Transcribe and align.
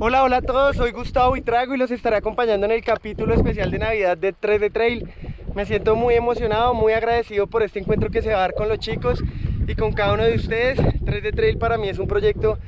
Hola, 0.00 0.22
hola 0.22 0.36
a 0.36 0.42
todos, 0.42 0.76
soy 0.76 0.92
Gustavo 0.92 1.34
Trago 1.44 1.74
y 1.74 1.76
los 1.76 1.90
estaré 1.90 2.14
acompañando 2.14 2.66
en 2.66 2.70
el 2.70 2.84
capítulo 2.84 3.34
especial 3.34 3.72
de 3.72 3.80
Navidad 3.80 4.16
de 4.16 4.32
3 4.32 4.60
de 4.60 4.70
Trail. 4.70 5.08
Me 5.56 5.66
siento 5.66 5.96
muy 5.96 6.14
emocionado, 6.14 6.72
muy 6.72 6.92
agradecido 6.92 7.48
por 7.48 7.64
este 7.64 7.80
encuentro 7.80 8.08
que 8.08 8.22
se 8.22 8.28
va 8.28 8.36
a 8.36 8.40
dar 8.42 8.54
con 8.54 8.68
los 8.68 8.78
chicos 8.78 9.20
y 9.66 9.74
con 9.74 9.92
cada 9.92 10.12
uno 10.12 10.22
de 10.22 10.36
ustedes. 10.36 10.78
3 11.04 11.22
de 11.24 11.32
Trail 11.32 11.58
para 11.58 11.78
mí 11.78 11.88
es 11.88 11.98
un 11.98 12.06
proyecto 12.06 12.60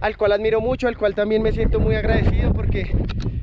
al 0.00 0.16
cual 0.16 0.32
admiro 0.32 0.62
mucho, 0.62 0.88
al 0.88 0.96
cual 0.96 1.14
también 1.14 1.42
me 1.42 1.52
siento 1.52 1.78
muy 1.78 1.94
agradecido 1.94 2.54
porque 2.54 2.90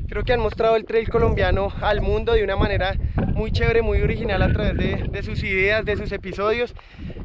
creo 0.08 0.24
que 0.24 0.34
han 0.34 0.40
mostrado 0.40 0.76
el 0.76 0.86
trail 0.86 1.10
colombiano 1.10 1.72
al 1.82 2.02
mundo 2.02 2.34
de 2.34 2.44
una 2.44 2.56
manera 2.56 2.96
muy 3.34 3.52
chévere, 3.52 3.82
muy 3.82 4.02
original 4.02 4.42
a 4.42 4.52
través 4.52 4.78
de, 5.12 5.24
sus 5.24 5.44
ideas, 5.44 5.86
de 5.86 5.98
sus 5.98 6.12
episodios. 6.12 6.74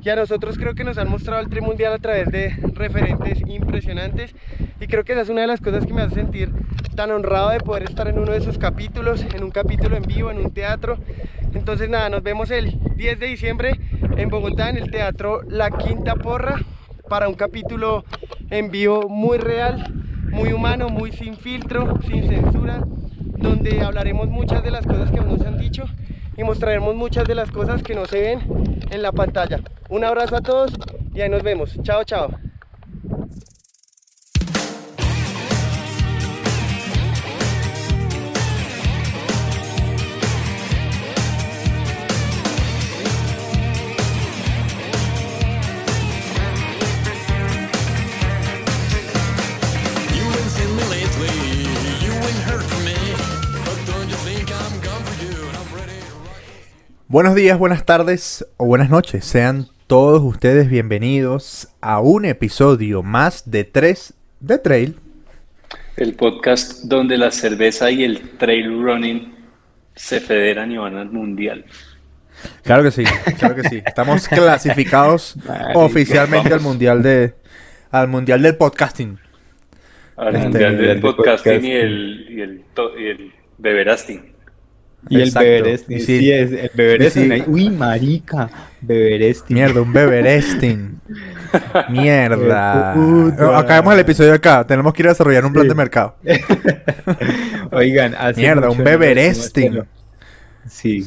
Y 0.03 0.09
a 0.09 0.17
nosotros 0.17 0.57
creo 0.57 0.75
que 0.75 0.85
nos 0.85 0.99
han 0.99 1.09
mostrado 1.09 1.41
el 1.41 1.49
trail 1.49 1.65
mundial 1.65 1.93
a 1.93 1.99
través 1.99 2.31
de 2.31 2.57
referentes 2.75 3.41
impresionantes. 3.47 4.35
Y 4.81 4.87
creo 4.87 5.05
que 5.05 5.13
esa 5.13 5.23
es 5.23 5.29
una 5.29 5.43
de 5.43 5.47
las 5.47 5.61
cosas 5.61 5.87
que 5.87 5.93
me 5.93 6.03
hace 6.03 6.17
sentir 6.17 6.51
tan 6.97 7.11
honrado 7.11 7.51
de 7.51 7.61
poder 7.61 7.85
estar 7.85 8.09
en 8.09 8.19
uno 8.19 8.33
de 8.33 8.39
esos 8.39 8.59
capítulos, 8.59 9.25
en 9.35 9.45
un 9.45 9.51
capítulo 9.51 9.97
en 9.97 10.03
vivo, 10.03 10.31
en 10.31 10.39
un 10.39 10.53
teatro. 10.53 10.99
Entonces 11.55 11.89
nada, 11.89 12.09
nos 12.09 12.23
vemos 12.23 12.51
el 12.51 12.79
10 12.97 13.21
de 13.21 13.27
diciembre 13.27 13.73
en 14.17 14.29
Bogotá 14.29 14.71
en 14.71 14.77
el 14.77 14.91
teatro 14.91 15.43
La 15.49 15.71
Quinta 15.71 16.15
Porra 16.15 16.61
para 17.09 17.29
un 17.29 17.35
capítulo 17.35 18.05
en 18.51 18.71
vivo 18.71 19.09
muy 19.09 19.39
real, 19.39 19.85
muy 20.31 20.53
humano, 20.53 20.89
muy 20.89 21.13
sin 21.13 21.37
filtro, 21.37 21.99
sin 22.07 22.29
censura, 22.29 22.83
donde 23.39 23.81
hablaremos 23.83 24.29
muchas 24.29 24.63
de 24.63 24.71
las 24.71 24.87
cosas 24.87 25.11
que 25.11 25.21
nos 25.21 25.41
han 25.43 25.59
dicho 25.59 25.85
y 26.37 26.45
mostraremos 26.45 26.95
muchas 26.95 27.27
de 27.27 27.35
las 27.35 27.51
cosas 27.51 27.83
que 27.83 27.95
no 27.95 28.07
se 28.07 28.21
ven 28.21 28.41
en 28.91 29.03
la 29.03 29.13
pantalla. 29.13 29.61
Un 29.89 30.05
abrazo 30.05 30.37
a 30.37 30.41
todos 30.41 30.73
y 31.15 31.21
ahí 31.21 31.29
nos 31.29 31.43
vemos. 31.43 31.79
Chao, 31.83 32.05
chao. 32.05 32.31
Buenos 57.11 57.35
días, 57.35 57.59
buenas 57.59 57.85
tardes 57.85 58.47
o 58.57 58.67
buenas 58.67 58.89
noches. 58.89 59.25
Sean 59.25 59.67
todos 59.89 60.23
ustedes 60.23 60.71
bienvenidos 60.71 61.67
a 61.81 61.99
un 61.99 62.25
episodio 62.25 63.03
más 63.03 63.51
de 63.51 63.65
3 63.65 64.15
de 64.39 64.59
Trail. 64.59 64.97
El 65.97 66.15
podcast 66.15 66.85
donde 66.85 67.19
la 67.19 67.33
cerveza 67.33 67.91
y 67.91 68.05
el 68.05 68.39
trail 68.39 68.81
running 68.81 69.35
se 69.97 70.21
federan 70.21 70.71
y 70.71 70.77
van 70.77 70.97
al 70.99 71.11
mundial. 71.11 71.65
Claro 72.63 72.85
que 72.85 72.93
sí, 72.93 73.03
claro 73.41 73.57
que 73.57 73.69
sí. 73.69 73.83
Estamos 73.85 74.29
clasificados 74.29 75.35
oficialmente 75.75 76.55
al 76.55 76.61
mundial 76.61 77.03
de 77.03 77.35
al 77.91 78.07
mundial 78.07 78.41
del 78.41 78.57
podcasting. 78.57 79.19
Al 80.17 80.37
este, 80.37 80.49
mundial 80.49 80.79
del 80.79 81.01
podcasting 81.01 81.65
y 81.65 81.73
el, 81.73 82.27
y 82.31 82.41
el, 82.41 82.65
y 83.01 83.07
el 83.09 83.33
beberasting. 83.59 84.30
Y 85.09 85.21
el 85.21 85.31
Beberesting. 85.31 86.01
Sí, 86.01 86.19
sí, 86.19 86.33
es 86.33 86.53
el 86.53 86.71
Beberesting. 86.75 87.33
Sí. 87.33 87.45
Uy, 87.47 87.71
marica. 87.71 88.51
Beberesting. 88.81 89.55
Mierda, 89.55 89.81
un 89.81 89.93
Beberesting. 89.93 91.01
Mierda. 91.89 92.93
Acabemos 93.59 93.95
el 93.95 94.01
episodio 94.01 94.35
acá. 94.35 94.67
Tenemos 94.67 94.93
que 94.93 95.03
ir 95.03 95.07
a 95.07 95.11
desarrollar 95.11 95.45
un 95.45 95.53
plan 95.53 95.69
de 95.69 95.75
mercado. 95.75 96.17
Oigan, 97.73 98.15
hace 98.15 98.41
Mierda, 98.41 98.71
un 98.71 98.85
Beberesting. 98.85 99.85
Sí, 100.69 101.07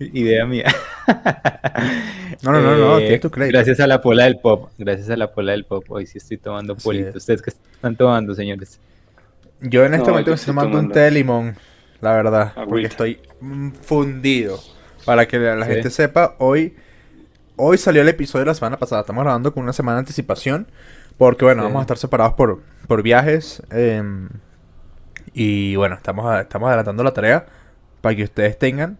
idea 0.00 0.44
mía. 0.44 0.66
no, 2.42 2.52
no, 2.52 2.60
no, 2.60 2.76
no, 2.76 2.98
eh, 2.98 3.18
tu 3.18 3.30
crédito. 3.30 3.56
Gracias 3.56 3.80
a 3.80 3.86
la 3.86 4.02
pola 4.02 4.24
del 4.24 4.38
pop. 4.38 4.70
Gracias 4.76 5.08
a 5.10 5.16
la 5.16 5.32
pola 5.32 5.52
del 5.52 5.64
pop. 5.64 5.84
Hoy 5.88 6.06
sí 6.06 6.18
estoy 6.18 6.38
tomando 6.38 6.76
polito. 6.76 7.16
¿Ustedes 7.16 7.42
qué 7.42 7.50
están 7.50 7.96
tomando, 7.96 8.34
señores? 8.34 8.80
Yo 9.60 9.84
en 9.84 9.94
este 9.94 10.06
no, 10.06 10.12
momento 10.12 10.32
estoy 10.32 10.46
tomando, 10.46 10.70
tomando 10.70 10.88
un 10.88 10.92
té 10.92 11.00
de 11.00 11.10
limón 11.10 11.56
la 12.00 12.12
verdad. 12.12 12.52
Porque 12.68 12.86
estoy 12.86 13.20
fundido. 13.82 14.58
Para 15.04 15.26
que 15.26 15.38
la 15.38 15.64
gente 15.66 15.90
sepa, 15.90 16.34
hoy, 16.38 16.76
hoy 17.56 17.78
salió 17.78 18.02
el 18.02 18.08
episodio 18.08 18.44
de 18.44 18.50
la 18.50 18.54
semana 18.54 18.78
pasada. 18.78 19.00
Estamos 19.00 19.24
grabando 19.24 19.52
con 19.52 19.62
una 19.62 19.72
semana 19.72 19.96
de 19.96 20.00
anticipación. 20.00 20.66
Porque 21.16 21.44
bueno, 21.44 21.62
vamos 21.62 21.80
a 21.80 21.82
estar 21.82 21.98
separados 21.98 22.34
por, 22.34 22.62
por 22.86 23.02
viajes. 23.02 23.62
Em, 23.70 24.28
y 25.32 25.76
bueno, 25.76 25.94
estamos, 25.94 26.40
estamos 26.40 26.68
adelantando 26.68 27.02
la 27.02 27.12
tarea 27.12 27.46
para 28.00 28.14
que 28.16 28.24
ustedes 28.24 28.58
tengan 28.58 28.98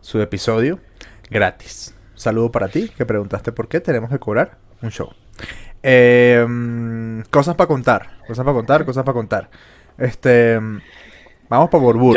su 0.00 0.20
episodio 0.20 0.80
gratis. 1.30 1.94
saludo 2.14 2.50
para 2.50 2.68
ti, 2.68 2.88
que 2.88 3.04
preguntaste 3.04 3.52
por 3.52 3.68
qué 3.68 3.80
tenemos 3.80 4.10
que 4.10 4.18
cobrar 4.18 4.58
un 4.82 4.90
show. 4.90 5.12
Em, 5.82 7.22
cosas 7.30 7.54
para 7.54 7.68
contar, 7.68 8.18
cosas 8.26 8.44
para 8.44 8.54
contar, 8.54 8.84
cosas 8.84 9.04
para 9.04 9.14
contar. 9.14 9.50
Este, 9.98 10.60
Vamos 11.48 11.70
para 11.70 11.82
Borbur. 11.82 12.16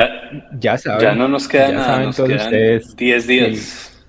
Ya, 0.59 0.78
saben. 0.78 1.02
Ya 1.02 1.16
no 1.16 1.28
nos 1.28 1.47
queda 1.47 1.72
nada, 1.72 2.03
nos 2.03 2.18
quedan 2.18 2.52
10 2.52 2.96
días. 3.28 4.06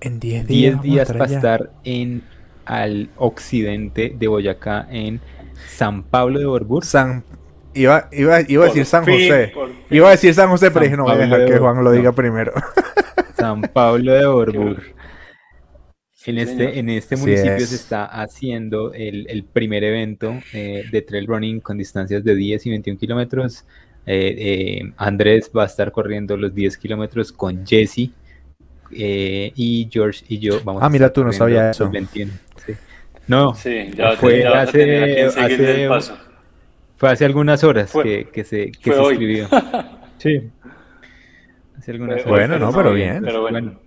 En 0.00 0.20
10 0.20 0.46
días. 0.46 0.80
10 0.80 0.82
días 0.82 1.12
para 1.12 1.24
estar 1.24 1.70
en 1.84 2.22
al 2.64 3.10
occidente 3.16 4.14
de 4.16 4.28
Boyacá, 4.28 4.86
en 4.88 5.20
San 5.68 6.04
Pablo 6.04 6.38
de 6.38 6.46
Borbur. 6.46 6.84
San 6.84 7.24
Iba, 7.74 8.08
iba, 8.12 8.40
iba 8.46 8.64
a 8.64 8.68
decir 8.68 8.84
San 8.84 9.04
José. 9.04 9.52
Iba 9.90 10.08
a 10.08 10.10
decir 10.10 10.34
San 10.34 10.50
José, 10.50 10.70
pero 10.70 10.84
dije, 10.84 10.96
no 10.96 11.04
voy 11.04 11.14
a 11.14 11.16
dejar 11.16 11.46
que 11.46 11.58
Juan 11.58 11.82
lo 11.82 11.90
diga 11.90 12.12
primero. 12.12 12.52
San 13.36 13.62
Pablo 13.62 14.12
de 14.12 14.26
Borbur. 14.26 14.82
En 16.26 16.38
este, 16.38 16.78
en 16.78 16.88
este 16.90 17.16
municipio 17.16 17.66
se 17.66 17.74
está 17.74 18.04
haciendo 18.04 18.92
el, 18.92 19.26
el 19.28 19.44
primer 19.44 19.82
evento 19.82 20.38
eh, 20.52 20.84
de 20.92 21.02
trail 21.02 21.26
running 21.26 21.60
con 21.60 21.78
distancias 21.78 22.22
de 22.22 22.36
10 22.36 22.66
y 22.66 22.70
21 22.70 22.98
kilómetros 22.98 23.64
eh, 24.04 24.34
eh, 24.38 24.92
Andrés 24.96 25.50
va 25.56 25.62
a 25.62 25.66
estar 25.66 25.92
corriendo 25.92 26.36
los 26.36 26.54
10 26.54 26.76
kilómetros 26.78 27.32
con 27.32 27.64
Jesse 27.64 28.10
eh, 28.90 29.52
y 29.54 29.88
George 29.90 30.24
y 30.28 30.38
yo 30.38 30.60
vamos 30.64 30.82
ah, 30.82 30.88
mira, 30.90 31.12
tú 31.12 31.24
no 31.24 31.32
sabías 31.32 31.76
eso. 31.76 31.90
No, 33.28 33.54
fue, 33.54 34.44
hace, 34.46 35.30
fue 36.96 37.10
hace 37.10 37.24
algunas 37.24 37.62
horas 37.62 37.92
que, 37.92 38.28
que, 38.32 38.42
se, 38.42 38.72
que 38.72 38.92
se 38.92 39.02
escribió. 39.02 39.48
sí. 40.18 40.50
Hace 41.78 41.92
algunas 41.92 42.16
horas. 42.16 42.28
Bueno, 42.28 42.58
no, 42.58 42.72
pero 42.72 42.92
bien. 42.92 43.22
Pero 43.24 43.42
bueno. 43.42 43.80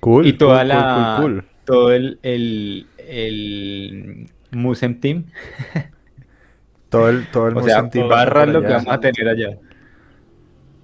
Cool. 0.00 0.26
Y 0.26 0.34
toda 0.34 0.62
la. 0.64 1.42
todo 1.64 1.92
el, 1.92 2.18
el, 2.22 2.86
el 2.98 4.26
Musem 4.50 5.00
Team 5.00 5.24
todo 6.88 7.08
el, 7.08 7.26
todo 7.30 7.48
el 7.48 7.56
o 7.56 7.62
sea, 7.62 7.82
barra 8.08 8.46
lo 8.46 8.62
que 8.62 8.68
vamos 8.68 8.88
a 8.88 9.00
tener 9.00 9.28
allá. 9.28 9.58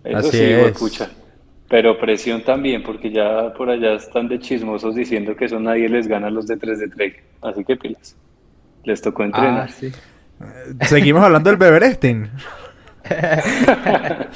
Eso 0.04 0.18
Así 0.18 0.30
sí, 0.30 0.42
es. 0.42 0.66
escucha. 0.66 1.10
Pero 1.68 1.98
presión 1.98 2.42
también, 2.42 2.82
porque 2.82 3.10
ya 3.10 3.52
por 3.54 3.70
allá 3.70 3.94
están 3.94 4.28
de 4.28 4.38
chismosos 4.38 4.94
diciendo 4.94 5.34
que 5.34 5.46
eso 5.46 5.58
nadie 5.58 5.88
les 5.88 6.06
gana 6.06 6.26
a 6.26 6.30
los 6.30 6.46
de 6.46 6.56
3 6.56 6.78
de 6.78 6.88
3. 6.88 7.14
Así 7.42 7.64
que 7.64 7.76
pilas. 7.76 8.16
Les 8.84 9.00
tocó 9.00 9.22
ah, 9.22 9.26
entrenar. 9.26 9.70
sí. 9.70 9.90
Seguimos 10.82 11.22
hablando 11.22 11.48
del 11.48 11.56
Beberestin. 11.58 12.30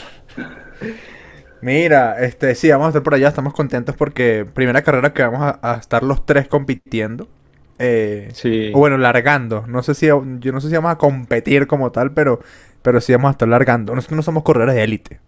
Mira, 1.61 2.21
este, 2.21 2.55
sí, 2.55 2.71
vamos 2.71 2.87
a 2.87 2.89
estar 2.91 3.03
por 3.03 3.15
allá, 3.15 3.29
estamos 3.29 3.53
contentos 3.53 3.97
porque 3.97 4.47
primera 4.55 4.83
carrera 4.83 5.12
que 5.12 5.23
vamos 5.23 5.55
a 5.61 5.75
estar 5.75 6.03
los 6.03 6.25
tres 6.25 6.47
compitiendo. 6.49 7.29
Eh, 7.78 8.28
sí. 8.33 8.72
O 8.75 8.78
bueno, 8.78 8.99
largando. 8.99 9.65
No 9.66 9.83
sé 9.83 9.94
si 9.94 10.06
yo 10.06 10.22
no 10.25 10.61
sé 10.61 10.69
si 10.69 10.75
vamos 10.75 10.93
a 10.93 10.99
competir 10.99 11.66
como 11.66 11.93
tal, 11.93 12.12
pero, 12.12 12.41
pero 12.82 13.00
sí 13.00 13.12
vamos 13.12 13.29
a 13.29 13.32
estar 13.32 13.49
largando. 13.49 13.94
Nosotros 13.94 14.17
no 14.17 14.23
somos 14.23 14.43
corredores 14.43 14.75
de 14.75 14.85
élite. 14.85 15.20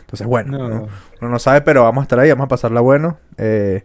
Entonces, 0.00 0.26
bueno, 0.26 0.58
no. 0.58 0.88
uno, 1.20 1.28
no 1.28 1.38
sabe, 1.38 1.62
pero 1.62 1.84
vamos 1.84 2.02
a 2.02 2.04
estar 2.04 2.18
ahí, 2.18 2.28
vamos 2.30 2.44
a 2.44 2.48
pasarla 2.48 2.80
bueno. 2.80 3.18
Eh, 3.38 3.84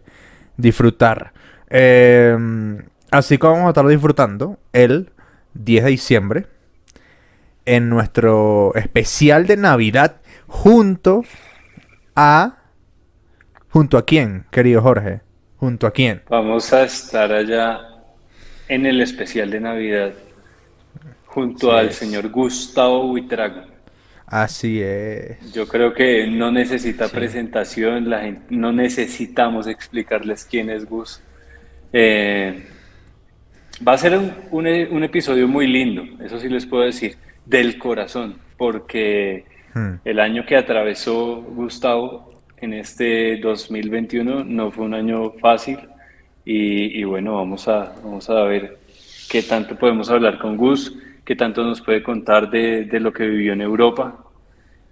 disfrutar. 0.56 1.32
Em, 1.70 2.82
así 3.10 3.38
como 3.38 3.54
vamos 3.54 3.66
a 3.68 3.70
estar 3.70 3.86
disfrutando 3.86 4.58
el 4.72 5.10
10 5.54 5.84
de 5.84 5.90
diciembre 5.90 6.46
en 7.64 7.88
nuestro 7.88 8.74
especial 8.74 9.46
de 9.46 9.56
Navidad 9.56 10.16
junto 10.46 11.22
a... 12.16 12.54
¿Junto 13.70 13.98
a 13.98 14.06
quién, 14.06 14.46
querido 14.50 14.80
Jorge? 14.80 15.20
¿Junto 15.58 15.86
a 15.86 15.90
quién? 15.90 16.22
Vamos 16.30 16.72
a 16.72 16.84
estar 16.84 17.30
allá 17.30 17.87
en 18.68 18.86
el 18.86 19.00
especial 19.00 19.50
de 19.50 19.60
Navidad 19.60 20.12
junto 21.26 21.72
al 21.72 21.92
señor 21.92 22.28
Gustavo 22.30 23.06
Buitrago. 23.06 23.62
Así 24.26 24.80
es. 24.82 25.52
Yo 25.52 25.66
creo 25.66 25.94
que 25.94 26.26
no 26.26 26.50
necesita 26.50 27.08
presentación, 27.08 28.10
la 28.10 28.20
gente, 28.20 28.42
no 28.50 28.72
necesitamos 28.72 29.66
explicarles 29.66 30.44
quién 30.44 30.68
es 30.68 30.84
Gus. 30.84 31.22
Eh, 31.92 32.66
va 33.86 33.92
a 33.92 33.98
ser 33.98 34.18
un, 34.18 34.32
un, 34.50 35.04
episodio 35.04 35.48
muy 35.48 35.66
lindo, 35.66 36.02
eso 36.22 36.38
sí 36.38 36.48
les 36.48 36.66
puedo 36.66 36.84
decir. 36.84 37.16
del 37.46 37.78
corazón, 37.78 38.38
porque 38.58 39.46
hmm. 39.74 39.94
el 40.04 40.20
año 40.20 40.44
que 40.44 40.56
atravesó 40.56 41.36
Gustavo 41.40 42.30
en 42.58 42.74
este 42.74 43.38
2021 43.38 44.44
no 44.44 44.70
fue 44.70 44.84
un 44.84 44.92
año 44.92 45.32
fácil 45.40 45.78
y, 46.50 47.04
bueno, 47.04 47.34
vamos 47.34 47.68
a, 47.68 47.92
vamos 48.02 48.30
a 48.30 48.42
ver 48.44 48.78
qué 49.28 49.42
tanto 49.42 49.76
podemos 49.76 50.08
hablar 50.08 50.38
con 50.38 50.56
Gus, 50.56 50.96
qué 51.22 51.36
tanto 51.36 51.62
nos 51.62 51.82
puede 51.82 52.02
contar 52.02 52.48
de, 52.48 52.88
lo 53.00 53.12
que 53.12 53.26
vivió 53.26 53.52
en 53.52 53.60
Europa 53.60 54.24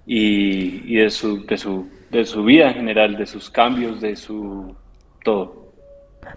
y, 0.04 0.96
de, 0.96 1.08
su, 1.08 1.46
de, 1.46 1.56
su, 1.56 1.88
de 2.10 2.26
su 2.26 2.44
vida 2.44 2.68
en 2.68 2.74
general, 2.74 3.16
de 3.16 3.24
sus 3.24 3.48
cambios, 3.48 4.02
de 4.02 4.16
su 4.16 4.76
todo. 5.24 5.72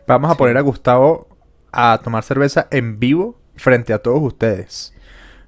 Vamos 0.07 0.31
a 0.31 0.36
poner 0.36 0.56
a 0.56 0.62
Gustavo 0.62 1.27
a 1.74 2.00
tomar 2.01 2.24
cerveza 2.24 2.69
en 2.71 2.98
vivo 2.98 3.38
frente 3.57 3.92
a 3.92 4.00
todos 4.00 4.21
ustedes. 4.21 4.95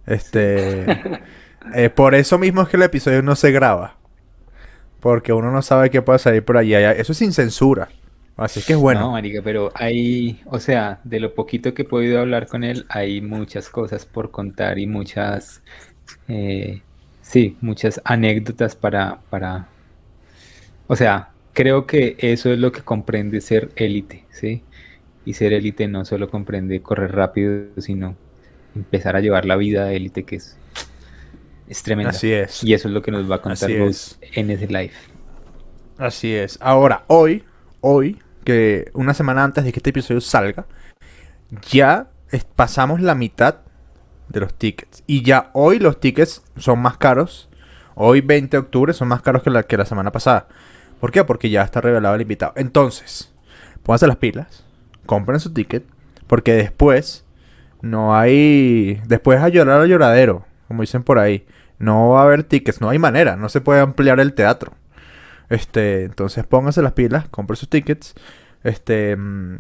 Este, 0.06 0.86
eh, 1.76 1.90
por 1.90 2.14
eso 2.14 2.38
mismo 2.38 2.64
es 2.64 2.68
que 2.68 2.76
el 2.76 2.84
episodio 2.84 3.22
no 3.22 3.38
se 3.38 3.54
graba. 3.54 3.96
Porque 5.00 5.32
uno 5.32 5.50
no 5.50 5.62
sabe 5.62 5.90
qué 5.90 6.02
puede 6.02 6.20
salir 6.20 6.44
por 6.44 6.58
allá. 6.58 6.92
Eso 6.92 7.14
es 7.14 7.18
sin 7.18 7.32
censura. 7.32 7.88
Así 8.38 8.62
que 8.62 8.74
es 8.74 8.80
bueno. 8.80 9.02
No, 9.02 9.12
marica, 9.12 9.42
pero 9.44 9.72
hay, 9.76 10.42
o 10.46 10.60
sea, 10.60 11.00
de 11.04 11.20
lo 11.20 11.36
poquito 11.36 11.74
que 11.74 11.84
he 11.84 11.86
podido 11.86 12.20
hablar 12.20 12.48
con 12.48 12.64
él, 12.64 12.86
hay 12.90 13.22
muchas 13.22 13.70
cosas 13.70 14.06
por 14.06 14.32
contar 14.32 14.80
y 14.80 14.88
muchas, 14.88 15.62
eh, 16.28 16.82
sí, 17.22 17.58
muchas 17.62 18.02
anécdotas 18.04 18.76
para, 18.76 19.22
para, 19.30 19.68
o 20.88 20.96
sea, 20.96 21.30
creo 21.54 21.86
que 21.86 22.16
eso 22.20 22.52
es 22.52 22.60
lo 22.60 22.72
que 22.72 22.82
comprende 22.82 23.42
ser 23.42 23.70
élite, 23.76 24.26
¿sí? 24.32 24.64
Y 25.26 25.34
ser 25.34 25.54
élite 25.54 25.88
no 25.88 26.04
solo 26.06 26.30
comprende 26.30 26.82
correr 26.82 27.12
rápido, 27.12 27.68
sino 27.78 28.16
empezar 28.76 29.16
a 29.16 29.20
llevar 29.20 29.46
la 29.46 29.56
vida 29.56 29.86
de 29.86 29.98
élite 29.98 30.24
que 30.24 30.38
es, 30.38 30.58
es 31.68 31.84
tremenda. 31.84 32.10
Así 32.10 32.32
es. 32.32 32.64
Y 32.64 32.74
eso 32.74 32.88
es 32.88 32.94
lo 32.94 33.02
que 33.02 33.12
nos 33.12 33.30
va 33.30 33.36
a 33.36 33.42
contar 33.42 33.70
en 33.70 34.50
ese 34.50 34.68
live. 34.68 34.92
Así 35.98 36.34
es. 36.34 36.58
Ahora, 36.60 37.04
hoy, 37.08 37.44
hoy, 37.82 38.22
que 38.44 38.90
una 38.94 39.14
semana 39.14 39.44
antes 39.44 39.64
de 39.64 39.72
que 39.72 39.80
este 39.80 39.90
episodio 39.92 40.22
salga, 40.22 40.66
ya 41.70 42.08
pasamos 42.56 43.02
la 43.02 43.16
mitad 43.16 43.58
de 44.30 44.40
los 44.40 44.54
tickets. 44.54 45.04
Y 45.08 45.24
ya 45.24 45.50
hoy 45.54 45.80
los 45.80 46.00
tickets 46.00 46.44
son 46.58 46.80
más 46.80 46.98
caros. 46.98 47.50
Hoy 47.96 48.22
20 48.22 48.56
de 48.56 48.62
octubre 48.62 48.94
son 48.94 49.10
más 49.10 49.22
caros 49.22 49.44
que 49.44 49.50
la, 49.50 49.64
que 49.64 49.78
la 49.78 49.86
semana 49.86 50.12
pasada. 50.12 50.48
¿Por 51.00 51.12
qué? 51.12 51.24
Porque 51.24 51.50
ya 51.50 51.64
está 51.64 51.82
revelado 51.82 52.16
el 52.16 52.22
invitado. 52.22 52.54
Entonces, 52.56 53.34
pónganse 53.84 54.08
las 54.08 54.18
pilas 54.18 54.64
compren 55.06 55.40
su 55.40 55.54
ticket, 55.54 55.84
porque 56.28 56.54
después 56.54 57.26
no 57.82 58.16
hay, 58.16 59.02
después 59.08 59.42
a 59.42 59.50
llorar 59.50 59.82
a 59.82 59.86
lloradero, 59.86 60.46
como 60.68 60.82
dicen 60.82 61.04
por 61.04 61.20
ahí, 61.20 61.46
no 61.80 62.12
va 62.12 62.22
a 62.22 62.24
haber 62.24 62.44
tickets, 62.44 62.82
no 62.82 62.90
hay 62.90 63.00
manera, 63.00 63.36
no 63.36 63.50
se 63.50 63.62
puede 63.62 63.82
ampliar 63.82 64.20
el 64.20 64.34
teatro. 64.34 64.74
Este, 65.52 66.06
entonces 66.06 66.44
pónganse 66.46 66.82
las 66.82 66.94
pilas, 66.94 67.30
compren 67.30 67.58
sus 67.58 67.70
tickets. 67.70 68.16
Este, 68.64 69.16
mm, 69.16 69.58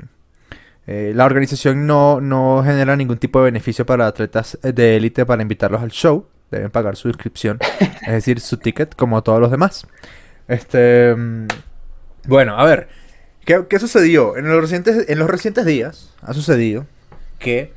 eh, 0.87 1.11
la 1.13 1.25
organización 1.25 1.85
no, 1.85 2.19
no 2.19 2.63
genera 2.65 2.95
ningún 2.95 3.19
tipo 3.19 3.39
de 3.39 3.45
beneficio 3.45 3.85
para 3.85 4.07
atletas 4.07 4.57
de 4.63 4.97
élite 4.97 5.25
para 5.25 5.43
invitarlos 5.43 5.83
al 5.83 5.91
show. 5.91 6.25
Deben 6.49 6.71
pagar 6.71 6.95
su 6.95 7.07
inscripción, 7.07 7.59
es 8.01 8.11
decir, 8.11 8.39
su 8.39 8.57
ticket, 8.57 8.95
como 8.95 9.21
todos 9.21 9.39
los 9.39 9.51
demás. 9.51 9.85
Este, 10.47 11.15
mm, 11.15 11.47
bueno, 12.27 12.57
a 12.57 12.65
ver, 12.65 12.87
¿Qué, 13.45 13.79
sucedió? 13.79 14.37
En 14.37 14.47
los, 14.47 14.61
recientes, 14.61 15.09
en 15.09 15.19
los 15.19 15.29
recientes 15.29 15.65
días 15.65 16.13
ha 16.21 16.33
sucedido 16.33 16.85
que 17.39 17.73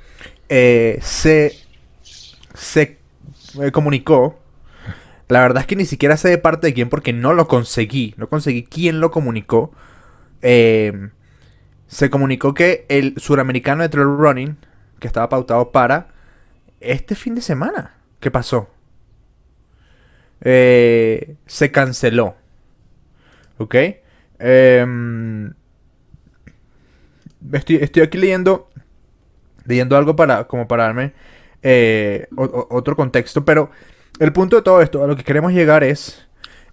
eh, 0.48 0.98
se, 1.02 1.52
se 2.54 2.98
eh, 3.60 3.70
comunicó. 3.72 4.38
La 5.28 5.40
verdad 5.40 5.62
es 5.62 5.66
que 5.66 5.76
ni 5.76 5.86
siquiera 5.86 6.16
sé 6.16 6.28
de 6.28 6.38
parte 6.38 6.66
de 6.66 6.74
quién 6.74 6.88
porque 6.88 7.12
no 7.12 7.32
lo 7.32 7.48
conseguí. 7.48 8.14
No 8.16 8.28
conseguí 8.28 8.64
quién 8.64 9.00
lo 9.00 9.10
comunicó. 9.10 9.72
Eh, 10.42 11.10
se 11.86 12.10
comunicó 12.10 12.54
que 12.54 12.86
el 12.88 13.14
suramericano 13.18 13.82
de 13.82 13.88
trail 13.88 14.08
running, 14.18 14.56
que 14.98 15.06
estaba 15.06 15.28
pautado 15.28 15.72
para 15.72 16.08
este 16.80 17.14
fin 17.14 17.34
de 17.34 17.40
semana, 17.40 17.96
¿qué 18.20 18.30
pasó? 18.30 18.68
se 20.40 21.70
canceló. 21.72 22.34
¿Ok? 23.56 23.76
Em, 24.38 25.54
estoy, 27.52 27.76
estoy 27.76 28.02
aquí 28.02 28.18
leyendo, 28.18 28.68
leyendo 29.64 29.96
algo 29.96 30.16
para, 30.16 30.44
como 30.46 30.68
para 30.68 30.84
darme 30.84 31.14
eh, 31.62 32.26
otro 32.36 32.94
contexto, 32.94 33.44
pero 33.44 33.70
el 34.18 34.32
punto 34.32 34.56
de 34.56 34.62
todo 34.62 34.80
esto, 34.82 35.02
a 35.02 35.06
lo 35.06 35.16
que 35.16 35.24
queremos 35.24 35.52
llegar 35.52 35.84
es, 35.84 36.26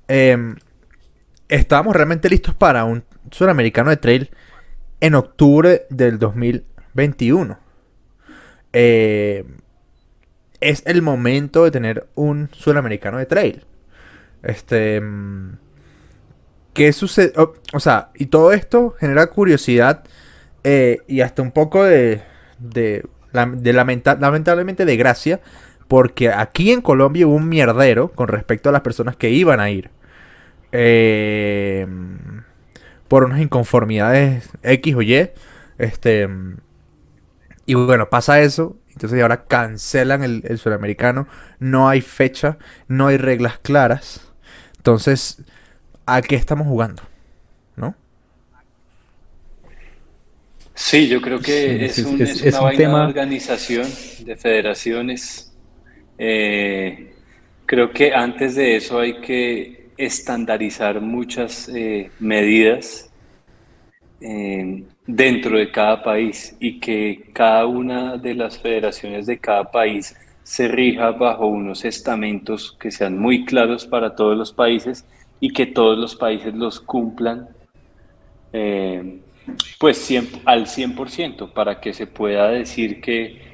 eh, 0.08 0.56
estábamos 1.48 1.96
realmente 1.96 2.30
listos 2.30 2.56
para 2.56 2.86
un 2.86 3.04
suramericano 3.32 3.90
de 3.90 3.98
trail 3.98 4.30
en 5.00 5.16
octubre 5.16 5.86
del 5.90 6.20
2021. 6.20 7.60
Eh, 8.74 9.46
es 10.60 10.84
el 10.86 11.02
momento 11.02 11.64
de 11.64 11.72
tener 11.72 12.08
un 12.16 12.50
suramericano 12.54 13.18
de 13.18 13.26
trail. 13.26 13.66
Este... 14.44 14.98
Em, 14.98 15.58
¿Qué 16.74 16.94
sucede? 16.94 17.34
O, 17.74 17.80
sea, 17.80 18.12
y 18.16 18.28
todo 18.28 18.54
esto 18.54 18.96
genera 18.98 19.28
curiosidad 19.28 20.04
eh, 20.64 21.00
y 21.06 21.22
hasta 21.22 21.42
un 21.42 21.52
poco 21.52 21.84
de, 21.84 22.22
de, 22.60 23.04
lamentablemente 23.34 24.86
de 24.86 24.96
gracia, 24.96 25.42
porque 25.92 26.30
aquí 26.30 26.72
en 26.72 26.80
Colombia 26.80 27.28
hubo 27.28 27.36
un 27.36 27.50
mierdero 27.50 28.14
con 28.14 28.30
respecto 28.30 28.70
a 28.70 28.72
las 28.72 28.80
personas 28.80 29.18
que 29.18 29.30
iban 29.30 29.60
a 29.60 29.72
ir. 29.72 29.90
Eh, 30.72 31.86
por 33.10 33.26
unas 33.26 33.42
inconformidades 33.42 34.48
X 34.64 34.96
o 34.96 35.02
Y. 35.02 35.32
Este, 35.78 36.30
y 37.66 37.74
bueno, 37.74 38.10
pasa 38.10 38.40
eso. 38.40 38.78
Entonces 38.94 39.22
ahora 39.22 39.44
cancelan 39.48 40.24
el, 40.24 40.44
el 40.46 40.60
sudamericano. 40.60 41.28
No 41.60 41.90
hay 41.90 42.00
fecha, 42.00 42.58
no 42.88 43.08
hay 43.08 43.18
reglas 43.18 43.60
claras. 43.60 44.32
Entonces 44.78 45.44
a 46.06 46.22
qué 46.22 46.38
estamos 46.38 46.68
jugando, 46.68 47.04
¿no? 47.76 47.96
Sí, 50.74 51.10
yo 51.10 51.22
creo 51.22 51.42
que 51.42 51.84
es, 51.84 51.98
un, 52.00 52.16
una 52.16 52.72
tema... 52.78 53.00
de 53.02 53.08
organización, 53.08 53.90
de 54.24 54.38
federaciones. 54.38 55.51
Eh, 56.24 57.16
creo 57.66 57.90
que 57.92 58.14
antes 58.14 58.54
de 58.54 58.76
eso 58.76 59.00
hay 59.00 59.20
que 59.22 59.90
estandarizar 59.98 61.02
muchas 61.02 61.68
eh, 61.70 62.12
medidas 62.20 63.10
eh, 64.22 64.84
dentro 65.08 65.58
de 65.58 65.72
cada 65.72 66.04
país 66.04 66.56
y 66.60 66.80
que 66.80 67.32
cada 67.34 67.66
una 67.66 68.18
de 68.18 68.36
las 68.36 68.60
federaciones 68.60 69.26
de 69.26 69.40
cada 69.40 69.72
país 69.72 70.16
se 70.44 70.68
rija 70.68 71.10
bajo 71.10 71.48
unos 71.48 71.86
estamentos 71.86 72.78
que 72.80 72.92
sean 72.92 73.18
muy 73.18 73.44
claros 73.44 73.88
para 73.88 74.16
todos 74.16 74.38
los 74.38 74.54
países 74.54 75.04
y 75.40 75.52
que 75.52 75.66
todos 75.66 75.98
los 75.98 76.16
países 76.16 76.54
los 76.54 76.80
cumplan 76.80 77.50
pues 79.80 80.08
al 80.46 80.68
100% 80.68 81.52
para 81.52 81.82
que 81.82 81.94
se 81.94 82.06
pueda 82.06 82.50
decir 82.50 83.02
que 83.02 83.51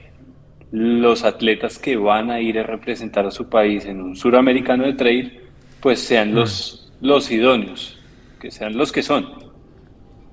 los 0.72 1.24
atletas 1.24 1.80
que 1.80 1.96
van 1.96 2.30
a 2.30 2.42
ir 2.42 2.60
a 2.60 2.64
representar 2.64 3.26
a 3.26 3.32
su 3.32 3.50
país 3.50 3.86
en 3.86 4.02
un 4.02 4.16
suramericano 4.16 4.84
de 4.84 4.94
trail 4.94 5.42
pues 5.80 6.00
sean 6.00 6.34
los, 6.34 6.92
mm. 7.00 7.06
los 7.06 7.32
idóneos, 7.32 8.00
que 8.40 8.52
sean 8.52 8.78
los 8.78 8.92
que 8.92 9.04
son. 9.04 9.48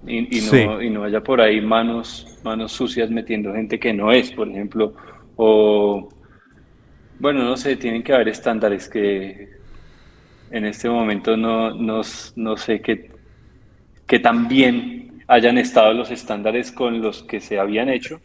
Y, 0.06 0.40
no, 0.52 0.82
y 0.82 0.90
no 0.90 1.04
haya 1.04 1.22
por 1.22 1.40
ahí 1.40 1.62
manos, 1.62 2.38
manos 2.44 2.72
sucias 2.72 3.10
metiendo 3.10 3.54
gente 3.54 3.78
que 3.78 3.94
no 3.94 4.12
es, 4.12 4.30
por 4.32 4.48
ejemplo, 4.48 4.92
o 5.36 6.10
bueno, 7.18 7.42
no 7.42 7.56
sé, 7.56 7.76
tienen 7.76 8.02
que 8.02 8.12
haber 8.12 8.28
estándares 8.28 8.88
que 8.88 9.48
en 10.50 10.66
este 10.66 10.90
momento 10.90 11.36
no, 11.36 11.70
no, 11.70 12.02
sé 12.56 12.82
qué, 12.82 13.12
qué 14.06 14.18
tan 14.18 14.46
bien 14.46 15.22
hayan 15.26 15.56
estado 15.56 15.94
los 15.94 16.10
estándares 16.10 16.70
con 16.70 17.00
los 17.00 17.22
que 17.22 17.40
se 17.40 17.58
habían 17.58 17.88
hecho, 17.88 18.20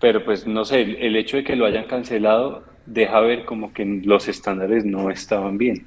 pero 0.00 0.24
pues 0.24 0.46
no 0.46 0.64
sé, 0.64 0.80
el, 0.80 1.14
hecho 1.14 1.36
de 1.36 1.44
que 1.44 1.54
lo 1.54 1.66
hayan 1.66 1.84
cancelado 1.84 2.64
deja 2.86 3.20
ver 3.20 3.44
como 3.44 3.72
que 3.72 3.84
los 3.84 4.26
estándares 4.28 4.84
no 4.84 5.10
estaban 5.10 5.58
bien. 5.58 5.86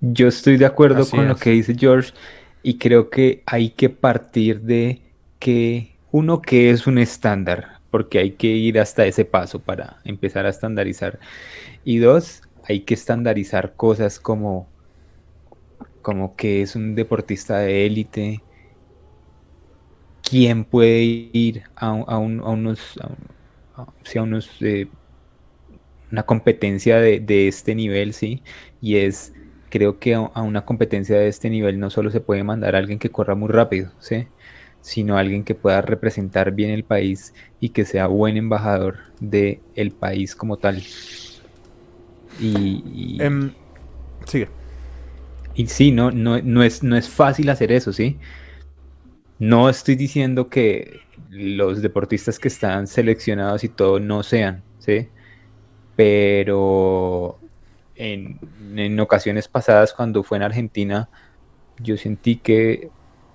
Yo 0.00 0.28
estoy 0.28 0.56
de 0.56 0.66
acuerdo 0.66 1.08
con 1.08 1.26
lo 1.26 1.36
que 1.36 1.50
dice 1.50 1.74
George 1.76 2.12
y 2.62 2.78
creo 2.78 3.10
que 3.10 3.42
hay 3.46 3.70
que 3.70 3.90
partir 3.90 4.60
de 4.60 5.02
que 5.40 5.96
uno 6.12 6.40
que 6.40 6.70
es 6.70 6.86
un 6.86 6.98
estándar, 6.98 7.80
porque 7.90 8.18
hay 8.20 8.32
que 8.32 8.48
ir 8.48 8.78
hasta 8.78 9.04
ese 9.04 9.24
paso 9.24 9.60
para 9.60 9.98
empezar 10.04 10.46
a 10.46 10.50
estandarizar. 10.50 11.18
Y 11.84 11.98
dos, 11.98 12.42
hay 12.68 12.80
que 12.80 12.94
estandarizar 12.94 13.74
cosas 13.74 14.20
como, 14.20 14.68
como 16.02 16.36
que 16.36 16.62
es 16.62 16.76
un 16.76 16.94
deportista 16.94 17.58
de 17.58 17.86
élite, 17.86 18.42
quién 20.28 20.64
puede 20.64 21.02
ir 21.02 21.64
a, 21.76 21.92
unos, 21.92 22.80
sea 24.02 24.22
unos, 24.22 24.50
eh, 24.60 24.88
una 26.10 26.24
competencia 26.24 26.98
de, 26.98 27.20
de, 27.20 27.48
este 27.48 27.74
nivel, 27.74 28.12
¿sí? 28.12 28.42
Y 28.80 28.96
es, 28.96 29.32
creo 29.70 29.98
que 29.98 30.14
a 30.14 30.42
una 30.42 30.64
competencia 30.64 31.18
de 31.18 31.28
este 31.28 31.50
nivel 31.50 31.78
no 31.78 31.90
solo 31.90 32.10
se 32.10 32.20
puede 32.20 32.42
mandar 32.44 32.74
a 32.74 32.78
alguien 32.78 32.98
que 32.98 33.10
corra 33.10 33.34
muy 33.34 33.48
rápido, 33.48 33.92
¿sí? 34.00 34.26
sino 34.86 35.18
alguien 35.18 35.42
que 35.42 35.56
pueda 35.56 35.82
representar 35.82 36.52
bien 36.52 36.70
el 36.70 36.84
país 36.84 37.34
y 37.58 37.70
que 37.70 37.84
sea 37.84 38.06
buen 38.06 38.36
embajador 38.36 38.98
del 39.18 39.58
el 39.74 39.90
país 39.90 40.36
como 40.36 40.58
tal. 40.58 40.80
Y, 42.40 43.18
em, 43.20 43.50
sigue. 44.26 44.48
Y 45.56 45.66
sí, 45.66 45.90
no, 45.90 46.12
no, 46.12 46.40
no, 46.40 46.62
es, 46.62 46.84
no 46.84 46.96
es 46.96 47.08
fácil 47.08 47.50
hacer 47.50 47.72
eso, 47.72 47.92
¿sí? 47.92 48.16
No 49.38 49.68
estoy 49.68 49.96
diciendo 49.96 50.48
que 50.48 51.00
los 51.30 51.82
deportistas 51.82 52.38
que 52.38 52.48
están 52.48 52.86
seleccionados 52.86 53.64
y 53.64 53.68
todo 53.68 54.00
no 54.00 54.22
sean, 54.22 54.62
¿sí? 54.78 55.08
Pero 55.94 57.38
en, 57.94 58.38
en 58.76 59.00
ocasiones 59.00 59.48
pasadas, 59.48 59.92
cuando 59.92 60.22
fue 60.22 60.38
en 60.38 60.42
Argentina, 60.42 61.08
yo 61.78 61.96
sentí 61.96 62.36
que 62.36 62.90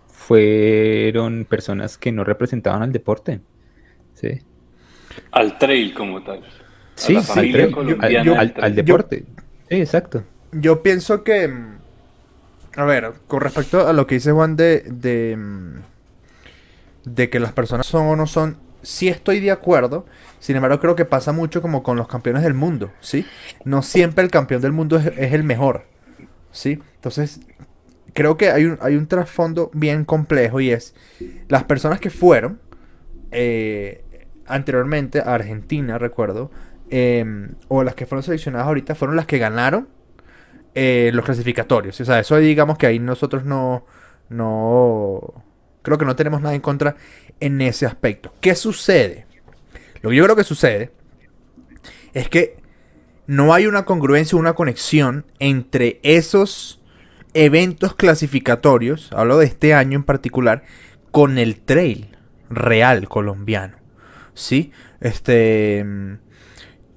fueron 0.07 1.45
personas 1.45 1.97
que 1.97 2.11
no 2.11 2.23
representaban 2.23 2.83
al 2.83 2.91
deporte. 2.91 3.41
¿sí? 4.13 4.41
Al 5.31 5.57
trail 5.57 5.93
como 5.93 6.23
tal. 6.23 6.41
Sí, 6.95 7.15
al, 7.15 8.75
deporte. 8.75 9.25
sí, 9.69 9.75
exacto. 9.75 10.23
Yo 10.51 10.83
pienso 10.83 11.23
que. 11.23 11.47
Mm, 11.47 11.77
a 12.75 12.83
ver, 12.85 13.13
con 13.27 13.41
respecto 13.41 13.87
a 13.87 13.93
lo 13.93 14.05
que 14.05 14.15
dice 14.15 14.31
Juan 14.31 14.55
de, 14.55 14.83
de, 14.87 15.35
mm, 15.35 15.79
de 17.05 17.29
que 17.29 17.39
las 17.39 17.53
personas 17.53 17.85
son 17.85 18.07
o 18.07 18.15
no 18.15 18.27
son, 18.27 18.57
sí 18.81 19.07
estoy 19.07 19.39
de 19.39 19.51
acuerdo. 19.51 20.05
Sin 20.39 20.55
embargo, 20.55 20.79
creo 20.79 20.95
que 20.95 21.05
pasa 21.05 21.31
mucho 21.31 21.61
como 21.61 21.83
con 21.83 21.97
los 21.97 22.07
campeones 22.07 22.43
del 22.43 22.53
mundo, 22.53 22.91
¿sí? 22.99 23.25
No 23.63 23.81
siempre 23.81 24.23
el 24.23 24.31
campeón 24.31 24.61
del 24.61 24.71
mundo 24.71 24.97
es, 24.97 25.33
el 25.33 25.43
mejor, 25.43 25.85
¿sí? 26.51 26.79
Entonces, 26.95 27.41
creo 28.13 28.37
que 28.37 28.49
hay 28.51 28.65
un, 28.65 28.77
hay 28.81 28.95
un 28.95 29.07
trasfondo 29.07 29.69
bien 29.73 30.05
complejo 30.05 30.59
y 30.59 30.71
es 30.71 30.95
las 31.47 31.63
personas 31.63 31.99
que 31.99 32.09
fueron 32.09 32.59
eh, 33.31 34.03
anteriormente 34.45 35.19
a 35.19 35.33
Argentina, 35.33 35.97
recuerdo, 35.97 36.51
em, 36.89 37.55
o 37.67 37.83
las 37.83 37.95
que 37.95 38.05
fueron 38.05 38.23
seleccionadas 38.23 38.67
ahorita 38.67 38.95
fueron 38.95 39.15
las 39.15 39.25
que 39.25 39.37
ganaron 39.37 39.87
eh, 40.75 41.11
los 41.13 41.25
clasificatorios. 41.25 41.99
O 42.01 42.05
sea, 42.05 42.19
eso 42.19 42.37
digamos 42.37 42.77
que 42.77 42.87
ahí 42.87 42.99
nosotros 42.99 43.45
no, 43.45 43.85
no, 44.29 45.43
creo 45.81 45.97
que 45.97 46.05
no 46.05 46.15
tenemos 46.15 46.41
nada 46.41 46.55
en 46.55 46.61
contra 46.61 46.95
en 47.39 47.61
ese 47.61 47.85
aspecto. 47.85 48.33
¿Qué 48.41 48.55
sucede? 48.55 49.25
Lo 50.01 50.09
que 50.09 50.15
yo 50.15 50.23
creo 50.23 50.35
que 50.35 50.43
sucede 50.43 50.91
es 52.13 52.29
que 52.29 52.57
no 53.27 53.53
hay 53.53 53.67
una 53.67 53.85
congruencia, 53.85 54.37
una 54.37 54.53
conexión 54.53 55.25
entre 55.39 55.99
esos 56.03 56.81
eventos 57.33 57.95
clasificatorios, 57.95 59.11
hablo 59.13 59.37
de 59.37 59.45
este 59.45 59.73
año 59.73 59.97
en 59.97 60.03
particular, 60.03 60.63
con 61.11 61.37
el 61.37 61.59
trail 61.59 62.17
real 62.49 63.07
colombiano. 63.07 63.77
¿Sí? 64.33 64.71
Este. 64.99 65.85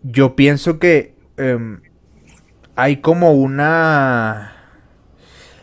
Yo 0.03 0.37
pienso 0.37 0.79
que 0.79 1.15
em, 1.37 1.81
hay 2.77 2.99
como 2.99 3.33
una. 3.33 4.53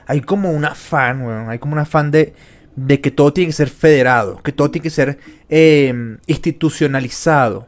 Hay 0.08 0.22
como 0.22 0.51
un 0.51 0.66
afán, 0.66 1.50
hay 1.50 1.60
como 1.60 1.74
un 1.74 1.80
afán 1.80 2.12
de, 2.12 2.34
de 2.75 3.01
que 3.01 3.12
todo 3.12 3.34
tiene 3.34 3.50
que 3.50 3.54
ser 3.54 3.70
federado, 3.70 4.42
que 4.44 4.51
todo 4.51 4.72
tiene 4.72 4.84
que 4.84 4.90
ser 4.90 5.20
em, 5.50 6.18
institucionalizado, 6.28 7.68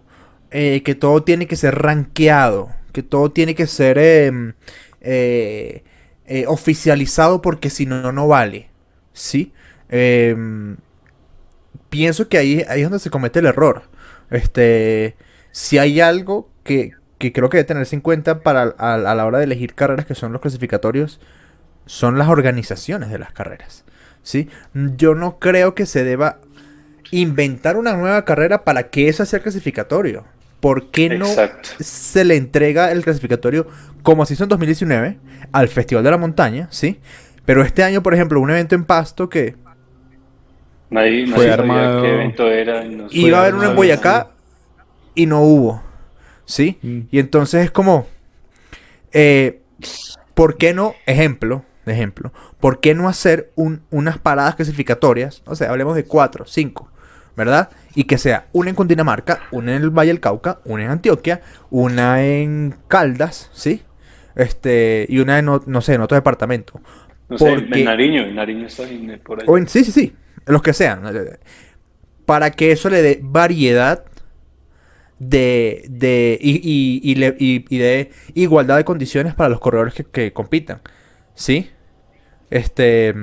eh, 0.51 0.81
que 0.83 0.95
todo 0.95 1.23
tiene 1.23 1.47
que 1.47 1.55
ser 1.55 1.75
rankeado, 1.75 2.69
que 2.91 3.03
todo 3.03 3.31
tiene 3.31 3.55
que 3.55 3.67
ser 3.67 3.97
em, 3.97 4.53
eh, 5.01 5.83
eh, 6.25 6.45
oficializado 6.47 7.41
porque 7.41 7.69
si 7.69 7.85
no, 7.85 8.11
no 8.11 8.27
vale. 8.27 8.69
¿Sí? 9.13 9.53
Em, 9.89 10.77
pienso 11.89 12.27
que 12.29 12.37
ahí, 12.37 12.63
ahí 12.67 12.81
es 12.81 12.85
donde 12.85 12.99
se 12.99 13.09
comete 13.09 13.39
el 13.39 13.45
error. 13.45 13.83
Este, 14.31 15.15
si 15.51 15.77
hay 15.77 16.01
algo 16.01 16.49
que, 16.63 16.93
creo 17.19 17.49
que 17.49 17.57
debe 17.57 17.67
tenerse 17.67 17.95
en 17.95 18.01
cuenta 18.01 18.41
para 18.41 18.63
a, 18.63 18.97
la 18.97 19.25
hora 19.25 19.37
de 19.37 19.43
elegir 19.43 19.75
carreras 19.75 20.05
que 20.05 20.15
son 20.15 20.33
los 20.33 20.41
clasificatorios, 20.41 21.19
son 21.85 22.17
las 22.17 22.29
organizaciones 22.29 23.11
de 23.11 23.19
las 23.19 23.31
carreras. 23.31 23.85
¿Sí? 24.23 24.47
Yo 24.73 25.15
no 25.15 25.37
creo 25.37 25.75
que 25.75 25.85
se 25.85 26.03
deba 26.03 26.39
inventar 27.11 27.77
una 27.77 27.95
nueva 27.95 28.25
carrera 28.25 28.63
para 28.63 28.89
que 28.89 29.07
esa 29.07 29.25
sea 29.25 29.39
clasificatorio. 29.39 30.25
¿Por 30.59 30.89
qué 30.91 31.09
no 31.09 31.27
se 31.79 32.23
le 32.23 32.37
entrega 32.37 32.91
el 32.91 33.03
clasificatorio 33.03 33.67
como 34.01 34.25
se 34.25 34.33
hizo 34.33 34.43
en 34.43 34.49
2019 34.49 35.17
al 35.51 35.67
Festival 35.67 36.03
de 36.03 36.11
la 36.11 36.17
Montaña, 36.17 36.67
¿sí? 36.71 36.99
Pero 37.45 37.63
este 37.63 37.83
año, 37.83 38.01
por 38.01 38.13
ejemplo, 38.13 38.39
un 38.39 38.49
evento 38.49 38.75
en 38.75 38.85
Pasto 38.85 39.29
que... 39.29 39.55
Nadie, 40.89 41.27
fue 41.27 41.51
armado. 41.51 42.03
qué 42.03 42.13
evento 42.13 42.47
era. 42.47 42.83
Iba 43.09 43.39
a 43.39 43.41
haber 43.41 43.55
uno 43.55 43.69
en 43.69 43.75
Boyacá 43.75 44.29
y 45.15 45.25
no 45.25 45.41
hubo, 45.41 45.83
¿sí? 46.45 46.77
Mm. 46.81 46.99
Y 47.11 47.19
entonces 47.19 47.65
es 47.65 47.71
como... 47.71 48.07
Eh, 49.11 49.61
¿Por 50.33 50.57
qué 50.57 50.73
no, 50.73 50.95
ejemplo, 51.05 51.63
ejemplo, 51.91 52.31
¿por 52.59 52.79
qué 52.79 52.93
no 52.93 53.09
hacer 53.09 53.51
unas 53.55 54.17
paradas 54.17 54.55
clasificatorias? 54.55 55.41
O 55.45 55.55
sea, 55.55 55.69
hablemos 55.69 55.95
de 55.95 56.05
cuatro, 56.05 56.45
cinco, 56.45 56.89
¿verdad? 57.35 57.69
Y 57.95 58.05
que 58.05 58.17
sea 58.17 58.47
una 58.53 58.69
en 58.69 58.75
Cundinamarca, 58.75 59.41
una 59.51 59.75
en 59.75 59.83
el 59.83 59.89
Valle 59.89 60.09
del 60.09 60.19
Cauca, 60.19 60.59
una 60.65 60.83
en 60.85 60.91
Antioquia, 60.91 61.41
una 61.69 62.23
en 62.23 62.75
Caldas, 62.87 63.49
¿sí? 63.53 63.81
Este, 64.35 65.05
y 65.09 65.19
una 65.19 65.39
en, 65.39 65.45
no 65.45 65.81
sé, 65.81 65.93
en 65.93 66.01
otro 66.01 66.15
departamento. 66.15 66.81
No 67.29 67.37
sé, 67.37 67.53
en 67.53 67.85
Nariño, 67.85 68.23
en 68.23 68.35
Nariño 68.35 68.67
está 68.67 68.83
por 69.23 69.41
ahí. 69.41 69.65
sí, 69.67 69.83
sí, 69.83 69.91
sí, 69.91 70.15
los 70.45 70.61
que 70.61 70.73
sean. 70.73 71.03
Para 72.25 72.51
que 72.51 72.71
eso 72.71 72.89
le 72.89 73.01
dé 73.01 73.19
variedad 73.21 74.05
de, 75.19 75.85
de 75.89 76.37
y, 76.41 76.55
y, 76.55 77.11
y, 77.11 77.15
le, 77.15 77.35
y, 77.39 77.77
de 77.77 78.11
igualdad 78.33 78.77
de 78.77 78.85
condiciones 78.85 79.33
para 79.35 79.49
los 79.49 79.59
corredores 79.59 79.93
que, 79.93 80.03
que 80.03 80.33
compitan. 80.33 80.81
¿Sí? 81.35 81.71
Este. 82.49 83.13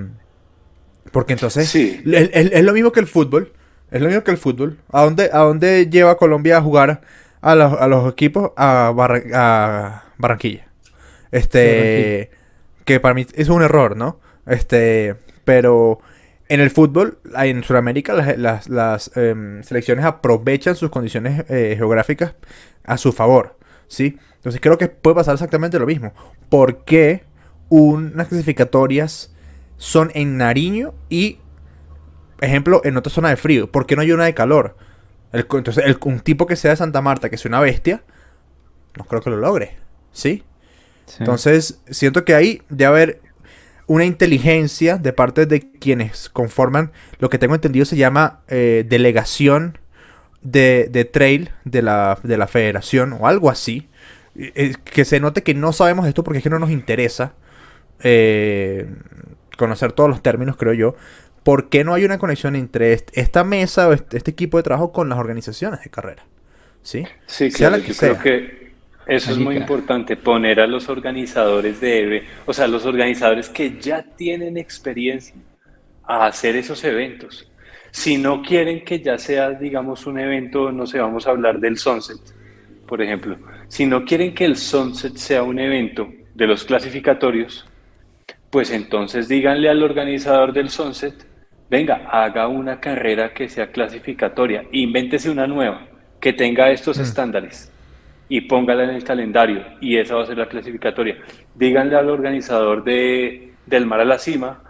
Porque 1.12 1.33
entonces. 1.33 1.69
Sí. 1.69 2.02
Es, 2.05 2.31
es, 2.33 2.64
lo 2.64 2.73
mismo 2.73 2.93
que 2.93 3.00
el 3.00 3.07
fútbol. 3.07 3.52
Es 3.90 4.00
lo 4.00 4.09
mismo 4.09 4.23
que 4.23 4.31
el 4.31 4.38
fútbol. 4.38 4.79
¿A 4.90 5.02
dónde, 5.02 5.31
a 5.33 5.38
dónde 5.38 5.88
lleva 5.88 6.17
Colombia 6.17 6.59
a 6.59 6.62
jugar 6.62 7.00
a 7.40 7.55
los, 7.55 7.73
a 7.73 7.87
los 7.88 8.12
equipos? 8.12 8.52
A, 8.57 8.88
a 9.35 10.05
Barranquilla. 10.19 10.69
Este. 11.31 12.31
Que 12.85 13.00
para 13.00 13.14
mí 13.14 13.26
es 13.35 13.49
un 13.49 13.62
error, 13.62 13.97
¿no? 13.97 14.21
Este. 14.47 15.17
Pero. 15.45 16.00
En 16.49 16.59
el 16.59 16.71
fútbol, 16.71 17.21
en 17.37 17.62
Sudamérica, 17.62 18.12
las, 18.12 18.69
las, 18.69 19.17
em, 19.17 19.62
selecciones 19.62 20.05
aprovechan 20.05 20.75
sus 20.75 20.90
condiciones 20.90 21.45
eh, 21.49 21.76
geográficas 21.76 22.35
a 22.83 22.99
su 22.99 23.12
favor, 23.12 23.57
¿sí? 23.87 24.19
Entonces 24.35 24.61
creo 24.61 24.76
que 24.76 24.88
puede 24.88 25.14
pasar 25.14 25.35
exactamente 25.35 25.79
lo 25.79 25.87
mismo. 25.87 26.12
¿Por 26.49 26.85
qué 26.85 27.23
unas 27.71 28.29
clasificatorias 28.29 29.35
son 29.79 30.11
en 30.15 30.37
Nariño 30.37 30.93
y 31.09 31.39
ejemplo, 32.41 32.83
en 32.85 32.97
otra 32.97 33.12
zona 33.12 33.31
de 33.31 33.37
frío. 33.37 33.71
¿Por 33.71 33.87
qué 33.87 33.97
no 33.97 34.03
hay 34.03 34.12
una 34.12 34.25
de 34.25 34.35
calor? 34.35 34.77
entonces, 35.33 35.97
un 36.03 36.19
tipo 36.21 36.47
que 36.47 36.57
sea 36.57 36.73
de 36.73 36.77
Santa 36.77 37.00
Marta, 37.00 37.31
que 37.31 37.39
sea 37.39 37.49
una 37.49 37.61
bestia, 37.61 38.03
no 38.97 39.05
creo 39.05 39.23
que 39.23 39.31
lo 39.31 39.37
logre. 39.37 39.77
¿Sí? 40.12 40.43
Entonces, 41.19 41.81
siento 41.89 42.25
que 42.25 42.35
ahí 42.35 42.62
debe 42.69 42.87
haber 42.87 43.21
una 43.87 44.05
inteligencia 44.05 44.99
de 44.99 45.12
parte 45.12 45.47
de 45.47 45.73
quienes 45.73 46.29
conforman 46.29 46.93
lo 47.19 47.29
que 47.29 47.39
tengo 47.39 47.55
entendido 47.55 47.85
se 47.85 47.97
llama 47.97 48.41
eh, 48.49 48.85
delegación 48.89 49.79
de, 50.43 51.09
trail 51.12 51.50
de 51.65 51.83
la, 51.83 52.19
de 52.23 52.37
la 52.37 52.47
federación 52.47 53.12
o 53.12 53.27
algo 53.27 53.50
así. 53.50 53.89
Eh, 54.37 54.75
que 54.85 55.05
se 55.05 55.19
note 55.19 55.43
que 55.43 55.55
no 55.55 55.73
sabemos 55.73 56.07
esto 56.07 56.23
porque 56.23 56.39
es 56.39 56.45
que 56.45 56.50
no 56.50 56.61
nos 56.61 56.71
interesa 56.71 57.35
eh, 58.02 58.87
conocer 59.57 59.92
todos 59.92 60.11
los 60.11 60.23
términos, 60.23 60.57
creo 60.57 60.73
yo. 60.73 60.95
¿por 61.42 61.69
qué 61.69 61.85
no 61.85 61.95
hay 61.95 62.04
una 62.04 62.19
conexión 62.19 62.57
entre 62.57 62.92
esta 62.92 63.45
mesa 63.45 63.88
o 63.88 63.92
este, 63.92 64.16
este, 64.16 64.30
equipo 64.30 64.57
de 64.57 64.62
trabajo 64.62 64.92
con 64.92 65.09
las 65.09 65.19
organizaciones 65.19 65.83
de 65.83 65.90
carrera? 65.90 66.25
Sí, 66.83 67.04
sí 67.26 67.50
claro, 67.50 67.78
yo 67.78 67.95
creo 67.95 68.19
que 68.19 68.71
eso 69.07 69.33
es 69.33 69.38
muy 69.38 69.57
importante, 69.57 70.16
poner 70.16 70.61
a 70.61 70.66
los 70.66 70.88
organizadores 70.88 71.80
de 71.80 72.25
o 72.47 72.52
sea, 72.52 72.69
los 72.69 72.87
organizadores 72.87 73.49
que 73.49 73.78
ya 73.80 74.02
tienen 74.02 74.57
experiencia 74.57 75.35
a 76.04 76.26
hacer 76.26 76.57
esos 76.57 76.83
eventos. 76.85 77.50
Si 77.90 78.19
no 78.19 78.42
quieren 78.42 78.85
que 78.85 79.00
ya 79.00 79.19
sea, 79.19 79.50
digamos, 79.50 80.07
un 80.07 80.19
evento, 80.19 80.71
no 80.71 80.87
sé, 80.87 81.00
vamos 81.00 81.26
a 81.26 81.30
hablar 81.30 81.59
del 81.59 81.76
Sunset, 81.76 82.21
por 82.87 83.02
ejemplo. 83.02 83.37
Si 83.69 83.85
no 83.85 84.04
quieren 84.04 84.33
que 84.33 84.45
el 84.45 84.57
Sunset 84.57 85.16
sea 85.16 85.42
un 85.42 85.59
evento 85.59 86.09
de 86.35 86.47
los 86.47 86.64
clasificatorios, 86.64 87.70
pues 88.50 88.71
entonces 88.71 89.28
díganle 89.28 89.69
al 89.69 89.83
organizador 89.83 90.52
del 90.52 90.71
Sunset 90.71 91.30
venga, 91.71 92.09
haga 92.11 92.49
una 92.49 92.80
carrera 92.80 93.33
que 93.33 93.49
sea 93.49 93.71
clasificatoria, 93.71 94.64
invéntese 94.73 95.30
una 95.30 95.47
nueva, 95.47 95.87
que 96.21 96.33
tenga 96.33 96.71
estos 96.71 96.99
mm. 96.99 97.02
estándares 97.02 97.73
y 98.28 98.42
póngala 98.42 98.85
en 98.85 98.90
el 98.90 99.04
calendario 99.04 99.64
y 99.80 99.97
esa 99.97 100.16
va 100.16 100.25
a 100.25 100.26
ser 100.26 100.38
la 100.38 100.49
clasificatoria. 100.49 101.16
Díganle 101.54 101.97
al 101.97 102.11
organizador 102.11 102.85
de, 102.85 103.54
del 103.66 103.87
Mar 103.87 104.00
a 104.00 104.04
la 104.04 104.19
Cima, 104.19 104.62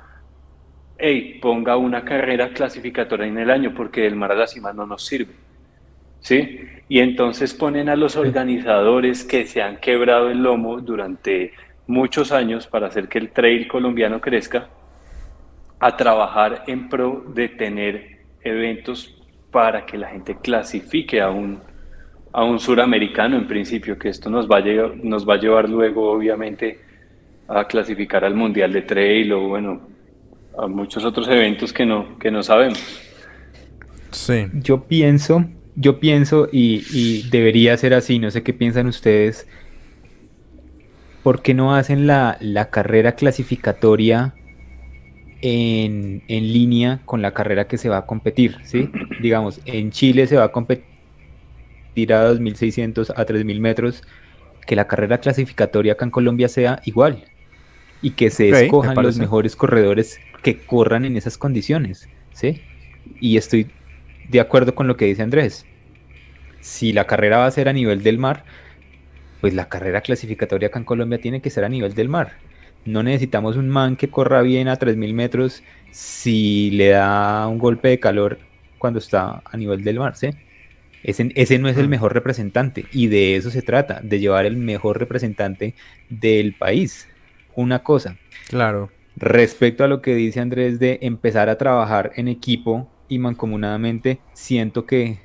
hey, 0.99 1.39
ponga 1.41 1.77
una 1.77 2.05
carrera 2.05 2.51
clasificatoria 2.51 3.27
en 3.27 3.39
el 3.39 3.51
año 3.51 3.73
porque 3.75 4.07
el 4.07 4.15
Mar 4.15 4.33
a 4.33 4.37
la 4.37 4.47
Cima 4.47 4.73
no 4.73 4.87
nos 4.87 5.05
sirve. 5.05 5.35
¿Sí? 6.21 6.61
Y 6.89 6.99
entonces 6.99 7.55
ponen 7.55 7.89
a 7.89 7.97
los 7.97 8.17
organizadores 8.17 9.25
que 9.25 9.47
se 9.47 9.63
han 9.63 9.79
quebrado 9.79 10.29
el 10.29 10.43
lomo 10.43 10.79
durante 10.81 11.53
muchos 11.91 12.33
años 12.33 12.67
para 12.67 12.87
hacer 12.87 13.09
que 13.09 13.19
el 13.19 13.31
trail 13.31 13.69
colombiano 13.69 14.21
crezca 14.21 14.69
a 15.79 15.97
trabajar 15.97 16.65
en 16.67 16.89
pro 16.89 17.25
de 17.35 17.49
tener 17.49 18.21
eventos 18.43 19.17
para 19.51 19.85
que 19.85 19.99
la 19.99 20.09
gente 20.09 20.37
clasifique 20.41 21.21
a 21.21 21.31
un, 21.31 21.59
a 22.33 22.45
un 22.45 22.61
suramericano 22.61 23.37
en 23.37 23.47
principio, 23.47 23.99
que 23.99 24.09
esto 24.09 24.31
nos 24.31 24.49
va, 24.49 24.59
a 24.59 24.61
llevar, 24.61 24.97
nos 25.03 25.29
va 25.29 25.35
a 25.35 25.39
llevar 25.39 25.69
luego 25.69 26.11
obviamente 26.11 26.79
a 27.49 27.67
clasificar 27.67 28.25
al 28.25 28.35
Mundial 28.35 28.73
de 28.73 28.83
Trail 28.83 29.33
o 29.33 29.49
bueno, 29.49 29.89
a 30.57 30.69
muchos 30.69 31.05
otros 31.05 31.27
eventos 31.29 31.73
que 31.73 31.85
no, 31.85 32.19
que 32.19 32.31
no 32.31 32.43
sabemos. 32.43 32.79
Sí. 34.13 34.47
Yo 34.53 34.85
pienso, 34.85 35.45
yo 35.75 35.99
pienso 35.99 36.49
y, 36.53 36.85
y 36.93 37.29
debería 37.31 37.77
ser 37.77 37.95
así, 37.95 38.19
no 38.19 38.31
sé 38.31 38.43
qué 38.45 38.53
piensan 38.53 38.87
ustedes, 38.87 39.49
¿por 41.23 41.43
qué 41.43 41.55
no 41.55 41.75
hacen 41.75 42.07
la, 42.07 42.37
la 42.41 42.71
carrera 42.71 43.13
clasificatoria 43.13 44.35
en, 45.43 46.23
línea 46.29 47.01
con 47.05 47.23
la 47.23 47.33
carrera 47.33 47.67
que 47.67 47.79
se 47.79 47.89
va 47.89 47.99
a 47.99 48.07
competir, 48.07 48.57
¿sí? 48.65 48.91
Digamos, 49.21 49.61
en 49.65 49.91
Chile 49.91 50.27
se 50.27 50.37
va 50.37 50.45
a 50.45 50.53
competir 50.53 50.85
a 52.13 52.33
2.600 52.33 53.13
a 53.17 53.27
3.000 53.27 53.61
metros, 53.61 54.03
que 54.67 54.77
la 54.77 54.87
carrera 54.87 55.19
clasificatoria 55.19 55.95
acá 55.95 56.05
en 56.05 56.11
Colombia 56.11 56.49
sea 56.49 56.81
igual 56.85 57.25
y 58.03 58.13
que 58.13 58.31
se 58.31 58.49
escojan 58.51 58.95
los 59.03 59.19
mejores 59.19 59.57
corredores 59.57 60.21
que 60.43 60.59
corran 60.59 61.05
en 61.05 61.17
esas 61.17 61.37
condiciones, 61.37 62.09
¿sí? 62.33 62.63
Y 63.21 63.37
estoy 63.37 63.71
de 64.29 64.41
acuerdo 64.41 64.75
con 64.75 64.87
lo 64.87 64.97
que 64.97 65.07
dice 65.07 65.23
Andrés. 65.23 65.67
Si 66.61 66.93
la 66.93 67.07
carrera 67.07 67.39
va 67.39 67.47
a 67.47 67.51
ser 67.51 67.69
a 67.69 67.73
nivel 67.73 68.03
del 68.03 68.19
mar, 68.19 68.45
pues 69.41 69.55
la 69.55 69.69
carrera 69.69 70.01
clasificatoria 70.01 70.69
acá 70.69 70.79
en 70.79 70.85
Colombia 70.85 71.21
tiene 71.21 71.41
que 71.41 71.51
ser 71.51 71.65
a 71.65 71.69
nivel 71.69 71.95
del 71.95 72.09
mar 72.09 72.33
no 72.85 73.03
necesitamos 73.03 73.57
un 73.57 73.69
man 73.69 73.97
que 73.97 74.09
corra 74.09 74.43
bien 74.43 74.69
a 74.69 74.79
3.000 74.79 75.13
metros 75.13 75.63
si 75.91 76.71
le 76.71 76.89
da 76.89 77.47
un 77.47 77.59
golpe 77.59 77.89
de 77.89 78.01
calor 78.01 78.39
cuando 78.79 78.99
está 78.99 79.43
a 79.45 79.57
nivel 79.57 79.85
del 79.85 79.99
mar, 79.99 80.17
¿sí? 80.17 80.31
Ese, 81.03 81.31
ese, 81.35 81.59
no 81.59 81.69
es 81.69 81.79
el 81.79 81.89
mejor 81.89 82.13
representante 82.13 82.85
y 82.93 83.07
de 83.07 83.37
eso 83.37 83.51
se 83.51 83.63
trata, 83.63 84.01
de 84.03 84.19
llevar 84.19 84.45
el 84.45 84.57
mejor 84.57 84.99
representante 84.99 85.75
del 86.11 86.55
país. 86.55 87.09
Una 87.55 87.83
cosa. 87.83 88.17
Claro. 88.49 88.91
Respecto 89.17 89.83
a 89.83 89.89
lo 89.89 90.03
que 90.03 90.15
dice 90.15 90.41
Andrés 90.41 90.79
de 90.79 90.99
empezar 91.03 91.49
a 91.49 91.59
trabajar 91.59 92.13
en 92.17 92.29
equipo 92.29 92.91
y 93.09 93.19
mancomunadamente, 93.19 94.21
siento 94.35 94.87
que 94.87 95.21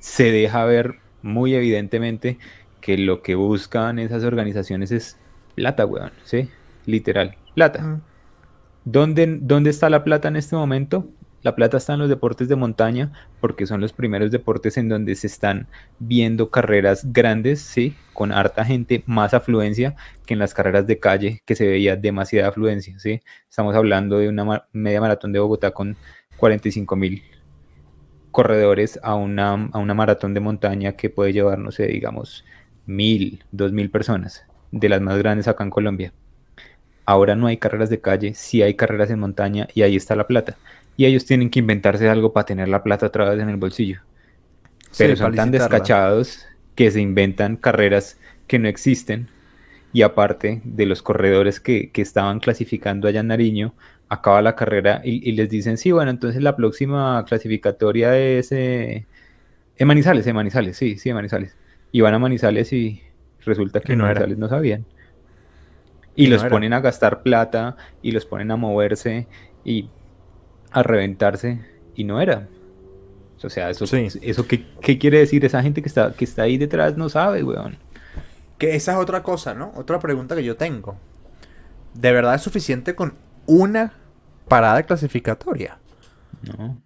se 0.00 0.30
deja 0.32 0.64
ver 0.64 0.96
muy 1.22 1.54
evidentemente 1.54 2.38
que 2.80 2.98
lo 2.98 3.22
que 3.22 3.34
buscan 3.34 3.98
esas 3.98 4.24
organizaciones 4.24 4.92
es 4.92 5.18
plata, 5.54 5.86
weón, 5.86 6.12
¿sí? 6.24 6.48
literal, 6.86 7.36
plata. 7.54 8.00
¿Dónde, 8.84 9.38
¿Dónde 9.40 9.70
está 9.70 9.90
la 9.90 10.04
plata 10.04 10.28
en 10.28 10.36
este 10.36 10.56
momento? 10.56 11.08
La 11.42 11.54
plata 11.54 11.78
está 11.78 11.94
en 11.94 12.00
los 12.00 12.08
deportes 12.10 12.48
de 12.48 12.56
montaña 12.56 13.12
porque 13.40 13.66
son 13.66 13.80
los 13.80 13.92
primeros 13.94 14.30
deportes 14.30 14.76
en 14.76 14.88
donde 14.90 15.14
se 15.14 15.26
están 15.26 15.68
viendo 15.98 16.50
carreras 16.50 17.12
grandes, 17.12 17.60
¿sí? 17.60 17.94
Con 18.12 18.30
harta 18.30 18.64
gente, 18.64 19.02
más 19.06 19.32
afluencia 19.32 19.96
que 20.26 20.34
en 20.34 20.40
las 20.40 20.52
carreras 20.52 20.86
de 20.86 20.98
calle 20.98 21.42
que 21.46 21.54
se 21.54 21.66
veía 21.66 21.96
demasiada 21.96 22.48
afluencia, 22.48 22.98
¿sí? 22.98 23.20
Estamos 23.48 23.74
hablando 23.74 24.18
de 24.18 24.28
una 24.28 24.66
media 24.72 25.00
maratón 25.00 25.32
de 25.32 25.38
Bogotá 25.38 25.70
con 25.70 25.96
45 26.36 26.96
mil 26.96 27.22
corredores 28.30 29.00
a 29.02 29.14
una, 29.14 29.70
a 29.72 29.78
una 29.78 29.94
maratón 29.94 30.34
de 30.34 30.40
montaña 30.40 30.92
que 30.92 31.08
puede 31.08 31.32
llevar, 31.32 31.58
no 31.58 31.70
sé, 31.70 31.86
digamos, 31.86 32.44
mil, 32.90 33.44
dos 33.52 33.72
mil 33.72 33.90
personas, 33.90 34.44
de 34.72 34.88
las 34.88 35.00
más 35.00 35.16
grandes 35.18 35.48
acá 35.48 35.64
en 35.64 35.70
Colombia. 35.70 36.12
Ahora 37.06 37.34
no 37.34 37.46
hay 37.46 37.56
carreras 37.56 37.90
de 37.90 38.00
calle, 38.00 38.34
sí 38.34 38.62
hay 38.62 38.74
carreras 38.74 39.10
en 39.10 39.20
montaña 39.20 39.68
y 39.74 39.82
ahí 39.82 39.96
está 39.96 40.14
la 40.14 40.26
plata. 40.26 40.56
Y 40.96 41.06
ellos 41.06 41.24
tienen 41.24 41.50
que 41.50 41.60
inventarse 41.60 42.08
algo 42.08 42.32
para 42.32 42.46
tener 42.46 42.68
la 42.68 42.82
plata 42.82 43.06
otra 43.06 43.30
vez 43.30 43.40
en 43.40 43.48
el 43.48 43.56
bolsillo. 43.56 44.00
Pero 44.98 45.16
son 45.16 45.34
tan 45.34 45.50
descachados 45.50 46.46
que 46.74 46.90
se 46.90 47.00
inventan 47.00 47.56
carreras 47.56 48.18
que 48.46 48.58
no 48.58 48.68
existen. 48.68 49.28
Y 49.92 50.02
aparte 50.02 50.60
de 50.64 50.86
los 50.86 51.02
corredores 51.02 51.58
que, 51.58 51.90
estaban 51.94 52.38
clasificando 52.38 53.08
allá 53.08 53.20
en 53.20 53.28
Nariño, 53.28 53.74
acaba 54.08 54.42
la 54.42 54.54
carrera 54.54 55.00
y, 55.04 55.32
les 55.32 55.48
dicen, 55.48 55.78
sí, 55.78 55.90
bueno, 55.90 56.10
entonces 56.10 56.42
la 56.42 56.54
próxima 56.54 57.24
clasificatoria 57.26 58.16
es 58.16 58.52
eh, 58.52 59.06
en 59.76 59.88
Manizales, 59.88 60.26
en 60.26 60.36
Manizales, 60.36 60.76
sí, 60.76 60.96
sí, 60.98 61.08
en 61.08 61.16
Manizales. 61.16 61.56
Y 61.92 62.00
van 62.00 62.14
a 62.14 62.18
Manizales 62.18 62.72
y 62.72 63.02
resulta 63.44 63.80
que 63.80 63.96
Manizales 63.96 64.38
no 64.38 64.48
sabían. 64.48 64.84
Y, 66.16 66.26
los 66.26 66.44
ponen 66.44 66.72
a 66.72 66.80
gastar 66.80 67.22
plata 67.22 67.76
y 68.02 68.12
los 68.12 68.26
ponen 68.26 68.50
a 68.50 68.56
moverse 68.56 69.26
y 69.64 69.88
a 70.70 70.82
reventarse 70.82 71.60
y 71.94 72.04
no 72.04 72.20
era. 72.20 72.48
O 73.42 73.48
sea, 73.48 73.70
eso, 73.70 73.86
eso 73.96 74.46
¿qué, 74.46 74.98
quiere 74.98 75.18
decir? 75.18 75.44
Esa 75.44 75.62
gente 75.62 75.80
que 75.80 75.88
está, 75.88 76.12
que 76.12 76.24
está 76.24 76.42
ahí 76.42 76.58
detrás 76.58 76.96
no 76.96 77.08
sabe, 77.08 77.42
weón. 77.42 77.78
Que 78.58 78.76
esa 78.76 78.92
es 78.92 78.98
otra 78.98 79.22
cosa, 79.22 79.54
¿no? 79.54 79.72
Otra 79.76 79.98
pregunta 79.98 80.36
que 80.36 80.44
yo 80.44 80.56
tengo. 80.56 80.98
¿De 81.94 82.12
verdad 82.12 82.34
es 82.34 82.42
suficiente 82.42 82.94
con 82.94 83.14
una 83.46 83.94
parada 84.46 84.82
clasificatoria? 84.82 85.78
No. 86.42 86.80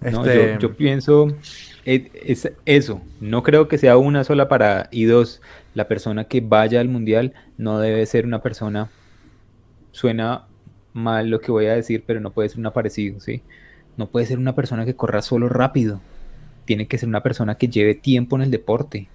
No, 0.00 0.24
este, 0.24 0.56
yo, 0.58 0.74
pienso 0.74 1.28
eh, 1.28 1.36
es, 1.84 2.50
eso. 2.64 3.00
No 3.20 3.42
creo 3.42 3.68
que 3.68 3.78
sea 3.78 3.96
una 3.96 4.24
sola 4.24 4.48
parada. 4.48 4.88
Y 4.90 5.04
dos, 5.04 5.40
la 5.74 5.88
persona 5.88 6.24
que 6.24 6.40
vaya 6.40 6.80
al 6.80 6.88
mundial 6.88 7.34
no 7.58 7.78
debe 7.78 8.04
ser 8.06 8.26
una 8.26 8.42
persona. 8.42 8.90
Suena 9.92 10.46
mal 10.92 11.30
lo 11.30 11.40
que 11.40 11.52
voy 11.52 11.66
a 11.66 11.74
decir, 11.74 12.04
pero 12.06 12.20
no 12.20 12.32
puede 12.32 12.48
ser 12.48 12.58
un 12.58 12.66
aparecido, 12.66 13.20
¿sí? 13.20 13.42
No 13.96 14.08
puede 14.08 14.26
ser 14.26 14.38
una 14.38 14.54
persona 14.54 14.84
que 14.84 14.96
corra 14.96 15.22
solo 15.22 15.48
rápido. 15.48 16.00
Tiene 16.64 16.86
que 16.86 16.98
ser 16.98 17.08
una 17.08 17.22
persona 17.22 17.56
que 17.56 17.68
lleve 17.68 17.94
tiempo 17.94 18.36
en 18.36 18.42
el 18.42 18.50
deporte. 18.50 19.08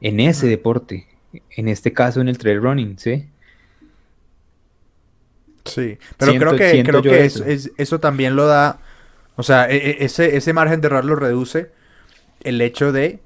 En 0.00 0.20
ese 0.20 0.46
deporte. 0.46 1.06
En 1.50 1.68
este 1.68 1.92
caso, 1.92 2.20
en 2.20 2.28
el 2.28 2.38
trail 2.38 2.62
running, 2.62 2.98
¿sí? 2.98 3.26
Sí, 5.64 5.98
pero 6.16 6.34
creo 6.34 6.56
que, 6.56 6.82
creo 6.84 7.02
que 7.02 7.28
eso 7.76 8.00
también 8.00 8.36
lo 8.36 8.46
da 8.46 8.78
o 9.36 9.42
sea, 9.42 9.70
e, 9.70 9.76
e, 9.76 10.04
ese, 10.04 10.36
ese 10.36 10.52
margen 10.52 10.80
de 10.80 10.88
error 10.88 11.04
lo 11.04 11.16
reduce 11.16 11.70
el 12.40 12.60
hecho 12.60 12.92
de 12.92 13.20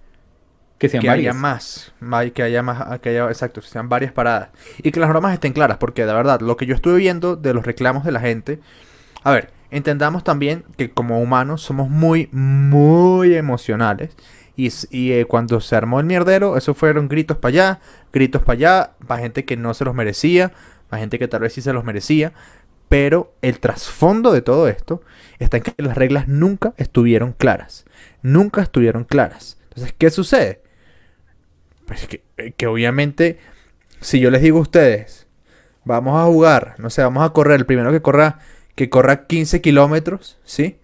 que, 0.79 0.89
sean 0.89 1.07
haya 1.09 1.35
más, 1.35 1.93
que 2.35 2.43
haya 2.43 2.63
más, 2.63 2.99
que 3.01 3.11
haya, 3.11 3.27
exacto, 3.29 3.61
sean 3.61 3.89
varias 3.89 4.13
paradas. 4.13 4.49
Y 4.79 4.93
que 4.93 5.01
las 5.01 5.11
normas 5.11 5.35
estén 5.35 5.53
claras, 5.53 5.77
porque 5.77 6.07
de 6.07 6.13
verdad, 6.15 6.41
lo 6.41 6.57
que 6.57 6.65
yo 6.67 6.75
estuve 6.75 6.97
viendo 6.97 7.37
de 7.37 7.53
los 7.53 7.67
reclamos 7.67 8.05
de 8.05 8.13
la 8.13 8.21
gente, 8.21 8.61
a 9.23 9.31
ver, 9.31 9.51
entendamos 9.71 10.25
también 10.25 10.65
que 10.79 10.91
como 10.91 11.21
humanos 11.21 11.61
somos 11.63 11.91
muy, 11.91 12.31
muy 12.33 13.35
emocionales. 13.35 14.17
Y, 14.57 14.73
y 14.91 15.13
eh, 15.13 15.27
cuando 15.27 15.61
se 15.61 15.77
armó 15.77 16.01
el 16.01 16.07
mierdero, 16.07 16.57
eso 16.57 16.73
fueron 16.73 17.09
gritos 17.09 17.37
para 17.37 17.51
allá, 17.51 17.81
gritos 18.13 18.43
para 18.43 18.53
allá, 18.55 18.91
para 19.07 19.21
gente 19.21 19.45
que 19.45 19.59
no 19.59 19.75
se 19.75 19.85
los 19.85 19.95
merecía, 19.95 20.53
para 20.89 21.01
gente 21.01 21.19
que 21.19 21.29
tal 21.29 21.43
vez 21.43 21.53
sí 21.53 21.61
se 21.61 21.75
los 21.75 21.85
merecía. 21.85 22.33
Pero 22.91 23.37
el 23.41 23.61
trasfondo 23.61 24.33
de 24.33 24.43
todo 24.43 24.67
esto 24.67 25.01
está 25.39 25.59
en 25.59 25.63
que 25.63 25.75
las 25.79 25.97
reglas 25.97 26.27
nunca 26.27 26.75
estuvieron 26.77 27.33
claras. 27.33 27.85
Nunca 28.21 28.63
estuvieron 28.63 29.05
claras. 29.05 29.59
Entonces, 29.69 29.95
¿qué 29.97 30.11
sucede? 30.11 30.61
Pues 31.87 32.09
que, 32.09 32.25
eh, 32.37 32.51
que 32.57 32.67
obviamente, 32.67 33.39
si 34.01 34.19
yo 34.19 34.33
les 34.33 34.43
digo 34.43 34.59
a 34.59 34.63
ustedes, 34.63 35.29
vamos 35.85 36.21
a 36.21 36.25
jugar, 36.25 36.75
no 36.79 36.91
sé, 36.91 37.03
vamos 37.03 37.25
a 37.25 37.31
correr, 37.33 37.61
el 37.61 37.65
primero 37.65 37.93
que 37.93 38.03
corra, 38.03 38.41
que 38.75 38.91
corra 38.91 39.29
15 39.29 39.61
kilómetros, 39.61 40.41
¿sí? 40.43 40.81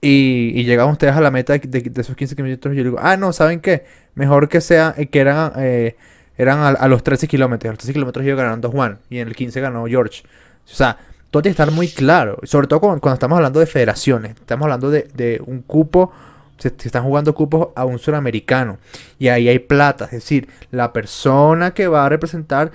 Y, 0.00 0.52
y 0.54 0.62
llegamos 0.62 0.92
ustedes 0.92 1.16
a 1.16 1.20
la 1.20 1.32
meta 1.32 1.58
de, 1.58 1.92
esos 1.96 2.14
15 2.14 2.36
kilómetros, 2.36 2.76
yo 2.76 2.84
digo, 2.84 2.98
ah, 3.00 3.16
no, 3.16 3.32
¿saben 3.32 3.58
qué? 3.58 3.84
Mejor 4.14 4.48
que 4.48 4.60
sea, 4.60 4.94
eh, 4.96 5.08
que 5.08 5.18
eran, 5.18 5.54
eh, 5.56 5.96
eran 6.36 6.76
a, 6.78 6.86
los 6.86 7.02
13 7.02 7.26
kilómetros. 7.26 7.70
A 7.70 7.72
los 7.72 7.78
13 7.78 7.92
kilómetros 7.94 8.24
yo 8.24 8.36
ganaron 8.36 8.62
Juan 8.62 9.00
y 9.10 9.18
en 9.18 9.26
el 9.26 9.34
15 9.34 9.60
ganó 9.60 9.86
George. 9.86 10.22
O 10.64 10.74
sea, 10.74 10.98
todo 11.32 11.42
tiene 11.42 11.56
que 11.56 11.62
estar 11.62 11.74
muy 11.74 11.88
claro. 11.88 12.38
Sobre 12.44 12.66
todo 12.66 12.78
cuando, 12.78 13.12
estamos 13.12 13.36
hablando 13.36 13.58
de 13.58 13.64
federaciones. 13.64 14.32
Estamos 14.32 14.66
hablando 14.66 14.90
de, 14.90 15.42
un 15.46 15.62
cupo. 15.62 16.12
Se, 16.58 16.68
están 16.68 17.04
jugando 17.04 17.34
cupos 17.34 17.68
a 17.74 17.86
un 17.86 17.98
suramericano. 17.98 18.78
Y 19.18 19.28
ahí 19.28 19.48
hay 19.48 19.58
plata. 19.58 20.04
Es 20.04 20.10
decir, 20.10 20.48
la 20.70 20.92
persona 20.92 21.72
que 21.72 21.88
va 21.88 22.04
a 22.04 22.10
representar 22.10 22.70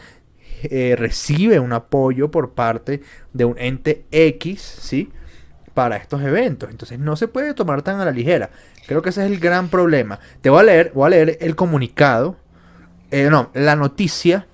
eh, 0.64 0.96
recibe 0.98 1.60
un 1.60 1.72
apoyo 1.72 2.32
por 2.32 2.54
parte 2.54 3.04
de 3.32 3.46
un 3.46 3.60
ente 3.60 4.06
X, 4.10 4.60
¿sí? 4.60 5.12
para 5.76 5.98
estos 5.98 6.24
eventos. 6.24 6.72
Entonces 6.72 6.98
no 6.98 7.16
se 7.16 7.28
puede 7.28 7.54
tomar 7.54 7.84
tan 7.84 8.00
a 8.00 8.06
la 8.06 8.12
ligera. 8.12 8.50
Creo 8.88 9.04
que 9.04 9.10
ese 9.10 9.24
es 9.24 9.32
el 9.32 9.40
gran 9.40 9.70
problema. 9.70 10.20
Te 10.42 10.50
voy 10.50 10.62
a 10.62 10.64
leer, 10.64 10.92
voy 10.96 11.06
a 11.06 11.10
leer 11.10 11.38
el 11.42 11.56
comunicado, 11.56 12.38
eh, 13.12 13.30
no, 13.30 13.52
la 13.54 13.76
noticia 13.76 14.48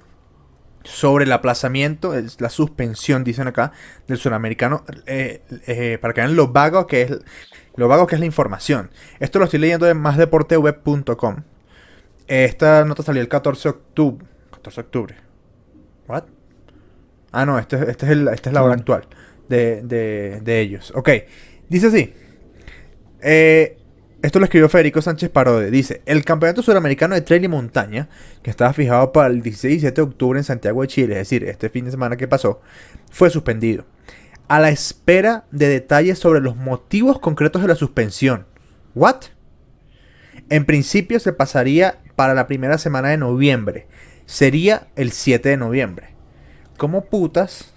sobre 0.84 1.26
el 1.26 1.32
aplazamiento, 1.32 2.14
la 2.40 2.50
suspensión, 2.50 3.24
dicen 3.24 3.48
acá, 3.48 3.72
del 4.08 4.18
sudamericano, 4.18 4.84
eh, 5.06 5.42
eh, 5.68 5.98
para 6.02 6.14
que 6.14 6.22
vean 6.22 6.36
lo 6.36 6.50
vago 6.50 6.88
que 6.88 7.04
es 7.04 7.20
lo 7.76 7.88
vago 7.88 8.06
que 8.06 8.16
es 8.16 8.20
la 8.20 8.28
información. 8.28 8.92
Esto 9.20 9.40
lo 9.40 9.46
estoy 9.46 9.60
leyendo 9.60 9.90
en 9.90 9.98
másdeporteweb.com. 9.98 11.44
Esta 12.28 12.86
nota 12.86 13.02
salió 13.02 13.22
el 13.22 13.28
14 13.28 13.64
de 13.64 13.70
octubre. 13.70 14.28
14 14.52 14.82
de 14.82 14.86
octubre. 14.86 15.16
¿What? 16.08 16.26
Ah, 17.32 17.46
no, 17.46 17.58
este, 17.58 17.78
este 17.90 18.06
es 18.06 18.12
el, 18.12 18.28
esta 18.28 18.50
es 18.50 18.54
la 18.54 18.64
hora 18.64 18.76
actual 18.76 19.08
de, 19.50 20.60
ellos. 20.62 20.92
Ok, 20.96 21.10
dice 21.70 21.88
así. 21.88 22.14
Eh, 23.22 23.78
esto 24.24 24.40
lo 24.40 24.46
escribió 24.46 24.70
Federico 24.70 25.02
Sánchez 25.02 25.30
Parode. 25.30 25.70
Dice, 25.70 26.02
el 26.06 26.24
Campeonato 26.24 26.64
Suramericano 26.64 27.14
de 27.14 27.20
Trail 27.20 27.44
y 27.44 27.50
Montaña, 27.50 28.08
que 28.42 28.50
estaba 28.50 28.72
fijado 28.72 29.12
para 29.12 29.28
el 29.28 29.42
16 29.42 29.66
y 29.66 29.76
17 29.76 29.96
de 29.96 30.08
octubre 30.08 30.40
en 30.40 30.46
Santiago 30.46 30.82
de 30.82 30.88
Chile, 30.88 31.14
es 31.16 31.20
decir, 31.20 31.44
este 31.44 31.70
fin 31.70 31.84
de 31.84 31.92
semana 31.92 32.16
que 32.16 32.30
pasó, 32.30 32.62
fue 33.12 33.30
suspendido. 33.30 33.86
A 34.48 34.62
la 34.62 34.70
espera 34.70 35.44
de 35.52 35.68
detalles 35.68 36.20
sobre 36.20 36.40
los 36.40 36.56
motivos 36.56 37.20
concretos 37.20 37.62
de 37.62 37.68
la 37.68 37.76
suspensión. 37.76 38.46
¿What? 38.96 39.24
En 40.50 40.64
principio 40.64 41.20
se 41.20 41.34
pasaría 41.34 42.00
para 42.16 42.34
la 42.34 42.48
primera 42.48 42.78
semana 42.78 43.10
de 43.10 43.18
noviembre. 43.18 43.88
Sería 44.26 44.88
el 44.96 45.12
7 45.12 45.50
de 45.50 45.58
noviembre. 45.58 46.16
¿Cómo 46.78 47.06
putas 47.06 47.74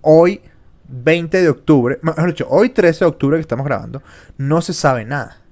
hoy 0.00 0.40
20 0.88 1.42
de 1.42 1.48
octubre, 1.48 1.98
mejor 2.02 2.26
dicho, 2.26 2.46
hoy 2.48 2.70
13 2.70 3.04
de 3.04 3.08
octubre 3.08 3.36
que 3.36 3.42
estamos 3.42 3.66
grabando, 3.66 4.02
no 4.36 4.60
se 4.62 4.72
sabe 4.72 5.04
nada. 5.04 5.42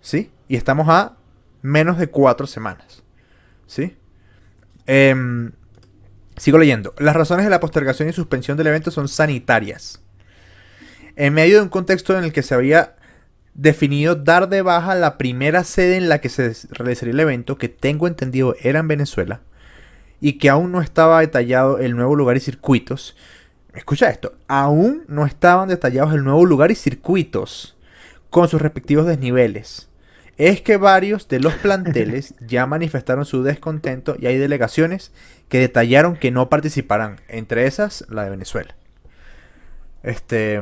¿Sí? 0.00 0.30
Y 0.48 0.56
estamos 0.56 0.88
a 0.88 1.16
menos 1.62 1.98
de 1.98 2.08
cuatro 2.08 2.46
semanas. 2.46 3.02
¿Sí? 3.66 3.96
Em, 4.86 5.52
sigo 6.36 6.58
leyendo. 6.58 6.94
Las 6.98 7.16
razones 7.16 7.44
de 7.44 7.50
la 7.50 7.60
postergación 7.60 8.08
y 8.08 8.12
suspensión 8.12 8.56
del 8.56 8.68
evento 8.68 8.90
son 8.90 9.08
sanitarias. 9.08 10.00
En 11.16 11.34
medio 11.34 11.56
de 11.56 11.62
un 11.62 11.68
contexto 11.68 12.16
en 12.16 12.24
el 12.24 12.32
que 12.32 12.42
se 12.42 12.54
había 12.54 12.96
definido 13.54 14.14
dar 14.14 14.48
de 14.48 14.62
baja 14.62 14.94
la 14.94 15.16
primera 15.16 15.64
sede 15.64 15.96
en 15.96 16.08
la 16.08 16.20
que 16.20 16.28
se 16.28 16.54
realizaría 16.70 17.14
el 17.14 17.20
evento, 17.20 17.56
que 17.56 17.68
tengo 17.68 18.06
entendido 18.06 18.54
era 18.60 18.80
en 18.80 18.88
Venezuela, 18.88 19.40
y 20.20 20.34
que 20.34 20.50
aún 20.50 20.72
no 20.72 20.82
estaba 20.82 21.20
detallado 21.20 21.78
el 21.78 21.96
nuevo 21.96 22.14
lugar 22.14 22.36
y 22.36 22.40
circuitos. 22.40 23.16
Escucha 23.76 24.08
esto, 24.08 24.32
aún 24.48 25.04
no 25.06 25.26
estaban 25.26 25.68
detallados 25.68 26.14
el 26.14 26.24
nuevo 26.24 26.44
lugar 26.46 26.70
y 26.70 26.74
circuitos 26.74 27.76
con 28.30 28.48
sus 28.48 28.60
respectivos 28.60 29.06
desniveles. 29.06 29.88
Es 30.38 30.60
que 30.62 30.76
varios 30.76 31.28
de 31.28 31.40
los 31.40 31.54
planteles 31.54 32.34
ya 32.46 32.66
manifestaron 32.66 33.24
su 33.24 33.42
descontento 33.42 34.16
y 34.18 34.26
hay 34.26 34.38
delegaciones 34.38 35.12
que 35.48 35.60
detallaron 35.60 36.16
que 36.16 36.30
no 36.30 36.48
participarán, 36.48 37.20
entre 37.28 37.66
esas 37.66 38.06
la 38.08 38.24
de 38.24 38.30
Venezuela. 38.30 38.74
Este 40.02 40.60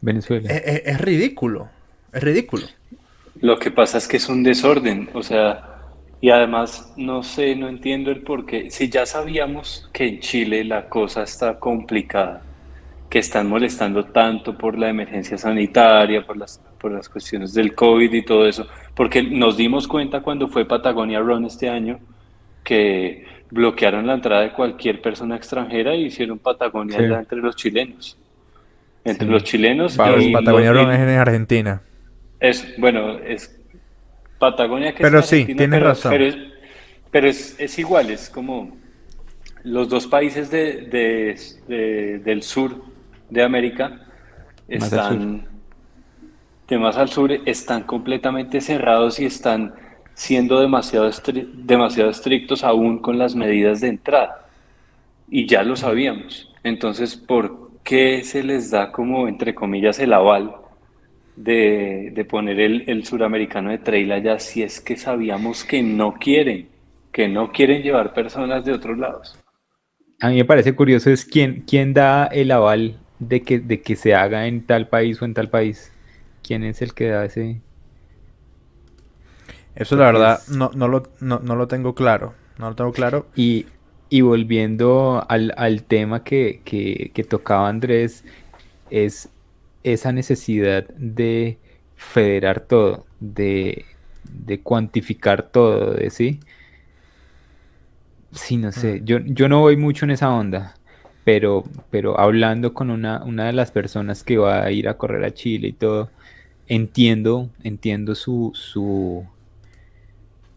Venezuela. 0.00 0.50
es 0.50 1.00
ridículo, 1.00 1.68
es 2.12 2.22
ridículo. 2.22 2.66
Lo 3.40 3.58
que 3.58 3.70
pasa 3.70 3.98
es 3.98 4.08
que 4.08 4.16
es 4.16 4.28
un 4.28 4.42
desorden, 4.42 5.10
o 5.14 5.22
sea, 5.22 5.77
y 6.20 6.30
además, 6.30 6.92
no 6.96 7.22
sé, 7.22 7.54
no 7.54 7.68
entiendo 7.68 8.10
el 8.10 8.22
por 8.22 8.44
qué. 8.44 8.70
Si 8.70 8.88
ya 8.88 9.06
sabíamos 9.06 9.88
que 9.92 10.06
en 10.06 10.20
Chile 10.20 10.64
la 10.64 10.88
cosa 10.88 11.22
está 11.22 11.60
complicada, 11.60 12.42
que 13.08 13.20
están 13.20 13.48
molestando 13.48 14.04
tanto 14.06 14.58
por 14.58 14.76
la 14.76 14.88
emergencia 14.88 15.38
sanitaria, 15.38 16.26
por 16.26 16.36
las, 16.36 16.60
por 16.78 16.90
las 16.90 17.08
cuestiones 17.08 17.54
del 17.54 17.74
COVID 17.74 18.12
y 18.12 18.24
todo 18.24 18.46
eso, 18.46 18.66
porque 18.94 19.22
nos 19.22 19.56
dimos 19.56 19.86
cuenta 19.86 20.20
cuando 20.20 20.48
fue 20.48 20.64
Patagonia 20.64 21.20
Run 21.20 21.44
este 21.44 21.68
año 21.68 22.00
que 22.64 23.24
bloquearon 23.50 24.06
la 24.06 24.14
entrada 24.14 24.42
de 24.42 24.52
cualquier 24.52 25.00
persona 25.00 25.36
extranjera 25.36 25.94
y 25.94 26.06
hicieron 26.06 26.38
Patagonia 26.38 26.98
entre 26.98 27.38
los 27.38 27.54
chilenos. 27.54 28.18
Entre 29.04 29.26
los 29.26 29.44
chilenos 29.44 29.94
y 29.94 30.32
Patagonia 30.32 30.72
Run 30.72 30.90
es 30.90 30.98
en 30.98 31.08
Argentina. 31.10 31.80
Es, 32.40 32.74
bueno, 32.78 33.18
es 33.18 33.57
Patagonia 34.38 34.94
que 34.94 35.02
pero 35.02 35.22
sí, 35.22 35.44
tienes 35.44 35.82
razón. 35.82 36.12
Pero, 37.10 37.26
es, 37.26 37.56
es, 37.58 37.78
igual, 37.78 38.10
es 38.10 38.28
como 38.28 38.76
los 39.64 39.88
dos 39.88 40.06
países 40.06 40.50
de, 40.50 42.20
del 42.22 42.42
sur 42.42 42.82
de 43.30 43.42
América 43.42 44.06
están 44.68 45.48
de 46.68 46.78
más 46.78 46.98
al 46.98 47.08
sur 47.08 47.32
están 47.32 47.84
completamente 47.84 48.60
cerrados 48.60 49.18
y 49.18 49.24
están 49.24 49.74
siendo 50.12 50.60
demasiado, 50.60 51.10
demasiado 51.54 52.10
estrictos 52.10 52.62
aún 52.62 52.98
con 52.98 53.18
las 53.18 53.34
medidas 53.34 53.80
de 53.80 53.88
entrada. 53.88 54.46
Y 55.30 55.46
ya 55.46 55.62
lo 55.62 55.76
sabíamos. 55.76 56.52
Entonces, 56.62 57.16
¿por 57.16 57.70
qué 57.84 58.22
se 58.22 58.42
les 58.42 58.70
da 58.70 58.92
como, 58.92 59.28
entre 59.28 59.54
comillas, 59.54 59.98
el 59.98 60.12
aval 60.12 60.56
de, 61.38 62.26
poner 62.28 62.58
el, 62.60 63.04
suramericano 63.04 63.70
de 63.70 63.78
trail 63.78 64.10
allá 64.12 64.38
si 64.38 64.62
es 64.62 64.80
que 64.80 64.96
sabíamos 64.96 65.64
que 65.64 65.82
no 65.82 66.14
quieren, 66.14 66.68
que 67.12 67.28
no 67.28 67.52
quieren 67.52 67.82
llevar 67.82 68.12
personas 68.12 68.64
de 68.64 68.72
otros 68.72 68.98
lados. 68.98 69.38
A 70.20 70.30
mí 70.30 70.36
me 70.36 70.44
parece 70.44 70.74
curioso 70.74 71.10
es 71.10 71.24
quién, 71.24 71.62
quién 71.66 71.94
da 71.94 72.26
el 72.26 72.50
aval 72.50 72.98
de 73.20 73.42
que, 73.42 73.60
de 73.60 73.80
que 73.80 73.94
se 73.94 74.14
haga 74.14 74.46
en 74.46 74.66
tal 74.66 74.88
país 74.88 75.22
o 75.22 75.24
en 75.24 75.34
tal 75.34 75.48
país. 75.48 75.92
¿Quién 76.42 76.64
es 76.64 76.82
el 76.82 76.92
que 76.92 77.08
da 77.08 77.24
ese? 77.24 77.60
Eso 79.76 79.94
la 79.94 80.06
verdad 80.06 80.40
no, 80.48 80.72
no, 80.74 80.88
lo, 80.88 81.04
no, 81.20 81.38
lo 81.38 81.68
tengo 81.68 81.94
claro. 81.94 82.34
No 82.58 82.70
lo 82.70 82.74
tengo 82.74 82.92
claro. 82.92 83.26
Y, 83.36 83.66
volviendo 84.20 85.24
al, 85.28 85.84
tema 85.84 86.24
que, 86.24 86.62
que, 86.64 87.12
que, 87.14 87.22
tocaba 87.22 87.68
Andrés, 87.68 88.24
es 88.90 89.28
esa 89.82 90.12
necesidad 90.12 90.88
de 90.96 91.58
federar 91.96 92.60
todo, 92.60 93.06
de, 93.20 93.84
cuantificar 94.62 95.42
todo, 95.50 95.94
de 95.94 96.10
sí. 96.10 96.40
Sí, 98.32 98.56
no 98.56 98.72
sé, 98.72 99.00
mm. 99.00 99.04
yo, 99.04 99.18
yo 99.20 99.48
no 99.48 99.60
voy 99.60 99.76
mucho 99.76 100.04
en 100.04 100.12
esa 100.12 100.30
onda, 100.30 100.74
pero, 101.24 101.64
pero 101.90 102.18
hablando 102.20 102.74
con 102.74 102.90
una, 102.90 103.22
una 103.24 103.46
de 103.46 103.52
las 103.52 103.70
personas 103.70 104.22
que 104.22 104.38
va 104.38 104.62
a 104.62 104.70
ir 104.70 104.88
a 104.88 104.98
correr 104.98 105.24
a 105.24 105.32
Chile 105.32 105.68
y 105.68 105.72
todo, 105.72 106.10
entiendo, 106.68 107.48
entiendo 107.64 108.14
su, 108.14 108.52
su, 108.54 109.26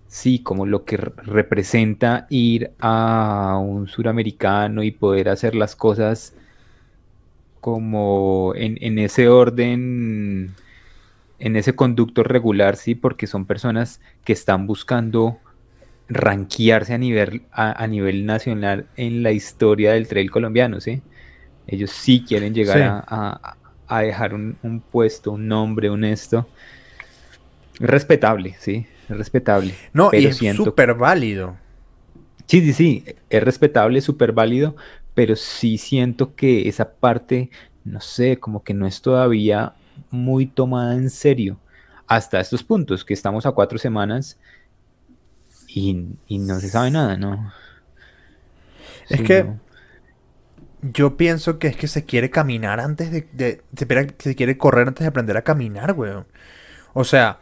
sí, 0.08 0.40
como 0.40 0.66
lo 0.66 0.84
que 0.84 0.98
representa 0.98 2.28
ir 2.30 2.72
a 2.80 3.58
un 3.62 3.88
suramericano 3.88 4.84
y 4.84 4.92
poder 4.92 5.30
hacer 5.30 5.56
las 5.56 5.76
cosas 5.76 6.36
como 7.62 8.54
en, 8.56 8.98
ese 9.00 9.30
orden, 9.30 10.54
en 11.40 11.56
ese 11.56 11.76
conducto 11.76 12.24
regular, 12.24 12.76
sí, 12.76 12.96
porque 12.96 13.28
son 13.28 13.46
personas 13.46 14.02
que 14.26 14.34
están 14.34 14.66
buscando 14.68 15.38
ranquearse 16.10 16.96
a 16.96 16.98
nivel, 16.98 17.44
a, 17.52 17.86
nivel 17.88 18.26
nacional 18.26 18.88
en 18.98 19.24
la 19.24 19.32
historia 19.32 19.94
del 19.94 20.08
trail 20.08 20.30
colombiano, 20.32 20.82
sí. 20.82 21.02
Ellos 21.68 21.92
sí 21.92 22.26
quieren 22.28 22.54
llegar 22.54 23.06
A, 23.08 24.02
dejar 24.02 24.34
un, 24.34 24.84
puesto, 24.92 25.32
un 25.32 25.48
nombre 25.48 25.90
honesto. 25.90 26.50
Respetable, 27.80 28.56
sí, 28.60 28.88
es 29.08 29.18
respetable. 29.18 29.76
No, 29.94 30.10
y 30.12 30.26
es 30.26 30.38
súper 30.38 30.96
válido. 30.96 31.56
Sí, 32.48 32.62
sí, 32.62 32.74
sí, 32.74 33.06
es 33.30 33.44
respetable, 33.44 34.02
súper 34.02 34.34
válido, 34.34 34.76
pero 35.22 35.36
sí 35.36 35.78
siento 35.78 36.34
que 36.34 36.68
esa 36.68 36.94
parte, 36.94 37.52
no 37.84 38.02
sé, 38.02 38.40
como 38.40 38.64
que 38.64 38.74
no 38.74 38.88
es 38.88 39.04
todavía 39.04 39.76
muy 40.10 40.48
tomada 40.48 40.96
en 40.96 41.12
serio 41.12 41.60
hasta 42.08 42.40
estos 42.40 42.64
puntos, 42.64 43.06
que 43.06 43.14
estamos 43.14 43.46
a 43.46 43.52
cuatro 43.52 43.78
semanas 43.78 44.40
y, 45.68 45.94
no 46.28 46.60
se 46.60 46.70
sabe 46.70 46.90
nada, 46.90 47.18
¿no? 47.18 47.54
Es 49.10 49.22
que 49.22 49.46
yo 50.82 51.18
pienso 51.18 51.60
que 51.60 51.68
es 51.68 51.78
que 51.78 51.88
se 51.88 52.04
quiere 52.04 52.32
caminar 52.32 52.80
antes 52.80 53.12
de, 53.12 53.28
de, 53.32 53.62
se, 54.18 54.36
quiere 54.36 54.58
correr 54.58 54.88
antes 54.88 55.04
de 55.04 55.10
aprender 55.10 55.38
a 55.38 55.44
caminar, 55.44 55.92
weón. 55.92 56.26
O 56.94 57.04
sea, 57.04 57.42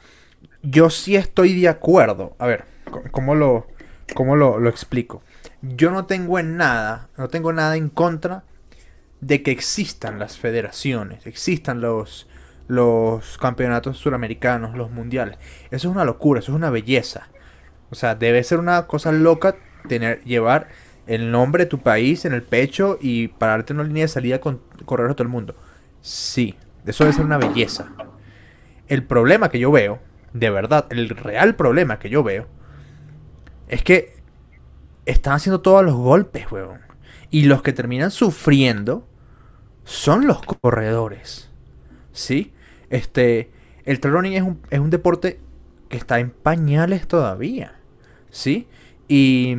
yo 0.63 0.89
sí 0.89 1.15
estoy 1.15 1.61
de 1.61 1.69
acuerdo. 1.69 2.35
A 2.39 2.45
ver, 2.45 2.65
¿cómo 3.11 3.35
lo, 3.35 3.67
cómo 4.15 4.35
lo, 4.35 4.59
lo 4.59 4.69
explico? 4.69 5.23
Yo 5.61 5.91
no 5.91 6.05
tengo 6.05 6.39
en 6.39 6.57
nada, 6.57 7.09
no 7.17 7.27
tengo 7.27 7.53
nada 7.53 7.75
en 7.75 7.89
contra 7.89 8.43
de 9.21 9.43
que 9.43 9.51
existan 9.51 10.19
las 10.19 10.37
federaciones, 10.37 11.25
existan 11.27 11.81
los, 11.81 12.27
los 12.67 13.37
campeonatos 13.37 13.97
suramericanos, 13.97 14.77
los 14.77 14.91
mundiales. 14.91 15.37
Eso 15.71 15.89
es 15.89 15.95
una 15.95 16.05
locura, 16.05 16.39
eso 16.39 16.51
es 16.51 16.55
una 16.55 16.69
belleza. 16.69 17.27
O 17.89 17.95
sea, 17.95 18.15
debe 18.15 18.43
ser 18.43 18.59
una 18.59 18.87
cosa 18.87 19.11
loca 19.11 19.55
tener, 19.87 20.23
llevar 20.23 20.67
el 21.07 21.31
nombre 21.31 21.63
de 21.63 21.69
tu 21.69 21.79
país 21.79 22.23
en 22.25 22.33
el 22.33 22.43
pecho 22.43 22.97
y 23.01 23.29
pararte 23.29 23.73
en 23.73 23.79
una 23.79 23.87
línea 23.87 24.03
de 24.03 24.09
salida 24.09 24.39
con 24.39 24.61
correr 24.85 25.09
a 25.09 25.13
todo 25.13 25.23
el 25.23 25.29
mundo. 25.29 25.55
Sí, 26.01 26.55
eso 26.85 27.03
debe 27.03 27.15
ser 27.15 27.25
una 27.25 27.37
belleza. 27.37 27.91
El 28.87 29.03
problema 29.03 29.49
que 29.49 29.59
yo 29.59 29.71
veo, 29.71 29.99
de 30.33 30.49
verdad, 30.49 30.85
el 30.91 31.09
real 31.09 31.55
problema 31.55 31.99
que 31.99 32.09
yo 32.09 32.23
veo, 32.23 32.47
es 33.67 33.83
que 33.83 34.18
están 35.09 35.33
haciendo 35.33 35.61
todos 35.61 35.83
los 35.83 35.95
golpes, 35.95 36.51
weón. 36.51 36.81
Y 37.31 37.43
los 37.43 37.61
que 37.61 37.73
terminan 37.73 38.11
sufriendo 38.11 39.07
son 39.83 40.27
los 40.27 40.41
corredores. 40.41 41.49
¿Sí? 42.11 42.53
Este, 42.89 43.51
el 43.85 43.99
trail 43.99 44.15
running 44.15 44.33
es 44.33 44.43
un, 44.43 44.61
es 44.69 44.79
un 44.79 44.89
deporte 44.89 45.39
que 45.89 45.97
está 45.97 46.19
en 46.19 46.29
pañales 46.29 47.07
todavía. 47.07 47.79
¿Sí? 48.29 48.67
Y, 49.07 49.55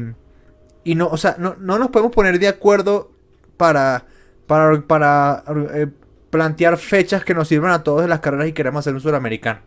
y 0.84 0.94
no, 0.94 1.08
o 1.08 1.16
sea, 1.16 1.36
no, 1.38 1.56
nos 1.56 1.90
podemos 1.90 2.12
poner 2.12 2.38
de 2.38 2.48
acuerdo 2.48 3.10
para, 3.56 4.06
para, 4.46 4.80
para 4.82 5.42
eh, 5.74 5.88
plantear 6.30 6.76
fechas 6.76 7.24
que 7.24 7.34
nos 7.34 7.48
sirvan 7.48 7.72
a 7.72 7.82
todos 7.82 8.02
de 8.02 8.08
las 8.08 8.20
carreras 8.20 8.46
y 8.46 8.52
queremos 8.52 8.80
hacer 8.80 8.94
un 8.94 9.00
suramericano. 9.00 9.60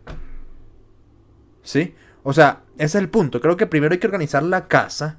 ¿Sí? 1.62 1.94
O 2.22 2.32
sea, 2.32 2.62
ese 2.76 2.84
es 2.84 2.94
el 3.02 3.10
punto. 3.10 3.42
Creo 3.42 3.58
que 3.58 3.66
primero 3.66 3.92
hay 3.92 3.98
que 3.98 4.06
organizar 4.06 4.42
la 4.42 4.66
casa. 4.66 5.18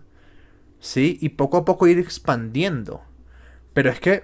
¿Sí? 0.85 1.17
Y 1.19 1.29
poco 1.29 1.57
a 1.57 1.65
poco 1.65 1.87
ir 1.87 1.97
expandiendo. 1.97 3.01
Pero 3.73 3.89
es 3.89 3.99
que. 3.99 4.23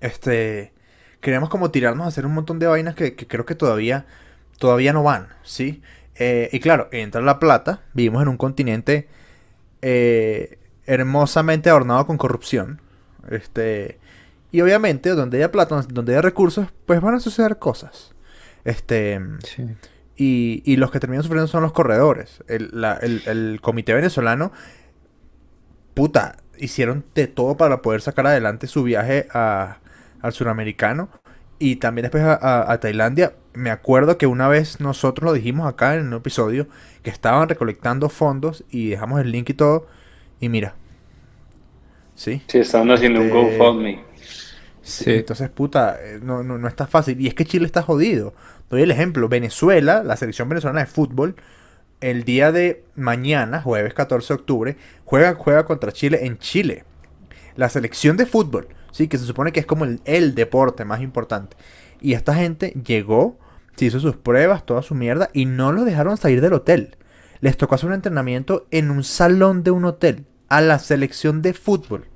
Este. 0.00 0.72
Queremos 1.20 1.48
como 1.48 1.70
tirarnos 1.70 2.06
a 2.06 2.08
hacer 2.08 2.26
un 2.26 2.34
montón 2.34 2.58
de 2.58 2.66
vainas 2.66 2.96
que, 2.96 3.14
creo 3.14 3.46
que 3.46 3.54
todavía. 3.54 4.04
Todavía 4.58 4.92
no 4.92 5.04
van. 5.04 5.28
¿Sí? 5.44 5.80
Eh, 6.16 6.48
y 6.52 6.58
claro, 6.58 6.88
entra 6.90 7.20
la 7.20 7.38
plata. 7.38 7.82
Vivimos 7.94 8.20
en 8.22 8.28
un 8.28 8.36
continente. 8.36 9.06
Eh, 9.80 10.58
hermosamente 10.86 11.70
adornado 11.70 12.04
con 12.04 12.18
corrupción. 12.18 12.82
Este. 13.30 14.00
Y 14.50 14.60
obviamente, 14.60 15.10
donde 15.10 15.36
haya 15.36 15.52
plata, 15.52 15.82
donde 15.88 16.14
haya 16.14 16.22
recursos, 16.22 16.66
pues 16.84 17.00
van 17.00 17.14
a 17.14 17.20
suceder 17.20 17.60
cosas. 17.60 18.12
Este. 18.64 19.20
Y, 20.20 20.74
los 20.76 20.90
que 20.90 20.98
terminan 20.98 21.22
sufriendo 21.22 21.46
son 21.46 21.62
los 21.62 21.72
corredores. 21.72 22.42
El, 22.48 23.60
comité 23.62 23.94
venezolano, 23.94 24.50
puta, 25.98 26.36
hicieron 26.56 27.04
de 27.16 27.26
todo 27.26 27.56
para 27.56 27.82
poder 27.82 28.00
sacar 28.02 28.24
adelante 28.28 28.68
su 28.68 28.84
viaje 28.84 29.26
al 29.32 30.32
suramericano. 30.32 31.08
Y 31.58 31.76
también 31.76 32.04
después 32.04 32.22
a, 32.24 32.78
Tailandia. 32.80 33.32
Me 33.52 33.70
acuerdo 33.70 34.16
que 34.16 34.28
una 34.28 34.46
vez 34.46 34.78
nosotros 34.78 35.24
lo 35.24 35.32
dijimos 35.32 35.66
acá 35.66 35.96
en 35.96 36.06
un 36.06 36.14
episodio, 36.14 36.68
que 37.02 37.10
estaban 37.10 37.48
recolectando 37.48 38.08
fondos 38.10 38.62
y 38.70 38.90
dejamos 38.90 39.20
el 39.20 39.32
link 39.32 39.50
y 39.50 39.54
todo. 39.54 39.88
Y 40.38 40.48
mira. 40.48 40.76
Sí. 42.14 42.42
Sí, 42.46 42.58
estaban 42.58 42.88
haciendo 42.92 43.18
un 43.18 43.26
este, 43.26 43.58
GoFundMe. 43.58 44.04
Sí. 44.82 45.14
Entonces, 45.14 45.50
puta, 45.50 45.98
eh, 46.00 46.20
no, 46.22 46.44
no, 46.44 46.58
no 46.58 46.68
está 46.68 46.86
fácil. 46.86 47.20
Y 47.20 47.26
es 47.26 47.34
que 47.34 47.44
Chile 47.44 47.66
está 47.66 47.82
jodido. 47.82 48.34
Doy 48.70 48.82
el 48.82 48.92
ejemplo. 48.92 49.28
Venezuela, 49.28 50.04
la 50.04 50.16
selección 50.16 50.48
venezolana 50.48 50.78
de 50.78 50.86
fútbol, 50.86 51.34
el 52.00 52.24
día 52.24 52.52
de 52.52 52.84
mañana, 52.94 53.60
jueves 53.60 53.94
14 53.94 54.28
de 54.28 54.40
octubre, 54.40 54.76
juega, 55.04 55.34
juega 55.34 55.64
contra 55.64 55.92
Chile 55.92 56.26
en 56.26 56.38
Chile. 56.38 56.84
La 57.56 57.68
selección 57.68 58.16
de 58.16 58.26
fútbol, 58.26 58.68
sí, 58.92 59.08
que 59.08 59.18
se 59.18 59.24
supone 59.24 59.52
que 59.52 59.60
es 59.60 59.66
como 59.66 59.84
el, 59.84 60.34
deporte 60.34 60.84
más 60.84 61.00
importante. 61.00 61.56
Y 62.00 62.12
esta 62.12 62.34
gente 62.34 62.70
llegó, 62.84 63.38
se 63.76 63.86
hizo 63.86 63.98
sus 63.98 64.16
pruebas, 64.16 64.64
toda 64.64 64.82
su 64.82 64.94
mierda, 64.94 65.30
y 65.32 65.46
no 65.46 65.72
lo 65.72 65.84
dejaron 65.84 66.16
salir 66.16 66.40
del 66.40 66.52
hotel. 66.52 66.96
Les 67.40 67.56
tocó 67.56 67.74
hacer 67.74 67.88
un 67.88 67.94
entrenamiento 67.94 68.66
en 68.70 68.90
un 68.90 69.04
salón 69.04 69.62
de 69.62 69.70
un 69.70 69.84
hotel 69.84 70.26
a 70.48 70.60
la 70.60 70.78
selección 70.78 71.42
de 71.42 71.52
fútbol. 71.52 72.06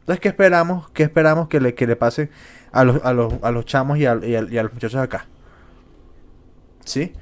Entonces, 0.00 0.20
¿qué 0.20 0.28
esperamos? 0.28 0.90
¿Qué 0.90 1.04
esperamos 1.04 1.48
que 1.48 1.60
le, 1.60 1.74
que 1.74 1.86
le 1.86 1.96
pase 1.96 2.30
a 2.72 2.84
los, 2.84 3.04
a 3.04 3.12
los, 3.12 3.34
a 3.42 3.50
los 3.50 3.64
chamos 3.64 3.98
y 3.98 4.06
a, 4.06 4.14
los 4.14 4.72
muchachos 4.72 4.96
acá? 4.96 5.26
¿Sí? 6.84 7.12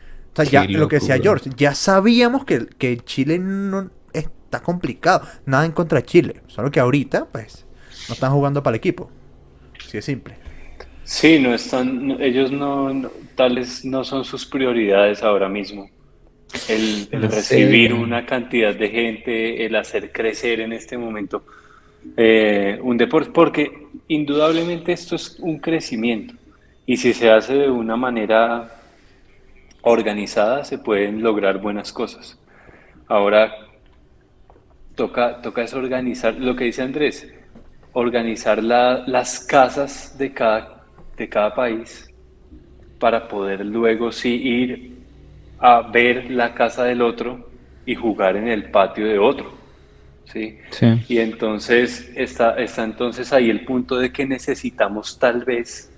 Ya 0.44 0.64
lo 0.64 0.88
que 0.88 0.96
decía 0.96 1.18
George, 1.18 1.50
ya 1.56 1.74
sabíamos 1.74 2.44
que, 2.44 2.66
que 2.78 2.98
Chile 2.98 3.38
no 3.38 3.90
está 4.12 4.60
complicado. 4.60 5.26
Nada 5.46 5.64
en 5.66 5.72
contra 5.72 6.00
de 6.00 6.06
Chile. 6.06 6.42
Solo 6.46 6.70
que 6.70 6.80
ahorita, 6.80 7.26
pues, 7.30 7.66
no 8.08 8.14
están 8.14 8.32
jugando 8.32 8.62
para 8.62 8.74
el 8.74 8.78
equipo. 8.78 9.10
Así 9.78 9.98
de 9.98 10.02
simple. 10.02 10.34
Sí, 11.04 11.38
no 11.40 11.54
están, 11.54 12.20
ellos 12.20 12.52
no, 12.52 13.10
tales 13.34 13.84
no 13.84 14.04
son 14.04 14.24
sus 14.24 14.46
prioridades 14.46 15.22
ahora 15.22 15.48
mismo. 15.48 15.90
El, 16.68 17.08
recibir 17.10 17.94
una 17.94 18.26
cantidad 18.26 18.74
de 18.74 18.88
gente, 18.88 19.66
el 19.66 19.76
hacer 19.76 20.12
crecer 20.12 20.60
en 20.60 20.72
este 20.72 20.98
momento 20.98 21.44
eh, 22.16 22.78
un 22.82 22.96
deporte, 22.96 23.30
porque 23.32 23.86
indudablemente 24.08 24.92
esto 24.92 25.16
es 25.16 25.36
un 25.38 25.58
crecimiento 25.58 26.34
y 26.86 26.96
si 26.96 27.12
se 27.12 27.30
hace 27.30 27.54
de 27.54 27.70
una 27.70 27.96
manera 27.96 28.79
organizada 29.82 30.64
se 30.64 30.78
pueden 30.78 31.22
lograr 31.22 31.58
buenas 31.58 31.92
cosas. 31.92 32.38
Ahora 33.08 33.52
toca, 34.94 35.40
toca 35.40 35.62
es 35.62 35.74
organizar, 35.74 36.34
lo 36.34 36.54
que 36.54 36.64
dice 36.64 36.82
Andrés, 36.82 37.32
organizar 37.92 38.62
las 38.62 39.40
casas 39.40 40.16
de 40.16 40.32
cada, 40.32 40.84
de 41.16 41.28
cada 41.28 41.54
país 41.54 42.08
para 42.98 43.26
poder 43.26 43.64
luego 43.64 44.12
sí 44.12 44.34
ir 44.34 45.00
a 45.58 45.82
ver 45.82 46.30
la 46.30 46.54
casa 46.54 46.84
del 46.84 47.02
otro 47.02 47.50
y 47.86 47.94
jugar 47.94 48.36
en 48.36 48.48
el 48.48 48.70
patio 48.70 49.06
de 49.06 49.18
otro. 49.18 49.52
¿sí? 50.24 50.58
Y 51.08 51.18
entonces 51.18 52.12
está, 52.14 52.56
está 52.56 52.84
entonces 52.84 53.32
ahí 53.32 53.50
el 53.50 53.64
punto 53.64 53.96
de 53.96 54.12
que 54.12 54.26
necesitamos 54.26 55.18
tal 55.18 55.44
vez 55.44 55.90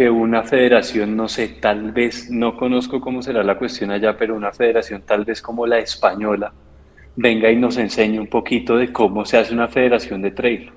que 0.00 0.08
una 0.08 0.44
federación, 0.44 1.14
no 1.14 1.28
sé, 1.28 1.58
tal 1.60 1.92
vez, 1.92 2.30
no 2.30 2.56
conozco 2.56 3.02
cómo 3.02 3.20
será 3.20 3.44
la 3.44 3.58
cuestión 3.58 3.90
allá, 3.90 4.16
pero 4.16 4.34
una 4.34 4.50
federación 4.50 5.02
tal 5.02 5.26
vez 5.26 5.42
como 5.42 5.66
la 5.66 5.78
española, 5.78 6.54
venga 7.16 7.50
y 7.50 7.56
nos 7.56 7.76
enseñe 7.76 8.18
un 8.18 8.28
poquito 8.28 8.78
de 8.78 8.90
cómo 8.90 9.26
se 9.26 9.36
hace 9.36 9.52
una 9.52 9.68
federación 9.68 10.22
de 10.22 10.30
trail. 10.30 10.72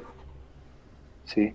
¿Sí? 1.24 1.54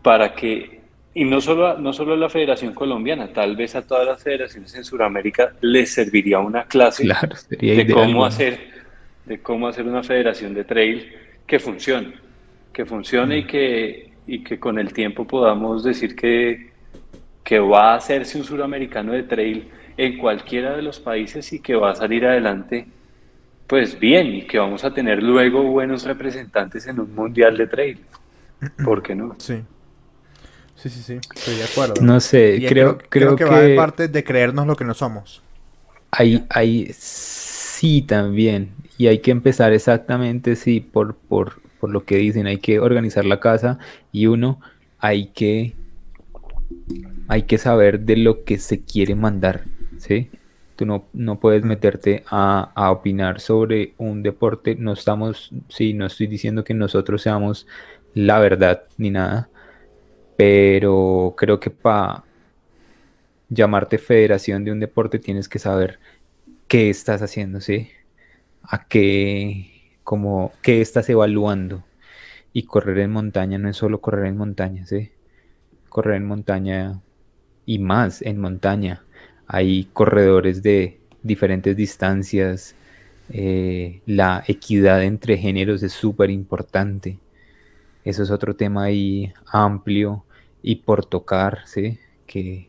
Para 0.00 0.32
que, 0.36 0.82
y 1.12 1.24
no 1.24 1.40
solo, 1.40 1.76
no 1.78 1.92
solo 1.92 2.14
a 2.14 2.16
la 2.16 2.28
federación 2.28 2.74
colombiana, 2.74 3.32
tal 3.32 3.56
vez 3.56 3.74
a 3.74 3.84
todas 3.84 4.06
las 4.06 4.22
federaciones 4.22 4.72
en 4.76 4.84
Sudamérica 4.84 5.54
les 5.62 5.92
serviría 5.92 6.38
una 6.38 6.62
clase 6.66 7.08
de 7.48 7.90
cómo 7.92 8.24
hacer 8.24 8.70
de 9.26 9.42
cómo 9.42 9.66
hacer 9.66 9.84
una 9.84 10.04
federación 10.04 10.54
de 10.54 10.62
trail 10.62 11.12
que 11.44 11.58
funcione, 11.58 12.12
que 12.72 12.86
funcione 12.86 13.38
y, 13.38 13.42
mm. 13.42 13.46
que, 13.48 14.12
y 14.28 14.44
que 14.44 14.60
con 14.60 14.78
el 14.78 14.92
tiempo 14.92 15.26
podamos 15.26 15.82
decir 15.82 16.14
que, 16.14 16.69
que 17.44 17.58
va 17.58 17.92
a 17.92 17.96
hacerse 17.96 18.38
un 18.38 18.44
suramericano 18.44 19.12
de 19.12 19.22
trail 19.22 19.70
en 19.96 20.18
cualquiera 20.18 20.76
de 20.76 20.82
los 20.82 21.00
países 21.00 21.52
y 21.52 21.60
que 21.60 21.74
va 21.74 21.90
a 21.90 21.94
salir 21.94 22.24
adelante 22.24 22.86
pues 23.66 23.98
bien 23.98 24.26
y 24.34 24.46
que 24.46 24.58
vamos 24.58 24.84
a 24.84 24.92
tener 24.92 25.22
luego 25.22 25.62
buenos 25.62 26.04
representantes 26.04 26.86
en 26.88 26.98
un 26.98 27.14
mundial 27.14 27.56
de 27.56 27.66
trail. 27.68 28.00
¿Por 28.84 29.02
qué 29.02 29.14
no? 29.14 29.36
Sí. 29.38 29.62
Sí, 30.74 30.88
sí, 30.88 31.02
sí, 31.02 31.18
estoy 31.36 31.56
de 31.56 31.64
acuerdo. 31.64 31.94
No 32.00 32.20
sé, 32.20 32.64
creo, 32.66 32.96
creo, 32.96 33.36
que, 33.36 33.44
va 33.44 33.60
de 33.60 33.76
parte 33.76 34.08
de 34.08 34.24
creernos 34.24 34.66
lo 34.66 34.76
que 34.76 34.84
no 34.84 34.94
somos. 34.94 35.42
Hay, 36.10 36.46
hay, 36.48 36.90
sí, 36.94 38.00
también 38.00 38.70
y 39.00 39.06
hay 39.06 39.20
que 39.20 39.30
empezar 39.30 39.72
exactamente, 39.72 40.56
sí, 40.56 40.80
por, 40.80 41.14
por, 41.14 41.62
lo 41.82 42.04
que 42.04 42.16
dicen, 42.16 42.46
hay 42.46 42.58
que 42.58 42.80
organizar 42.80 43.24
la 43.24 43.40
casa 43.40 43.78
y 44.12 44.26
uno, 44.26 44.60
hay 44.98 45.28
que, 45.28 45.74
hay 47.30 47.44
que 47.44 47.58
saber 47.58 48.00
de 48.00 48.16
lo 48.16 48.44
que 48.44 48.58
se 48.58 48.82
quiere 48.82 49.14
mandar, 49.14 49.64
¿sí? 49.98 50.30
Tú 50.74 50.84
no, 50.84 51.04
no 51.12 51.38
puedes 51.38 51.62
meterte 51.64 52.24
a, 52.28 52.72
a, 52.74 52.90
opinar 52.90 53.40
sobre 53.40 53.94
un 53.98 54.24
deporte, 54.24 54.74
no 54.74 54.92
estamos, 54.92 55.52
sí, 55.68 55.94
no 55.94 56.06
estoy 56.06 56.26
diciendo 56.26 56.64
que 56.64 56.74
nosotros 56.74 57.22
seamos 57.22 57.68
la 58.14 58.40
verdad 58.40 58.82
ni 58.98 59.10
nada, 59.10 59.48
pero 60.36 61.34
creo 61.36 61.60
que 61.60 61.70
para 61.70 62.24
llamarte 63.48 63.98
federación 63.98 64.64
de 64.64 64.72
un 64.72 64.80
deporte 64.80 65.20
tienes 65.20 65.48
que 65.48 65.60
saber 65.60 66.00
qué 66.66 66.90
estás 66.90 67.22
haciendo, 67.22 67.60
¿sí? 67.60 67.90
a 68.62 68.86
qué, 68.88 69.92
como, 70.04 70.52
qué 70.62 70.80
estás 70.80 71.08
evaluando. 71.08 71.84
Y 72.52 72.64
correr 72.64 72.98
en 72.98 73.12
montaña 73.12 73.58
no 73.58 73.68
es 73.68 73.76
solo 73.76 74.00
correr 74.00 74.26
en 74.26 74.36
montaña, 74.36 74.84
¿sí? 74.84 75.12
Correr 75.88 76.16
en 76.16 76.26
montaña 76.26 77.00
y 77.70 77.78
más 77.78 78.20
en 78.22 78.40
montaña. 78.40 79.04
Hay 79.46 79.84
corredores 79.92 80.60
de 80.60 80.98
diferentes 81.22 81.76
distancias. 81.76 82.74
Eh, 83.28 84.00
la 84.06 84.42
equidad 84.48 85.04
entre 85.04 85.38
géneros 85.38 85.84
es 85.84 85.92
súper 85.92 86.30
importante. 86.30 87.20
Eso 88.04 88.24
es 88.24 88.30
otro 88.32 88.56
tema 88.56 88.84
ahí 88.84 89.32
amplio 89.46 90.24
y 90.64 90.76
por 90.76 91.06
tocar, 91.06 91.60
¿sí? 91.66 92.00
Que, 92.26 92.68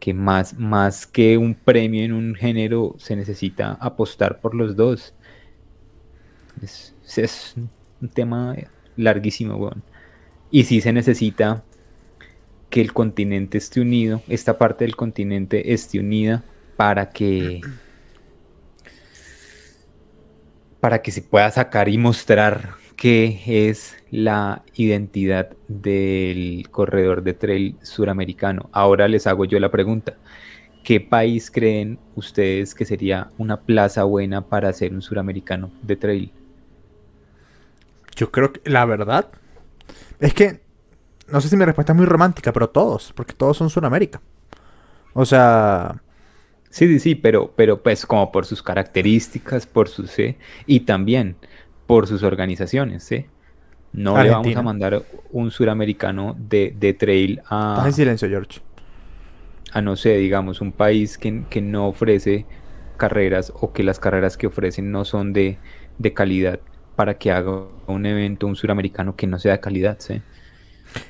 que 0.00 0.12
más, 0.12 0.58
más 0.58 1.06
que 1.06 1.38
un 1.38 1.54
premio 1.54 2.02
en 2.02 2.14
un 2.14 2.34
género 2.34 2.96
se 2.98 3.14
necesita 3.14 3.74
apostar 3.74 4.40
por 4.40 4.56
los 4.56 4.74
dos. 4.74 5.14
Es, 6.60 7.54
un 8.00 8.08
tema 8.08 8.56
larguísimo. 8.96 9.70
Y 10.50 10.64
sí 10.64 10.80
se 10.80 10.92
necesita 10.92 11.62
que 12.72 12.80
el 12.80 12.94
continente 12.94 13.58
esté 13.58 13.82
unido, 13.82 14.22
esta 14.28 14.56
parte 14.56 14.86
del 14.86 14.96
continente 14.96 15.74
esté 15.74 16.00
unida 16.00 16.42
para 16.78 17.10
que 17.10 17.60
para 20.80 21.02
que 21.02 21.10
se 21.10 21.20
pueda 21.20 21.50
sacar 21.50 21.90
y 21.90 21.98
mostrar 21.98 22.70
qué 22.96 23.68
es 23.68 23.94
la 24.10 24.62
identidad 24.74 25.50
del 25.68 26.66
corredor 26.70 27.22
de 27.22 27.34
trail 27.34 27.76
suramericano. 27.82 28.70
Ahora 28.72 29.06
les 29.06 29.26
hago 29.26 29.44
yo 29.44 29.60
la 29.60 29.70
pregunta. 29.70 30.16
¿Qué 30.82 30.98
país 30.98 31.50
creen 31.50 31.98
ustedes 32.16 32.74
que 32.74 32.86
sería 32.86 33.28
una 33.36 33.60
plaza 33.60 34.04
buena 34.04 34.48
para 34.48 34.70
hacer 34.70 34.94
un 34.94 35.02
suramericano 35.02 35.70
de 35.82 35.96
trail? 35.96 36.32
Yo 38.16 38.32
creo 38.32 38.50
que 38.50 38.70
la 38.70 38.86
verdad 38.86 39.28
es 40.20 40.32
que 40.32 40.71
no 41.28 41.40
sé 41.40 41.48
si 41.48 41.56
mi 41.56 41.64
respuesta 41.64 41.92
es 41.92 41.96
muy 41.96 42.06
romántica, 42.06 42.52
pero 42.52 42.70
todos, 42.70 43.12
porque 43.14 43.32
todos 43.32 43.56
son 43.56 43.70
Sudamérica. 43.70 44.20
O 45.14 45.24
sea, 45.24 46.00
Sí, 46.72 46.86
sí, 46.86 47.00
sí, 47.00 47.14
pero, 47.14 47.52
pero 47.54 47.82
pues 47.82 48.06
como 48.06 48.32
por 48.32 48.46
sus 48.46 48.62
características, 48.62 49.66
por 49.66 49.88
su 49.88 50.06
¿sí? 50.06 50.36
y 50.64 50.80
también 50.80 51.36
por 51.86 52.06
sus 52.06 52.22
organizaciones, 52.22 53.04
¿sí? 53.04 53.26
No 53.92 54.20
le 54.22 54.30
vamos 54.30 54.56
a 54.56 54.62
mandar 54.62 55.02
un 55.32 55.50
suramericano 55.50 56.34
de, 56.38 56.74
de 56.74 56.94
trail 56.94 57.42
a... 57.44 57.74
Estás 57.74 57.86
en 57.88 57.92
silencio, 57.92 58.28
George. 58.30 58.60
A 59.72 59.82
no 59.82 59.96
sé, 59.96 60.16
digamos, 60.16 60.62
un 60.62 60.72
país 60.72 61.18
que, 61.18 61.42
que, 61.50 61.60
no 61.60 61.88
ofrece 61.88 62.46
carreras 62.96 63.52
o 63.54 63.74
que 63.74 63.82
las 63.82 64.00
carreras 64.00 64.38
que 64.38 64.46
ofrecen 64.46 64.90
no 64.90 65.04
son 65.04 65.34
de, 65.34 65.58
de 65.98 66.14
calidad 66.14 66.60
para 66.96 67.18
que 67.18 67.32
haga 67.32 67.66
un 67.86 68.06
evento, 68.06 68.46
un 68.46 68.56
suramericano 68.56 69.14
que 69.14 69.26
no 69.26 69.38
sea 69.38 69.52
de 69.52 69.60
calidad, 69.60 69.96
¿sí? 69.98 70.22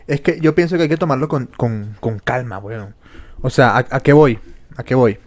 Es 0.06 0.20
que 0.20 0.40
yo 0.40 0.54
pienso 0.54 0.76
que 0.76 0.82
hay 0.82 0.88
que 0.88 0.96
tomarlo 0.96 1.28
con, 1.28 1.46
con, 1.46 1.96
con 2.00 2.18
calma, 2.18 2.58
bueno. 2.58 2.92
O 3.40 3.50
sea, 3.50 3.76
¿a, 3.76 3.86
¿a 3.90 4.00
qué 4.00 4.12
voy? 4.12 4.38
¿A 4.76 4.82
qué 4.82 4.94
voy? 4.94 5.18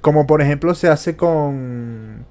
Como 0.00 0.26
por 0.26 0.42
ejemplo 0.42 0.74
se 0.74 0.88
hace 0.88 1.16
con... 1.16 2.26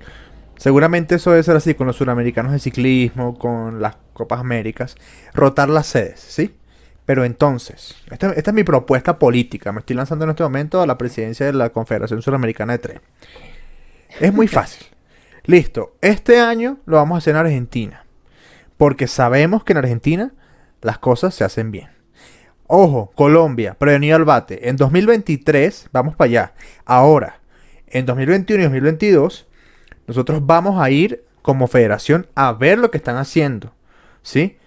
Seguramente 0.58 1.15
eso 1.15 1.32
debe 1.32 1.44
ser 1.44 1.56
así 1.56 1.74
con 1.74 1.88
los 1.88 1.96
suramericanos 1.96 2.52
de 2.52 2.60
ciclismo, 2.60 3.38
con 3.38 3.82
las 3.82 3.96
Copas 4.13 4.42
Américas. 4.42 4.96
Rotar 5.34 5.70
las 5.70 5.88
sedes, 5.88 6.20
¿sí? 6.20 6.56
Pero 7.06 7.24
entonces, 7.24 7.96
esta, 8.12 8.34
es 8.34 8.54
mi 8.54 8.63
propuesta 8.63 9.18
política. 9.18 9.72
Me 9.72 9.80
estoy 9.80 9.96
lanzando 9.96 10.26
en 10.26 10.32
este 10.32 10.44
momento 10.44 10.82
a 10.82 10.86
la 10.86 10.98
presidencia 10.98 11.46
de 11.46 11.54
la 11.54 11.70
Confederación 11.70 12.22
Suramericana 12.22 12.74
de 12.74 12.80
Tren. 12.80 13.02
Es 14.20 14.34
muy 14.34 14.48
fácil. 14.48 14.86
Listo. 15.46 15.96
Este 16.02 16.39
año 16.39 16.78
lo 16.86 16.98
vamos 16.98 17.15
a 17.15 17.18
hacer 17.20 17.32
en 17.32 17.39
Argentina. 17.39 18.06
Porque 18.78 19.08
sabemos 19.08 19.63
que 19.63 19.74
en 19.74 19.78
Argentina 19.78 20.34
las 20.82 20.98
cosas 21.00 21.34
se 21.36 21.44
hacen 21.44 21.72
bien. 21.72 21.89
Ojo, 22.68 23.12
Colombia, 23.15 23.76
prevenido 23.78 24.15
al 24.15 24.26
bate. 24.26 24.70
En 24.70 24.76
2023 24.76 25.89
vamos 25.92 26.15
para 26.15 26.28
allá. 26.28 26.54
Ahora, 26.86 27.39
en 27.88 28.06
2021 28.06 28.62
y 28.62 28.65
2022, 28.65 29.48
nosotros 30.08 30.46
vamos 30.46 30.80
a 30.80 30.89
ir 30.92 31.24
como 31.42 31.68
federación 31.68 32.28
a 32.36 32.54
ver 32.54 32.78
lo 32.78 32.92
que 32.92 32.98
están 32.98 33.18
haciendo, 33.18 33.74
¿sí? 34.22 34.58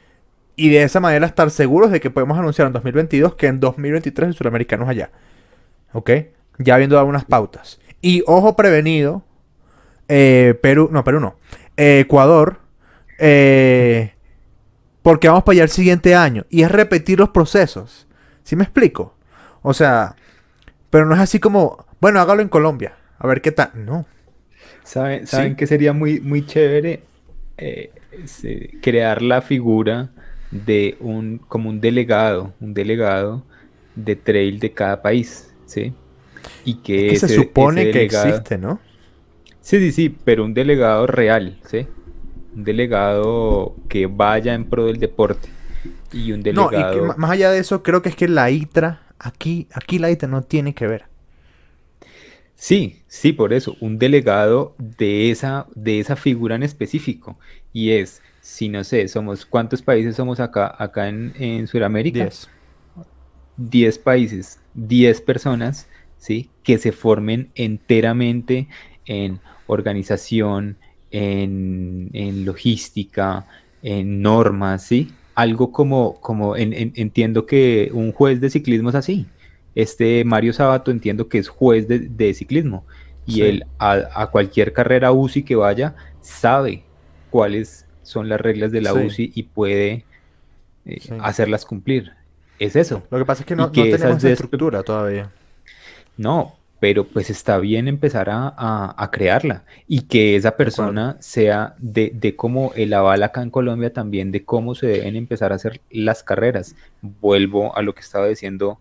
Y 0.56 0.70
de 0.70 0.82
esa 0.82 1.00
manera 1.00 1.26
estar 1.26 1.50
seguros 1.50 1.90
de 1.90 2.00
que 2.00 2.10
podemos 2.10 2.38
anunciar 2.38 2.66
en 2.66 2.72
2022 2.72 3.36
que 3.36 3.46
en 3.46 3.60
2023 3.60 4.28
el 4.28 4.34
suramericano 4.34 4.84
es 4.84 4.90
allá. 4.90 5.10
¿Ok? 5.92 6.10
Ya 6.58 6.74
habiendo 6.74 6.96
dado 6.96 7.06
unas 7.06 7.24
pautas. 7.24 7.80
Y 8.00 8.24
ojo 8.26 8.56
prevenido, 8.56 9.24
eh, 10.08 10.58
Perú, 10.60 10.88
no, 10.90 11.04
Perú 11.04 11.20
no, 11.20 11.36
eh, 11.76 12.00
Ecuador, 12.00 12.58
eh, 13.18 14.14
porque 15.02 15.28
vamos 15.28 15.44
para 15.44 15.54
allá 15.54 15.64
el 15.64 15.70
siguiente 15.70 16.14
año. 16.14 16.46
Y 16.50 16.62
es 16.62 16.70
repetir 16.70 17.18
los 17.18 17.30
procesos. 17.30 18.06
¿Sí 18.44 18.56
me 18.56 18.64
explico? 18.64 19.14
O 19.62 19.74
sea, 19.74 20.16
pero 20.90 21.06
no 21.06 21.14
es 21.14 21.20
así 21.20 21.38
como, 21.38 21.84
bueno, 22.00 22.20
hágalo 22.20 22.42
en 22.42 22.48
Colombia 22.48 22.96
a 23.22 23.26
ver 23.28 23.40
qué 23.40 23.52
tal. 23.52 23.70
No. 23.74 24.04
¿Saben, 24.82 25.28
¿saben 25.28 25.54
que 25.54 25.68
sería 25.68 25.92
muy, 25.92 26.20
muy 26.20 26.44
chévere 26.44 27.04
eh, 27.56 27.92
crear 28.82 29.22
la 29.22 29.40
figura 29.42 30.10
de 30.50 30.96
un, 30.98 31.38
como 31.38 31.70
un 31.70 31.80
delegado, 31.80 32.52
un 32.60 32.74
delegado 32.74 33.44
de 33.94 34.16
trail 34.16 34.58
de 34.58 34.72
cada 34.72 35.00
país, 35.02 35.54
¿sí? 35.66 35.94
Y 36.64 36.74
que, 36.82 37.16
se 37.16 37.28
supone 37.28 37.92
que 37.92 38.02
existe, 38.02 38.58
¿no? 38.58 38.80
Sí, 39.60 39.78
sí, 39.78 39.92
sí, 39.92 40.16
pero 40.24 40.44
un 40.44 40.52
delegado 40.52 41.06
real, 41.06 41.60
¿sí? 41.66 41.86
Un 42.54 42.64
delegado 42.64 43.76
que 43.88 44.06
vaya 44.06 44.54
en 44.54 44.64
pro 44.64 44.86
del 44.86 44.98
deporte. 44.98 45.48
Y 46.12 46.32
un 46.32 46.42
delegado... 46.42 46.70
No, 46.70 47.06
y 47.06 47.12
que 47.12 47.18
más 47.18 47.30
allá 47.30 47.50
de 47.50 47.58
eso, 47.58 47.82
creo 47.82 48.02
que 48.02 48.10
es 48.10 48.16
que 48.16 48.28
la 48.28 48.50
ITRA, 48.50 49.02
aquí, 49.18 49.68
aquí 49.72 49.98
la 49.98 50.10
ITRA 50.10 50.28
no 50.28 50.42
tiene 50.42 50.74
que 50.74 50.86
ver. 50.86 51.06
Sí, 52.54 53.02
sí, 53.08 53.32
por 53.32 53.52
eso, 53.52 53.76
un 53.80 53.98
delegado 53.98 54.76
de 54.78 55.30
esa, 55.30 55.66
de 55.74 55.98
esa 55.98 56.14
figura 56.14 56.54
en 56.54 56.62
específico. 56.62 57.36
Y 57.72 57.90
es, 57.90 58.22
si 58.40 58.68
no 58.68 58.84
sé, 58.84 59.08
somos, 59.08 59.44
¿cuántos 59.44 59.82
países 59.82 60.14
somos 60.14 60.38
acá, 60.38 60.72
acá 60.78 61.08
en, 61.08 61.32
en 61.38 61.66
Sudamérica? 61.66 62.20
Diez. 62.20 62.48
Diez 63.56 63.98
países, 63.98 64.60
diez 64.74 65.20
personas, 65.20 65.88
¿sí? 66.18 66.50
Que 66.62 66.78
se 66.78 66.92
formen 66.92 67.50
enteramente 67.54 68.68
en 69.06 69.40
organización, 69.66 70.78
en, 71.12 72.10
en 72.12 72.44
logística, 72.44 73.46
en 73.82 74.22
normas, 74.22 74.84
¿sí? 74.84 75.12
Algo 75.34 75.70
como, 75.70 76.20
como 76.20 76.56
entiendo 76.56 77.46
que 77.46 77.90
un 77.92 78.12
juez 78.12 78.40
de 78.40 78.50
ciclismo 78.50 78.88
es 78.88 78.94
así. 78.94 79.26
Este 79.74 80.24
Mario 80.24 80.52
Sabato 80.52 80.90
entiendo 80.90 81.28
que 81.28 81.38
es 81.38 81.48
juez 81.48 81.86
de, 81.88 82.34
ciclismo 82.34 82.84
y 83.24 83.42
él 83.42 83.64
a, 83.78 84.28
cualquier 84.30 84.72
carrera 84.72 85.12
UCI 85.12 85.44
que 85.44 85.56
vaya 85.56 85.94
sabe 86.20 86.82
cuáles 87.30 87.86
son 88.02 88.28
las 88.28 88.40
reglas 88.40 88.72
de 88.72 88.82
la 88.82 88.92
UCI 88.92 89.32
y 89.34 89.44
puede 89.44 90.04
eh, 90.84 91.00
hacerlas 91.20 91.64
cumplir. 91.64 92.12
Es 92.58 92.76
eso. 92.76 93.02
Lo 93.10 93.18
que 93.18 93.24
pasa 93.24 93.42
es 93.42 93.46
que 93.46 93.56
no, 93.56 93.70
tenemos 93.70 94.18
esa 94.18 94.30
estructura 94.30 94.82
todavía. 94.82 95.30
No, 96.18 96.58
pero 96.82 97.04
pues 97.04 97.30
está 97.30 97.58
bien 97.58 97.86
empezar 97.86 98.26
a, 98.28 99.08
crearla 99.12 99.62
y 99.86 100.00
que 100.00 100.34
esa 100.34 100.56
persona 100.56 101.16
sea 101.20 101.76
de, 101.78 102.10
de, 102.12 102.34
cómo 102.34 102.72
el 102.74 102.92
aval 102.92 103.22
acá 103.22 103.40
en 103.40 103.50
Colombia 103.50 103.92
también, 103.92 104.32
de 104.32 104.44
cómo 104.44 104.74
se 104.74 104.88
deben 104.88 105.14
empezar 105.14 105.52
a 105.52 105.54
hacer 105.54 105.80
las 105.92 106.24
carreras. 106.24 106.74
Vuelvo 107.00 107.76
a 107.76 107.82
lo 107.82 107.94
que 107.94 108.00
estaba 108.00 108.26
diciendo 108.26 108.80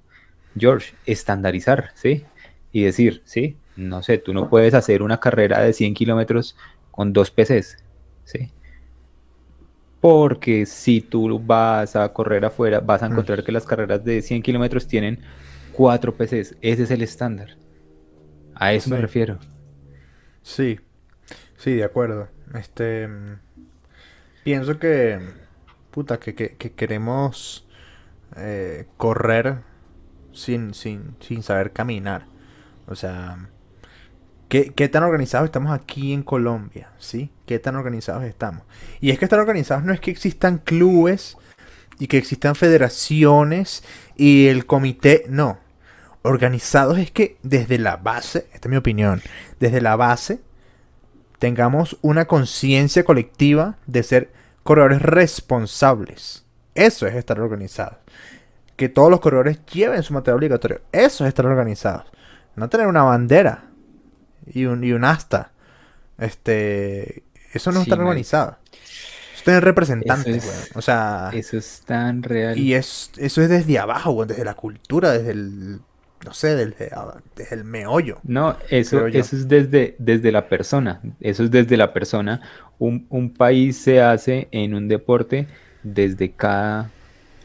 George, 0.57 0.95
estandarizar, 1.05 1.91
¿sí? 1.93 2.25
Y 2.71 2.81
decir, 2.81 3.21
¿sí? 3.23 3.55
No 3.75 4.01
sé, 4.01 4.17
tú 4.17 4.33
no 4.33 4.49
puedes 4.49 4.73
hacer 4.73 5.03
una 5.03 5.19
carrera 5.19 5.61
de 5.61 5.71
100 5.71 5.93
kilómetros 5.93 6.57
con 6.89 7.13
dos 7.13 7.29
PCs, 7.29 7.83
¿sí? 8.23 8.49
Porque 9.99 10.65
si 10.65 11.01
tú 11.01 11.39
vas 11.39 11.95
a 11.95 12.11
correr 12.11 12.45
afuera, 12.45 12.79
vas 12.79 13.03
a 13.03 13.09
mm. 13.09 13.11
encontrar 13.11 13.43
que 13.43 13.51
las 13.51 13.67
carreras 13.67 14.03
de 14.03 14.23
100 14.23 14.41
kilómetros 14.41 14.87
tienen 14.87 15.19
cuatro 15.71 16.15
PCs. 16.15 16.55
Ese 16.61 16.81
es 16.81 16.89
el 16.89 17.03
estándar. 17.03 17.60
A 18.61 18.73
eso 18.73 18.91
me 18.91 19.01
refiero. 19.01 19.39
Sí, 20.43 20.79
sí, 21.57 21.73
de 21.73 21.83
acuerdo. 21.83 22.27
Este. 22.53 23.09
Pienso 24.43 24.77
que. 24.77 25.19
Puta, 25.89 26.19
que, 26.19 26.35
queremos 26.75 27.67
eh, 28.37 28.85
correr 28.97 29.63
sin, 30.31 30.75
sin, 30.75 31.15
sin 31.21 31.41
saber 31.41 31.71
caminar. 31.71 32.27
O 32.85 32.93
sea, 32.93 33.49
¿qué, 34.47 34.71
¿qué, 34.75 34.87
tan 34.89 35.01
organizados 35.01 35.45
estamos 35.45 35.71
aquí 35.71 36.13
en 36.13 36.21
Colombia? 36.21 36.91
¿Sí? 36.99 37.31
¿Qué 37.47 37.57
tan 37.57 37.75
organizados 37.75 38.25
estamos? 38.25 38.61
Y 38.99 39.09
es 39.09 39.17
que 39.17 39.25
estar 39.25 39.39
organizados 39.39 39.83
no 39.83 39.91
es 39.91 39.99
que 39.99 40.11
existan 40.11 40.59
clubes 40.59 41.35
y 41.97 42.05
que 42.05 42.19
existan 42.19 42.53
federaciones 42.53 43.83
y 44.15 44.49
el 44.49 44.67
comité, 44.67 45.25
no. 45.29 45.57
Organizados 46.23 46.97
es 46.97 47.11
que 47.11 47.37
desde 47.41 47.77
la 47.77 47.97
base, 47.97 48.47
esta 48.53 48.67
es 48.67 48.71
mi 48.71 48.77
opinión, 48.77 49.21
desde 49.59 49.81
la 49.81 49.95
base 49.95 50.41
tengamos 51.39 51.97
una 52.01 52.25
conciencia 52.25 53.03
colectiva 53.03 53.77
de 53.87 54.03
ser 54.03 54.31
corredores 54.63 55.01
responsables. 55.01 56.45
Eso 56.75 57.07
es 57.07 57.15
estar 57.15 57.39
organizados 57.39 57.97
que 58.81 58.89
todos 58.89 59.11
los 59.11 59.19
corredores 59.19 59.63
lleven 59.71 60.01
su 60.01 60.11
material 60.11 60.37
obligatorio. 60.37 60.81
Eso 60.91 61.23
es 61.23 61.27
estar 61.27 61.45
organizados. 61.45 62.05
No 62.55 62.67
tener 62.67 62.87
una 62.87 63.03
bandera 63.03 63.65
y 64.47 64.65
un, 64.65 64.83
y 64.83 64.91
un 64.91 65.03
asta. 65.03 65.51
Este, 66.17 67.21
eso 67.53 67.71
no 67.71 67.81
es 67.81 67.83
estar 67.83 67.99
organizado. 67.99 68.57
Es 69.35 69.43
tener 69.43 69.63
representantes, 69.63 70.71
O 70.73 70.81
sea. 70.81 71.29
Eso 71.31 71.57
es 71.57 71.83
tan 71.85 72.23
real. 72.23 72.57
Y 72.57 72.73
es, 72.73 73.11
eso 73.17 73.43
es 73.43 73.49
desde 73.49 73.77
abajo, 73.77 74.25
desde 74.25 74.43
la 74.43 74.55
cultura, 74.55 75.11
desde 75.11 75.29
el. 75.29 75.81
No 76.25 76.33
sé, 76.33 76.55
desde, 76.55 76.91
desde 77.35 77.55
el 77.55 77.63
meollo. 77.63 78.19
No, 78.23 78.55
eso, 78.69 79.07
eso 79.07 79.35
es 79.35 79.47
desde, 79.47 79.95
desde 79.97 80.31
la 80.31 80.47
persona. 80.47 81.01
Eso 81.19 81.43
es 81.43 81.51
desde 81.51 81.77
la 81.77 81.93
persona. 81.93 82.41
Un, 82.77 83.07
un 83.09 83.33
país 83.33 83.77
se 83.77 84.01
hace 84.01 84.47
en 84.51 84.73
un 84.73 84.87
deporte 84.87 85.47
desde 85.83 86.31
cada 86.31 86.91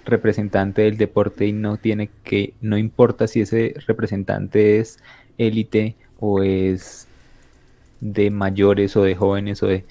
representante 0.05 0.83
del 0.83 0.97
deporte 0.97 1.47
y 1.47 1.53
no 1.53 1.79
tiene 1.79 2.11
que, 2.22 2.55
no 2.61 2.79
importa 2.79 3.27
si 3.27 3.41
ese 3.41 3.74
representante 3.87 4.79
es 4.79 4.99
élite 5.39 5.97
o 6.20 6.43
es 6.43 7.07
de 8.01 8.31
mayores 8.31 8.97
o 8.97 9.03
de 9.03 9.14
jóvenes 9.14 9.62
o 9.62 9.66
de... 9.66 9.85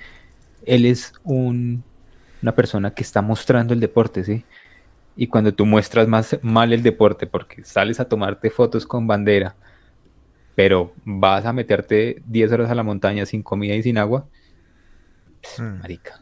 Él 0.66 0.86
es 0.86 1.14
un, 1.24 1.84
una 2.42 2.56
persona 2.56 2.92
que 2.92 3.04
está 3.04 3.22
mostrando 3.22 3.74
el 3.74 3.80
deporte, 3.80 4.24
¿sí? 4.24 4.46
Y 5.16 5.28
cuando 5.28 5.54
tú 5.54 5.66
muestras 5.66 6.08
más 6.08 6.38
mal 6.42 6.74
el 6.74 6.84
deporte 6.84 7.26
porque 7.28 7.64
sales 7.64 8.00
a 8.00 8.10
tomarte 8.10 8.50
fotos 8.50 8.86
con 8.86 9.08
bandera, 9.08 9.56
pero 10.56 10.94
vas 11.04 11.46
a 11.46 11.54
meterte 11.54 12.22
10 12.26 12.52
horas 12.52 12.70
a 12.70 12.76
la 12.76 12.84
montaña 12.84 13.26
sin 13.26 13.44
comida 13.44 13.76
y 13.76 13.84
sin 13.84 13.98
agua, 13.98 14.28
pues, 15.42 15.60
hmm. 15.60 15.80
marica, 15.82 16.20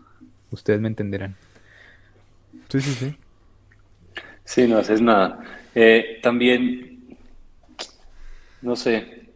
ustedes 0.51 0.79
me 0.79 0.87
entenderán. 0.87 1.35
Sí, 2.69 2.81
sí, 2.81 2.93
sí. 2.93 3.17
Sí, 4.43 4.67
no 4.67 4.77
haces 4.77 5.01
nada. 5.01 5.39
Eh, 5.73 6.19
también, 6.21 7.17
no 8.61 8.75
sé, 8.75 9.29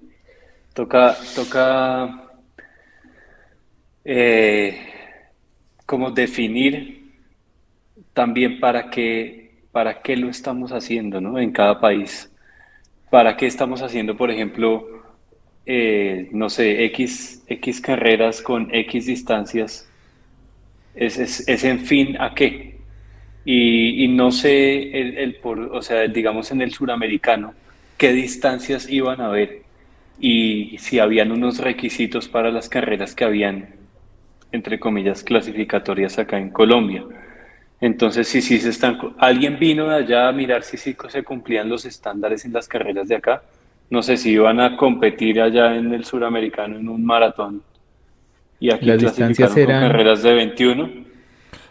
toca, 0.73 1.15
toca 1.35 2.27
eh, 4.03 4.79
como 5.85 6.11
definir 6.11 7.13
también 8.13 8.59
para 8.59 8.89
qué, 8.89 9.46
para 9.77 10.01
qué 10.01 10.17
lo 10.17 10.27
estamos 10.27 10.71
haciendo, 10.71 11.21
¿no? 11.21 11.37
En 11.37 11.51
cada 11.51 11.79
país. 11.79 12.31
¿Para 13.11 13.37
qué 13.37 13.45
estamos 13.45 13.83
haciendo, 13.83 14.17
por 14.17 14.31
ejemplo, 14.31 14.87
eh, 15.67 16.29
no 16.31 16.49
sé, 16.49 16.83
X, 16.85 17.43
X 17.45 17.79
carreras 17.79 18.41
con 18.41 18.73
X 18.73 19.05
distancias? 19.05 19.87
¿Es, 20.95 21.19
es, 21.47 21.63
en 21.63 21.81
fin 21.81 22.19
a 22.19 22.33
qué? 22.33 22.79
Y, 23.45 24.07
no 24.07 24.31
sé, 24.31 24.99
el, 24.99 25.15
el, 25.15 25.35
por, 25.35 25.59
o 25.59 25.83
sea, 25.83 26.07
digamos 26.07 26.49
en 26.49 26.63
el 26.63 26.73
suramericano, 26.73 27.53
qué 27.99 28.13
distancias 28.13 28.89
iban 28.89 29.21
a 29.21 29.27
haber 29.27 29.61
y 30.19 30.75
si 30.79 30.97
habían 30.97 31.31
unos 31.31 31.59
requisitos 31.59 32.27
para 32.27 32.49
las 32.49 32.67
carreras 32.67 33.13
que 33.13 33.25
habían, 33.25 33.75
entre 34.51 34.79
comillas, 34.79 35.21
clasificatorias 35.21 36.17
acá 36.17 36.39
en 36.39 36.49
Colombia. 36.49 37.05
Entonces, 37.79 38.27
si 38.27 38.41
sí, 38.41 38.59
se 38.59 38.69
están, 38.69 38.97
alguien 39.19 39.59
vino 39.59 39.87
de 39.87 39.95
allá 39.95 40.29
a 40.29 40.31
mirar 40.31 40.63
si 40.63 40.77
sí 40.77 40.95
se 41.09 41.23
cumplían 41.23 41.69
los 41.69 41.85
estándares 41.85 42.43
en 42.45 42.53
las 42.53 42.67
carreras 42.67 43.07
de 43.07 43.15
acá. 43.15 43.43
No 43.89 44.01
sé 44.01 44.17
si 44.17 44.31
iban 44.31 44.59
a 44.59 44.75
competir 44.75 45.39
allá 45.39 45.75
en 45.75 45.93
el 45.93 46.03
suramericano 46.03 46.77
en 46.77 46.89
un 46.89 47.05
maratón. 47.05 47.61
Y 48.59 48.71
aquí 48.71 48.87
las 48.87 48.99
distancias 48.99 49.55
eran 49.55 49.89
carreras 49.89 50.23
de 50.23 50.33
21. 50.33 50.89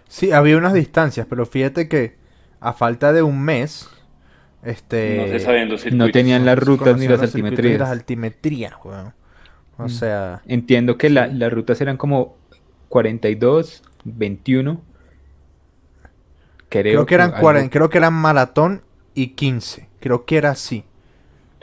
Sí, 0.09 0.31
había 0.31 0.57
unas 0.57 0.73
distancias, 0.73 1.27
pero 1.29 1.45
fíjate 1.45 1.89
que 1.89 2.15
a 2.61 2.73
falta 2.73 3.13
de 3.13 3.23
un 3.23 3.43
mes, 3.43 3.89
este, 4.63 5.41
no, 5.91 6.11
tenían 6.11 6.47
las 6.47 6.59
rutas 6.59 6.97
ni 6.97 7.09
las 7.09 7.21
altimetrías. 7.21 7.81
Las 7.81 7.91
altimetrías, 7.91 8.75
O 8.85 9.85
mm. 9.85 9.89
sea, 9.89 10.43
entiendo 10.47 10.97
que 10.97 11.11
las 11.11 11.53
rutas 11.53 11.81
eran 11.81 11.97
como 11.97 12.37
42, 12.89 13.83
21 14.05 14.81
Creo, 16.69 17.07
que 17.07 17.15
eran 17.15 17.33
40, 17.33 17.71
creo 17.71 17.89
que 17.89 17.99
eran 17.99 18.15
maratón 18.15 18.83
y 19.15 19.29
15. 19.29 19.89
Creo 20.01 20.25
que 20.25 20.37
era 20.37 20.51
así. 20.51 20.85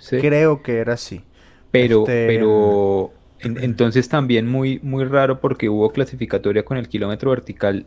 Creo 0.10 0.64
que 0.64 0.78
era 0.78 0.94
así. 0.94 1.24
Pero, 1.72 2.02
este, 2.02 2.28
pero 2.28 3.14
entonces 3.40 4.08
también 4.08 4.48
muy, 4.48 4.80
muy 4.84 5.06
raro 5.06 5.40
porque 5.40 5.70
hubo 5.70 5.92
clasificatoria 5.92 6.64
con 6.64 6.78
el 6.78 6.88
kilómetro 6.88 7.32
vertical 7.32 7.86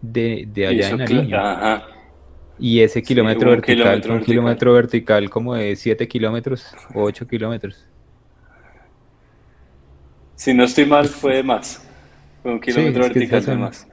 de, 0.00 0.48
de 0.52 0.66
allá 0.66 0.90
en 0.90 0.96
Nariño. 0.98 1.38
Y 2.58 2.80
ese 2.80 3.02
kilómetro 3.02 3.50
vertical 3.50 4.02
un 4.08 4.22
kilómetro 4.22 4.72
vertical 4.72 5.28
como 5.28 5.54
de 5.54 5.76
7 5.76 6.08
kilómetros 6.08 6.74
o 6.94 7.02
8 7.02 7.26
kilómetros. 7.28 7.86
Si 10.36 10.54
no 10.54 10.64
estoy 10.64 10.86
mal, 10.86 11.06
fue 11.06 11.42
más. 11.42 11.86
Fue 12.42 12.52
un 12.52 12.60
kilómetro 12.60 13.02
vertical 13.02 13.44
de 13.44 13.56
más. 13.56 13.86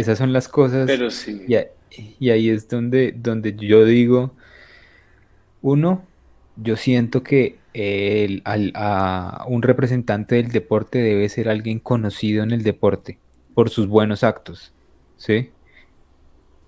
Esas 0.00 0.16
son 0.16 0.32
las 0.32 0.48
cosas. 0.48 0.86
Pero 0.86 1.10
sí. 1.10 1.44
Y, 2.18 2.30
ahí 2.30 2.48
es 2.48 2.68
donde, 2.68 3.12
donde 3.12 3.54
yo 3.54 3.84
digo, 3.84 4.32
uno, 5.60 6.02
yo 6.56 6.76
siento 6.76 7.22
que 7.22 7.58
el, 7.74 8.42
a 8.44 9.44
un 9.46 9.60
representante 9.60 10.36
del 10.36 10.52
deporte 10.52 11.00
debe 11.00 11.28
ser 11.28 11.50
alguien 11.50 11.80
conocido 11.80 12.42
en 12.42 12.52
el 12.52 12.62
deporte 12.62 13.18
por 13.54 13.68
sus 13.68 13.88
buenos 13.88 14.24
actos, 14.24 14.72
¿sí? 15.18 15.50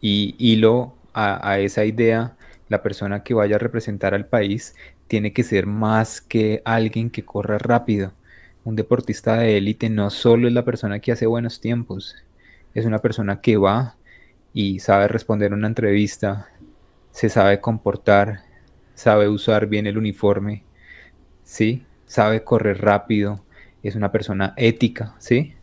Y 0.02 0.34
hilo 0.38 0.94
a, 1.14 1.48
a 1.48 1.58
esa 1.58 1.86
idea, 1.86 2.36
la 2.68 2.82
persona 2.82 3.22
que 3.22 3.32
vaya 3.32 3.56
a 3.56 3.60
representar 3.60 4.12
al 4.12 4.26
país 4.26 4.74
tiene 5.08 5.32
que 5.32 5.42
ser 5.42 5.64
más 5.66 6.20
que 6.20 6.60
alguien 6.66 7.08
que 7.08 7.24
corra 7.24 7.56
rápido. 7.56 8.12
Un 8.64 8.76
deportista 8.76 9.38
de 9.38 9.56
élite 9.56 9.88
no 9.88 10.10
solo 10.10 10.48
es 10.48 10.54
la 10.54 10.66
persona 10.66 10.98
que 10.98 11.12
hace 11.12 11.26
buenos 11.26 11.60
tiempos, 11.60 12.16
es 12.74 12.86
una 12.86 12.98
persona 12.98 13.40
que 13.40 13.56
va 13.56 13.96
y 14.52 14.80
sabe 14.80 15.08
responder 15.08 15.52
una 15.52 15.66
entrevista, 15.66 16.48
se 17.10 17.28
sabe 17.28 17.60
comportar, 17.60 18.40
sabe 18.94 19.28
usar 19.28 19.66
bien 19.66 19.86
el 19.86 19.98
uniforme, 19.98 20.64
¿sí? 21.42 21.84
Sabe 22.06 22.44
correr 22.44 22.80
rápido, 22.80 23.44
es 23.82 23.94
una 23.94 24.12
persona 24.12 24.54
ética, 24.56 25.14
¿sí? 25.18 25.54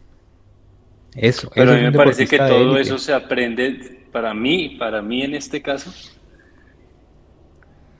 Eso. 1.15 1.51
Pero 1.53 1.71
a 1.71 1.75
mí 1.75 1.81
me 1.81 1.91
parece 1.91 2.27
que 2.27 2.37
todo 2.37 2.77
eso 2.77 2.97
se 2.97 3.13
aprende, 3.13 4.05
para 4.11 4.33
mí, 4.33 4.75
para 4.77 5.01
mí 5.01 5.23
en 5.23 5.35
este 5.35 5.61
caso, 5.61 5.91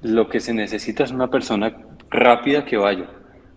lo 0.01 0.30
que 0.30 0.39
se 0.39 0.53
necesita 0.53 1.03
es 1.03 1.12
una 1.12 1.30
persona 1.30 1.76
rápida 2.10 2.66
que 2.66 2.78
vaya, 2.78 3.10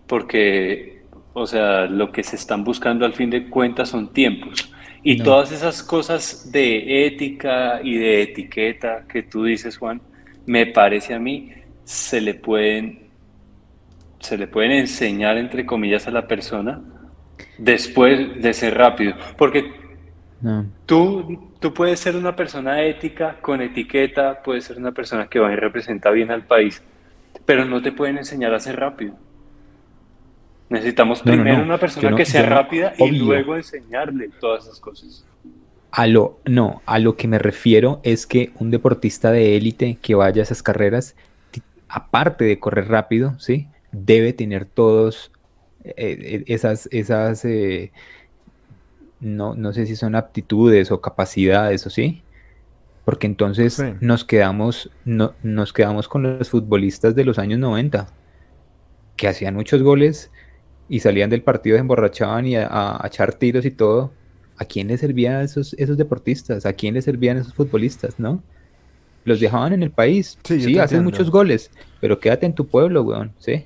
porque, 0.07 1.03
o 1.33 1.45
sea, 1.45 1.85
lo 1.85 2.11
que 2.11 2.23
se 2.23 2.35
están 2.35 2.63
buscando 2.63 3.05
al 3.05 3.13
fin 3.13 3.29
de 3.29 3.49
cuentas 3.49 3.89
son 3.89 4.11
tiempos. 4.11 4.72
Y 5.03 5.21
todas 5.21 5.51
esas 5.51 5.83
cosas 5.83 6.49
de 6.51 7.05
ética 7.05 7.81
y 7.83 7.97
de 7.97 8.21
etiqueta 8.21 9.05
que 9.07 9.23
tú 9.23 9.43
dices, 9.43 9.77
Juan, 9.77 10.01
me 10.45 10.65
parece 10.65 11.13
a 11.13 11.19
mí, 11.19 11.51
se 11.83 12.21
le 12.21 12.33
pueden, 12.33 13.09
se 14.19 14.37
le 14.37 14.47
pueden 14.47 14.71
enseñar, 14.71 15.37
entre 15.37 15.65
comillas, 15.65 16.07
a 16.07 16.11
la 16.11 16.25
persona 16.25 16.81
después 17.57 18.41
de 18.41 18.53
ser 18.53 18.77
rápido. 18.77 19.13
Porque 19.37 19.73
tú, 20.85 21.51
tú 21.59 21.73
puedes 21.73 21.99
ser 21.99 22.15
una 22.15 22.35
persona 22.35 22.81
ética, 22.81 23.37
con 23.41 23.61
etiqueta, 23.61 24.41
puedes 24.41 24.63
ser 24.63 24.77
una 24.77 24.91
persona 24.91 25.27
que 25.27 25.39
va 25.39 25.51
y 25.51 25.55
representa 25.55 26.11
bien 26.11 26.31
al 26.31 26.45
país, 26.45 26.81
pero 27.45 27.65
no 27.65 27.81
te 27.81 27.91
pueden 27.91 28.17
enseñar 28.17 28.53
a 28.53 28.59
ser 28.59 28.77
rápido. 28.77 29.15
Necesitamos 30.73 31.21
primero 31.21 31.61
una 31.61 31.77
persona 31.77 32.15
que 32.15 32.25
sea 32.25 32.47
rápida 32.47 32.95
y 32.97 33.11
luego 33.11 33.55
enseñarle 33.55 34.31
todas 34.39 34.65
esas 34.65 34.79
cosas. 34.79 35.23
A 35.91 36.07
lo, 36.07 36.39
no, 36.45 36.81
a 36.87 36.97
lo 36.97 37.15
que 37.15 37.27
me 37.27 37.37
refiero 37.37 37.99
es 38.01 38.25
que 38.25 38.51
un 38.57 38.71
deportista 38.71 39.29
de 39.29 39.55
élite 39.55 39.99
que 40.01 40.15
vaya 40.15 40.41
a 40.41 40.43
esas 40.43 40.63
carreras, 40.63 41.15
aparte 41.87 42.45
de 42.45 42.59
correr 42.59 42.87
rápido, 42.87 43.37
¿sí? 43.37 43.67
Debe 43.91 44.33
tener 44.33 44.65
todos 44.65 45.31
eh, 45.83 45.93
eh, 45.95 46.43
esas, 46.47 46.89
esas 46.91 47.45
eh, 47.45 47.91
no, 49.19 49.53
no 49.53 49.73
sé 49.73 49.85
si 49.85 49.95
son 49.95 50.15
aptitudes 50.15 50.89
o 50.89 51.01
capacidades 51.01 51.85
o 51.85 51.91
sí, 51.91 52.23
porque 53.05 53.27
entonces 53.27 53.79
nos 54.01 54.25
quedamos, 54.25 54.89
no, 55.05 55.35
nos 55.43 55.71
quedamos 55.71 56.07
con 56.07 56.23
los 56.23 56.49
futbolistas 56.49 57.13
de 57.13 57.25
los 57.25 57.37
años 57.37 57.59
90, 57.59 58.07
que 59.15 59.27
hacían 59.27 59.53
muchos 59.53 59.83
goles 59.83 60.31
y 60.89 60.99
salían 60.99 61.29
del 61.29 61.41
partido, 61.41 61.75
se 61.75 61.81
emborrachaban 61.81 62.45
y 62.45 62.55
a, 62.55 63.01
echar 63.05 63.33
tiros 63.33 63.65
y 63.65 63.71
todo, 63.71 64.11
¿a 64.57 64.65
quién 64.65 64.87
les 64.87 64.99
servían 64.99 65.41
esos, 65.41 65.73
esos 65.75 65.97
deportistas? 65.97 66.65
¿A 66.65 66.73
quién 66.73 66.93
les 66.93 67.05
servían 67.05 67.37
esos 67.37 67.53
futbolistas, 67.53 68.19
no? 68.19 68.43
Los 69.25 69.39
dejaban 69.39 69.73
en 69.73 69.83
el 69.83 69.91
país. 69.91 70.37
Sí, 70.43 70.77
hacen 70.77 71.03
muchos 71.03 71.31
goles, 71.31 71.71
pero 72.01 72.19
quédate 72.19 72.45
en 72.45 72.53
tu 72.53 72.67
pueblo, 72.67 73.03
weón, 73.03 73.31
¿sí? 73.39 73.65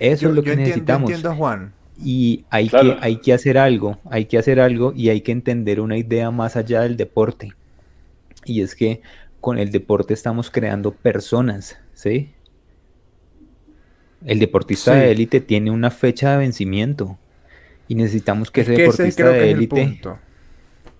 Eso 0.00 0.28
es 0.28 0.34
lo 0.34 0.42
que 0.42 0.56
necesitamos. 0.56 1.10
Entiendo, 1.10 1.36
Juan. 1.36 1.72
Y 2.02 2.44
hay, 2.48 2.68
que, 2.68 2.96
hay 3.00 3.16
que 3.16 3.32
hacer 3.32 3.58
algo, 3.58 3.98
hay 4.08 4.26
que 4.26 4.38
hacer 4.38 4.60
algo 4.60 4.92
y 4.94 5.08
hay 5.08 5.20
que 5.20 5.32
entender 5.32 5.80
una 5.80 5.96
idea 5.96 6.30
más 6.30 6.56
allá 6.56 6.82
del 6.82 6.96
deporte. 6.96 7.52
Y 8.44 8.62
es 8.62 8.76
que 8.76 9.02
con 9.40 9.58
el 9.58 9.72
deporte 9.72 10.14
estamos 10.14 10.50
creando 10.50 10.92
personas, 10.92 11.78
¿sí? 11.94 12.30
El 14.24 14.38
deportista 14.38 14.94
de 14.94 15.10
élite 15.12 15.40
tiene 15.40 15.70
una 15.70 15.90
fecha 15.90 16.32
de 16.32 16.38
vencimiento 16.38 17.18
y 17.86 17.94
necesitamos 17.94 18.50
que 18.50 18.62
ese 18.62 18.72
deportista 18.72 19.30
de 19.30 19.50
élite, 19.50 20.00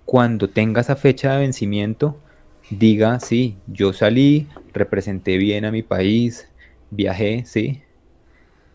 cuando 0.04 0.48
tenga 0.48 0.80
esa 0.80 0.96
fecha 0.96 1.32
de 1.32 1.40
vencimiento, 1.40 2.20
diga, 2.70 3.20
sí, 3.20 3.56
yo 3.66 3.92
salí, 3.92 4.46
representé 4.72 5.36
bien 5.36 5.64
a 5.64 5.72
mi 5.72 5.82
país, 5.82 6.48
viajé, 6.90 7.44
sí. 7.44 7.82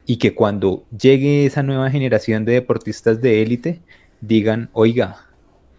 Y 0.06 0.18
que 0.18 0.36
cuando 0.36 0.84
llegue 0.98 1.46
esa 1.46 1.64
nueva 1.64 1.90
generación 1.90 2.46
de 2.46 2.54
deportistas 2.54 3.22
de 3.22 3.42
élite, 3.42 3.82
digan, 4.22 4.70
oiga, 4.74 5.28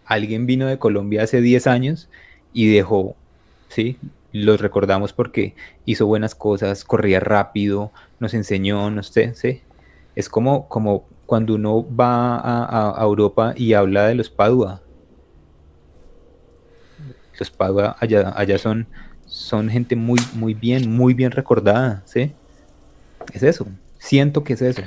alguien 0.05 0.45
vino 0.45 0.65
de 0.65 0.79
Colombia 0.79 1.23
hace 1.23 1.41
10 1.41 1.67
años 1.67 2.09
y 2.51 2.73
dejó 2.73 3.15
¿sí? 3.69 3.97
Los 4.35 4.59
recordamos 4.59 5.13
porque 5.13 5.55
hizo 5.85 6.07
buenas 6.07 6.35
cosas, 6.35 6.83
corría 6.83 7.21
rápido, 7.21 7.93
nos 8.19 8.33
enseñó, 8.33 8.91
no 8.91 9.01
sé, 9.01 9.33
¿sí? 9.33 9.61
Es 10.13 10.27
como, 10.27 10.67
como 10.67 11.07
cuando 11.25 11.55
uno 11.55 11.85
va 11.95 12.41
a, 12.43 13.01
Europa 13.01 13.53
y 13.55 13.71
habla 13.71 14.07
de 14.07 14.15
los 14.15 14.29
Padua. 14.29 14.81
Los 17.39 17.49
Padua 17.49 17.95
allá, 18.01 18.33
allá 18.35 18.57
son, 18.57 18.87
son 19.25 19.69
gente 19.69 19.95
muy, 19.95 20.19
muy 20.33 20.53
bien, 20.53 20.91
muy 20.91 21.13
bien 21.13 21.31
recordada, 21.31 22.03
¿sí? 22.03 22.33
Es 23.31 23.41
eso, 23.41 23.65
siento 23.99 24.43
que 24.43 24.51
es 24.51 24.61
eso. 24.61 24.81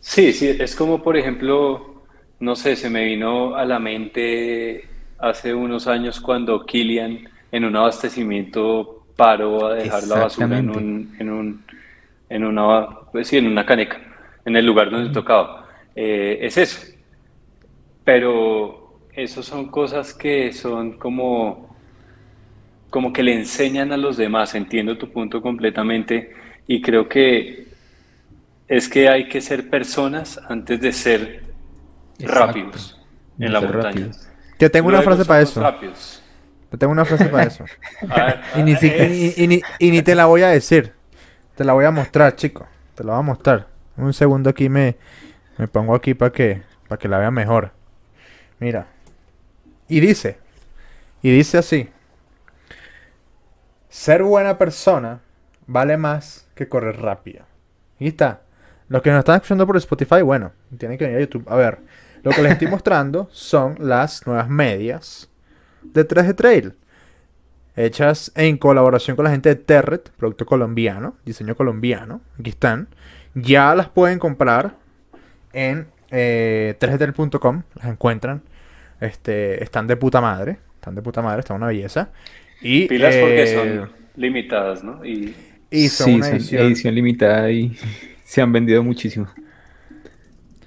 Sí, 0.00 0.32
sí, 0.32 0.48
es 0.48 0.74
como 0.74 1.02
por 1.02 1.18
ejemplo, 1.18 2.04
no 2.38 2.56
sé, 2.56 2.74
se 2.74 2.88
me 2.88 3.04
vino 3.04 3.54
a 3.54 3.66
la 3.66 3.78
mente 3.78 4.88
hace 5.18 5.52
unos 5.52 5.86
años 5.86 6.18
cuando 6.20 6.64
Kilian 6.64 7.28
en 7.52 7.64
un 7.64 7.76
abastecimiento 7.76 9.04
paró 9.16 9.66
a 9.66 9.74
dejar 9.74 10.04
la 10.04 10.20
basura 10.20 10.58
en 10.58 10.70
un, 10.70 11.16
en 11.18 11.30
un, 11.30 11.64
en 12.28 12.44
una, 12.44 12.88
pues 13.12 13.28
sí, 13.28 13.36
en 13.36 13.46
una 13.46 13.66
caneca, 13.66 14.00
en 14.44 14.56
el 14.56 14.64
lugar 14.64 14.90
donde 14.90 15.12
tocaba. 15.12 15.68
Eh, 15.94 16.38
es 16.40 16.56
eso. 16.56 16.80
Pero 18.04 19.00
eso 19.12 19.42
son 19.42 19.68
cosas 19.70 20.14
que 20.14 20.52
son 20.52 20.92
como, 20.92 21.76
como 22.88 23.12
que 23.12 23.22
le 23.22 23.34
enseñan 23.34 23.92
a 23.92 23.96
los 23.96 24.16
demás. 24.16 24.54
Entiendo 24.54 24.96
tu 24.96 25.10
punto 25.10 25.42
completamente 25.42 26.32
y 26.66 26.80
creo 26.80 27.08
que 27.08 27.66
es 28.68 28.88
que 28.88 29.08
hay 29.08 29.28
que 29.28 29.40
ser 29.40 29.68
personas 29.68 30.40
antes 30.48 30.80
de 30.80 30.92
ser 30.92 31.42
rápidos 32.20 32.98
en 33.38 33.52
la 33.52 33.60
montaña. 33.60 34.10
Yo 34.58 34.70
tengo 34.70 34.88
una 34.88 35.02
frase 35.02 35.24
para 35.24 35.42
eso. 35.42 35.60
Yo 36.70 36.78
tengo 36.78 36.92
una 36.92 37.04
frase 37.04 37.26
para 37.26 37.44
eso. 37.44 37.64
y, 38.56 39.90
ni, 39.90 40.02
te 40.02 40.14
la 40.14 40.26
voy 40.26 40.42
a 40.42 40.48
decir. 40.48 40.92
Te 41.56 41.64
la 41.64 41.72
voy 41.72 41.84
a 41.84 41.90
mostrar, 41.90 42.36
chico. 42.36 42.66
Te 42.94 43.02
la 43.02 43.12
voy 43.12 43.20
a 43.20 43.22
mostrar. 43.22 43.66
Un 43.96 44.12
segundo 44.12 44.50
aquí 44.50 44.68
me, 44.68 44.96
me 45.58 45.66
pongo 45.66 45.94
aquí 45.94 46.14
para 46.14 46.30
que, 46.30 46.62
para 46.88 46.98
que 46.98 47.08
la 47.08 47.18
vea 47.18 47.30
mejor. 47.30 47.72
Mira. 48.60 48.86
Y 49.88 50.00
dice. 50.00 50.38
Y 51.22 51.32
dice 51.32 51.58
así. 51.58 51.90
Ser 53.88 54.22
buena 54.22 54.56
persona 54.56 55.20
vale 55.66 55.96
más 55.96 56.48
que 56.54 56.68
correr 56.68 57.00
rápido. 57.00 57.44
Y 57.98 58.08
está. 58.08 58.42
Los 58.88 59.02
que 59.02 59.10
nos 59.10 59.20
están 59.20 59.36
escuchando 59.36 59.66
por 59.66 59.76
Spotify, 59.76 60.22
bueno, 60.22 60.52
tienen 60.78 60.98
que 60.98 61.04
venir 61.04 61.18
a 61.18 61.20
YouTube. 61.20 61.44
A 61.48 61.56
ver, 61.56 61.78
lo 62.22 62.30
que 62.30 62.42
les 62.42 62.52
estoy 62.52 62.68
mostrando 62.70 63.28
son 63.32 63.76
las 63.78 64.26
nuevas 64.26 64.48
medias 64.48 65.29
de 65.82 66.06
3D 66.06 66.34
Trail. 66.34 66.74
Hechas 67.76 68.32
en 68.34 68.58
colaboración 68.58 69.16
con 69.16 69.24
la 69.24 69.30
gente 69.30 69.48
de 69.48 69.54
Terret, 69.56 70.10
producto 70.16 70.44
colombiano, 70.44 71.16
diseño 71.24 71.54
colombiano. 71.54 72.20
Aquí 72.38 72.50
están. 72.50 72.88
Ya 73.34 73.74
las 73.74 73.88
pueden 73.88 74.18
comprar 74.18 74.74
en 75.52 75.86
eh, 76.10 76.76
3dtrail.com. 76.80 77.62
Las 77.76 77.86
encuentran. 77.86 78.42
Este, 79.00 79.62
están 79.62 79.86
de 79.86 79.96
puta 79.96 80.20
madre. 80.20 80.58
Están 80.74 80.94
de 80.94 81.02
puta 81.02 81.22
madre, 81.22 81.40
están 81.40 81.56
una 81.58 81.68
belleza. 81.68 82.10
Y, 82.60 82.86
Pilas 82.86 83.16
porque 83.16 83.46
son 83.46 83.68
eh, 83.68 83.86
limitadas, 84.16 84.82
¿no? 84.84 85.04
Y, 85.04 85.34
son 85.88 86.14
una 86.14 86.28
edición 86.28 86.94
limitada 86.94 87.50
y 87.50 87.76
se 88.24 88.42
han 88.42 88.52
vendido 88.52 88.82
muchísimo. 88.82 89.28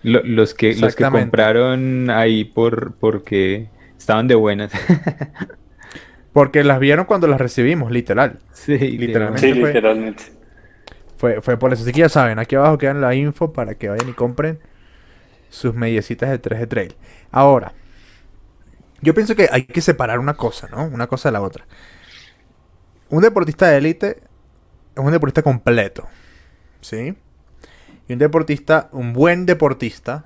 los, 0.03 0.53
que, 0.53 0.75
los 0.75 0.95
que 0.95 1.05
compraron 1.05 2.09
ahí 2.09 2.45
por 2.45 2.95
porque 2.95 3.67
estaban 3.97 4.27
de 4.27 4.35
buenas. 4.35 4.71
porque 6.33 6.63
las 6.63 6.79
vieron 6.79 7.05
cuando 7.05 7.27
las 7.27 7.39
recibimos, 7.39 7.91
literal. 7.91 8.39
Sí, 8.51 8.77
literalmente. 8.77 9.41
Sí, 9.41 9.53
literalmente. 9.53 10.23
Fue, 11.17 11.41
fue 11.41 11.57
por 11.57 11.71
eso. 11.71 11.83
Así 11.83 11.91
que 11.91 11.99
ya 11.99 12.09
saben, 12.09 12.39
aquí 12.39 12.55
abajo 12.55 12.77
quedan 12.77 13.01
la 13.01 13.15
info 13.15 13.53
para 13.53 13.75
que 13.75 13.89
vayan 13.89 14.09
y 14.09 14.13
compren 14.13 14.59
sus 15.49 15.75
mediecitas 15.75 16.29
de 16.29 16.39
3 16.39 16.59
de 16.59 16.67
trail. 16.67 16.95
Ahora, 17.31 17.73
yo 19.01 19.13
pienso 19.13 19.35
que 19.35 19.47
hay 19.51 19.65
que 19.65 19.81
separar 19.81 20.17
una 20.17 20.33
cosa, 20.33 20.67
¿no? 20.69 20.85
Una 20.85 21.07
cosa 21.07 21.29
de 21.29 21.33
la 21.33 21.41
otra. 21.41 21.65
Un 23.09 23.21
deportista 23.21 23.67
de 23.67 23.77
élite 23.77 24.23
es 24.95 25.03
un 25.03 25.11
deportista 25.11 25.43
completo. 25.43 26.07
¿Sí? 26.81 27.15
Y 28.07 28.13
un 28.13 28.19
deportista, 28.19 28.89
un 28.91 29.13
buen 29.13 29.45
deportista, 29.45 30.25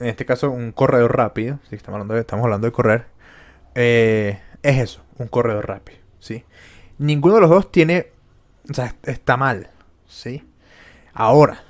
en 0.00 0.08
este 0.08 0.24
caso 0.24 0.50
un 0.50 0.72
corredor 0.72 1.16
rápido, 1.16 1.58
si 1.68 1.76
estamos 1.76 1.96
hablando 1.96 2.14
de, 2.14 2.20
estamos 2.20 2.44
hablando 2.44 2.66
de 2.66 2.72
correr, 2.72 3.06
eh, 3.74 4.40
es 4.62 4.78
eso, 4.78 5.02
un 5.18 5.28
corredor 5.28 5.68
rápido, 5.68 5.98
¿sí? 6.18 6.44
Ninguno 6.98 7.36
de 7.36 7.40
los 7.42 7.50
dos 7.50 7.70
tiene, 7.70 8.08
o 8.68 8.74
sea, 8.74 8.94
está 9.04 9.36
mal, 9.36 9.70
¿sí? 10.06 10.44
Ahora, 11.12 11.62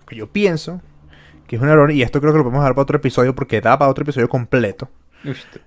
lo 0.00 0.06
que 0.06 0.16
yo 0.16 0.30
pienso 0.30 0.82
que 1.46 1.56
es 1.56 1.62
un 1.62 1.68
error, 1.68 1.90
y 1.90 2.02
esto 2.02 2.20
creo 2.20 2.32
que 2.32 2.38
lo 2.38 2.44
podemos 2.44 2.62
dar 2.62 2.74
para 2.74 2.82
otro 2.82 2.98
episodio 2.98 3.34
porque 3.34 3.60
da 3.60 3.78
para 3.78 3.90
otro 3.90 4.02
episodio 4.02 4.28
completo, 4.28 4.90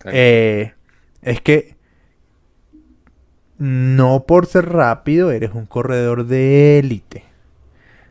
eh, 0.06 0.74
es 1.24 1.42
que 1.42 1.76
no 3.58 4.24
por 4.26 4.46
ser 4.46 4.70
rápido 4.70 5.32
eres 5.32 5.52
un 5.54 5.66
corredor 5.66 6.26
de 6.26 6.80
élite. 6.80 7.26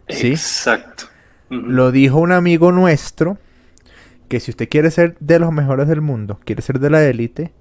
Exacto. 0.08 1.04
Lo 1.48 1.92
dijo 1.92 2.18
un 2.18 2.32
amigo 2.32 2.72
nuestro, 2.72 3.38
que 4.30 4.38
si 4.38 4.52
usted 4.52 4.68
quiere 4.68 4.92
ser 4.92 5.16
de 5.18 5.40
los 5.40 5.52
mejores 5.52 5.88
del 5.88 6.02
mundo, 6.02 6.38
quiere 6.44 6.62
ser 6.62 6.78
de 6.78 6.88
la 6.88 7.02
élite, 7.02 7.52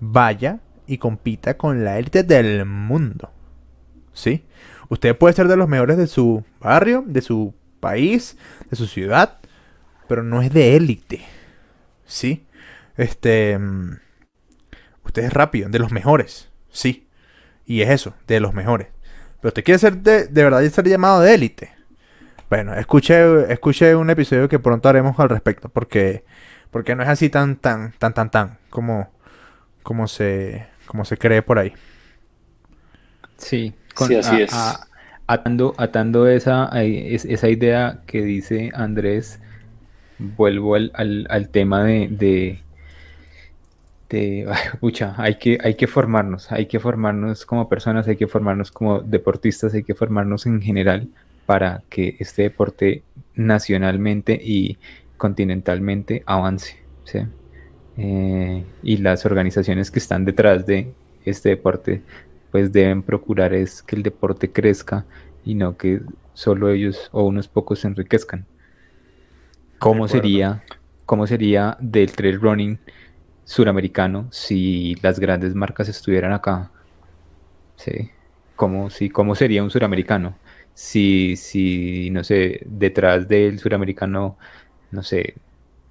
vaya 0.00 0.60
y 0.86 0.96
compita 0.96 1.58
con 1.58 1.84
la 1.84 1.98
élite 1.98 2.22
del 2.22 2.64
mundo. 2.64 3.30
¿Sí? 4.14 4.46
Usted 4.88 5.14
puede 5.18 5.34
ser 5.34 5.48
de 5.48 5.58
los 5.58 5.68
mejores 5.68 5.98
de 5.98 6.06
su 6.06 6.44
barrio, 6.60 7.04
de 7.06 7.20
su 7.20 7.54
país, 7.78 8.38
de 8.70 8.76
su 8.76 8.86
ciudad, 8.86 9.38
pero 10.08 10.22
no 10.22 10.40
es 10.40 10.50
de 10.50 10.76
élite. 10.76 11.26
¿Sí? 12.06 12.46
Este... 12.96 13.58
Mm, 13.58 13.98
usted 15.04 15.24
es 15.24 15.32
rápido, 15.34 15.68
de 15.68 15.78
los 15.78 15.92
mejores. 15.92 16.48
Sí. 16.70 17.06
Y 17.66 17.82
es 17.82 17.90
eso, 17.90 18.14
de 18.26 18.40
los 18.40 18.54
mejores. 18.54 18.88
Pero 19.42 19.50
usted 19.50 19.62
quiere 19.62 19.78
ser 19.78 19.98
de, 19.98 20.26
de 20.26 20.42
verdad 20.42 20.66
ser 20.70 20.88
llamado 20.88 21.20
de 21.20 21.34
élite. 21.34 21.77
Bueno, 22.48 22.72
escuché, 22.74 23.52
escuché 23.52 23.94
un 23.94 24.08
episodio 24.08 24.48
que 24.48 24.58
pronto 24.58 24.88
haremos 24.88 25.18
al 25.20 25.28
respecto, 25.28 25.68
porque, 25.68 26.24
porque 26.70 26.96
no 26.96 27.02
es 27.02 27.08
así 27.10 27.28
tan, 27.28 27.56
tan, 27.56 27.92
tan, 27.98 28.14
tan, 28.14 28.30
tan 28.30 28.58
como, 28.70 29.10
como, 29.82 30.08
se, 30.08 30.66
como 30.86 31.04
se 31.04 31.18
cree 31.18 31.42
por 31.42 31.58
ahí. 31.58 31.74
Sí, 33.36 33.74
sí 33.94 34.14
así 34.14 34.42
es. 34.42 34.52
atando, 35.26 35.74
atando 35.76 36.26
esa, 36.26 36.70
esa 36.72 37.48
idea 37.50 38.00
que 38.06 38.22
dice 38.22 38.70
Andrés, 38.74 39.40
vuelvo 40.18 40.74
al, 40.74 40.90
al, 40.94 41.48
tema 41.50 41.84
de, 41.84 42.08
de, 42.10 42.62
de 44.08 44.50
hay 45.18 45.34
que, 45.34 45.58
hay 45.62 45.74
que 45.74 45.86
formarnos, 45.86 46.50
hay 46.50 46.64
que 46.64 46.80
formarnos 46.80 47.44
como 47.44 47.68
personas, 47.68 48.08
hay 48.08 48.16
que 48.16 48.26
formarnos 48.26 48.72
como 48.72 49.00
deportistas, 49.00 49.74
hay 49.74 49.82
que 49.82 49.94
formarnos 49.94 50.46
en 50.46 50.62
general 50.62 51.08
para 51.48 51.82
que 51.88 52.14
este 52.18 52.42
deporte 52.42 53.04
nacionalmente 53.34 54.34
y 54.34 54.76
continentalmente 55.16 56.22
avance. 56.26 56.76
Eh, 57.96 58.64
y 58.82 58.98
las 58.98 59.24
organizaciones 59.24 59.90
que 59.90 59.98
están 59.98 60.26
detrás 60.26 60.66
de 60.66 60.92
este 61.24 61.48
deporte 61.48 62.02
pues 62.50 62.70
deben 62.70 63.02
procurar 63.02 63.54
es 63.54 63.82
que 63.82 63.96
el 63.96 64.02
deporte 64.02 64.52
crezca 64.52 65.06
y 65.42 65.54
no 65.54 65.78
que 65.78 66.02
solo 66.34 66.68
ellos 66.68 67.08
o 67.12 67.22
unos 67.22 67.48
pocos 67.48 67.78
se 67.78 67.88
enriquezcan. 67.88 68.44
¿Cómo 69.78 70.06
sería, 70.06 70.62
cómo 71.06 71.26
sería 71.26 71.78
del 71.80 72.12
trail 72.12 72.42
running 72.42 72.78
suramericano 73.44 74.28
si 74.30 74.96
las 75.00 75.18
grandes 75.18 75.54
marcas 75.54 75.88
estuvieran 75.88 76.34
acá? 76.34 76.70
Sí. 77.76 78.10
¿Cómo, 78.54 78.90
si, 78.90 79.08
¿Cómo 79.08 79.34
sería 79.34 79.62
un 79.62 79.70
suramericano? 79.70 80.36
Si, 80.78 81.34
si, 81.34 82.08
no 82.12 82.22
sé, 82.22 82.60
detrás 82.64 83.26
del 83.26 83.58
suramericano, 83.58 84.38
no 84.92 85.02
sé, 85.02 85.34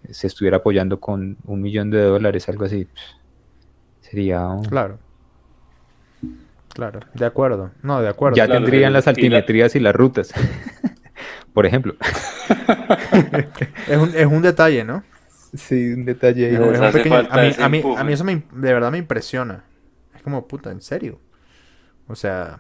se 0.10 0.28
estuviera 0.28 0.58
apoyando 0.58 1.02
con 1.02 1.36
un 1.44 1.62
millón 1.62 1.92
de 1.92 2.02
dólares, 2.02 2.48
algo 2.48 2.64
así, 2.64 2.88
sería... 4.00 4.48
Claro. 4.70 4.98
Claro, 6.70 7.02
de 7.14 7.26
acuerdo. 7.26 7.72
No, 7.82 8.02
de 8.02 8.08
acuerdo. 8.08 8.38
Ya 8.38 8.48
tendrían 8.48 8.94
las 8.94 9.10
altimetrías 9.10 9.76
y, 9.76 9.82
las 9.82 9.94
rutas. 9.94 10.34
Por 11.54 11.66
ejemplo. 11.66 11.98
es, 13.90 13.98
un, 13.98 14.16
es 14.16 14.26
un 14.26 14.42
detalle, 14.42 14.86
¿no? 14.86 15.04
Sí, 15.54 15.92
un 15.92 16.06
detalle. 16.06 16.56
a, 16.56 16.62
mí, 16.62 17.52
a, 17.60 17.68
mí, 17.68 17.84
a 17.98 18.04
mí 18.06 18.14
eso 18.14 18.24
me, 18.24 18.36
de 18.54 18.74
verdad 18.74 18.92
me 18.92 19.00
impresiona. 19.00 19.66
Es 20.16 20.22
como, 20.22 20.48
puta, 20.48 20.72
¿en 20.72 20.80
serio? 20.80 21.20
O 22.08 22.16
sea... 22.16 22.60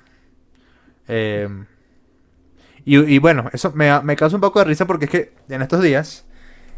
Eh, 1.07 1.47
y, 2.89 3.19
bueno, 3.19 3.49
eso 3.51 3.73
me, 3.73 4.15
causa 4.15 4.37
un 4.37 4.41
poco 4.41 4.59
de 4.59 4.65
risa 4.65 4.87
porque 4.87 5.05
es 5.05 5.11
que 5.11 5.33
en 5.49 5.61
estos 5.61 5.83
días 5.83 6.25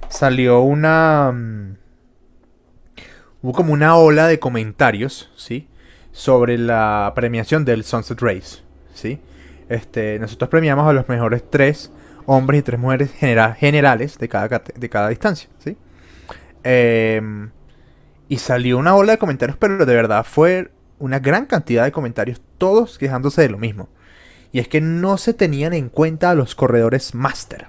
salió 0.10 0.62
una... 0.62 1.32
Mm, 1.32 1.78
hubo 3.44 3.54
como 3.54 3.74
una 3.74 3.96
ola 3.96 4.26
de 4.26 4.40
comentarios, 4.40 5.32
¿sí? 5.36 5.68
sobre 6.12 6.58
la 6.58 7.14
premiación 7.16 7.64
del 7.64 7.84
Sunset 7.84 8.20
Race. 8.22 8.64
¿sí? 8.96 9.22
Este, 9.70 10.18
nosotros 10.18 10.50
premiamos 10.50 10.90
a 10.90 10.94
los 10.94 11.08
mejores 11.08 11.44
tres 11.48 11.92
hombres 12.26 12.62
y 12.62 12.64
tres 12.64 12.80
mujeres 12.80 13.12
generales 13.12 14.18
de 14.18 14.28
cada, 14.28 14.64
de 14.76 14.90
cada 14.90 15.10
distancia. 15.10 15.48
¿sí? 15.60 15.78
Em, 16.64 17.52
y 18.28 18.40
salió 18.40 18.80
una 18.80 18.96
ola 18.96 19.12
de 19.12 19.18
comentarios, 19.20 19.60
pero 19.60 19.86
de 19.86 19.94
verdad 19.94 20.26
fue 20.28 20.72
una 20.98 21.20
gran 21.20 21.46
cantidad 21.46 21.84
de 21.84 21.92
comentarios, 21.92 22.42
todos 22.58 22.98
quejándose 22.98 23.44
de 23.44 23.50
lo 23.50 23.60
mismo. 23.60 23.90
Y 24.52 24.60
es 24.60 24.68
que 24.68 24.82
no 24.82 25.18
se 25.18 25.34
tenían 25.34 25.74
en 25.74 25.90
cuenta 25.90 26.32
a 26.32 26.36
los 26.36 26.56
corredores 26.56 27.14
máster. 27.14 27.68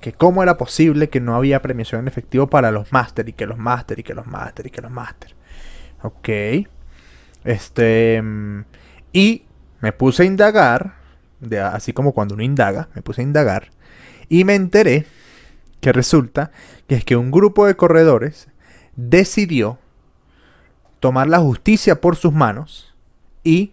Que 0.00 0.12
cómo 0.12 0.42
era 0.42 0.56
posible 0.56 1.08
que 1.08 1.20
no 1.20 1.34
había 1.34 1.62
premiación 1.62 2.02
en 2.02 2.08
efectivo 2.08 2.48
para 2.48 2.70
los 2.70 2.92
máster 2.92 3.28
y 3.28 3.32
que 3.32 3.46
los 3.46 3.58
máster 3.58 3.98
y 3.98 4.02
que 4.02 4.14
los 4.14 4.26
máster 4.26 4.66
y 4.66 4.70
que 4.70 4.82
los 4.82 4.90
máster. 4.90 5.34
Ok. 6.02 6.28
Este. 7.44 8.20
Mm, 8.22 8.64
y 9.12 9.44
me 9.80 9.92
puse 9.92 10.22
a 10.22 10.26
indagar. 10.26 10.94
De, 11.40 11.60
así 11.60 11.92
como 11.92 12.12
cuando 12.12 12.34
uno 12.34 12.42
indaga, 12.42 12.88
me 12.94 13.02
puse 13.02 13.20
a 13.20 13.24
indagar. 13.24 13.70
Y 14.28 14.44
me 14.44 14.54
enteré 14.54 15.06
que 15.80 15.92
resulta 15.92 16.50
que 16.88 16.94
es 16.96 17.04
que 17.04 17.16
un 17.16 17.30
grupo 17.30 17.66
de 17.66 17.76
corredores 17.76 18.48
decidió 18.96 19.78
tomar 21.00 21.28
la 21.28 21.38
justicia 21.38 22.00
por 22.00 22.16
sus 22.16 22.32
manos 22.32 22.94
y, 23.44 23.72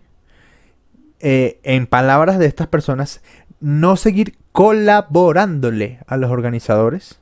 eh, 1.26 1.60
en 1.64 1.88
palabras 1.88 2.38
de 2.38 2.48
estas 2.48 2.68
personas, 2.68 3.22
no 3.62 3.96
seguir 3.96 4.38
colaborándole 4.52 6.00
a 6.06 6.18
los 6.18 6.30
organizadores, 6.30 7.20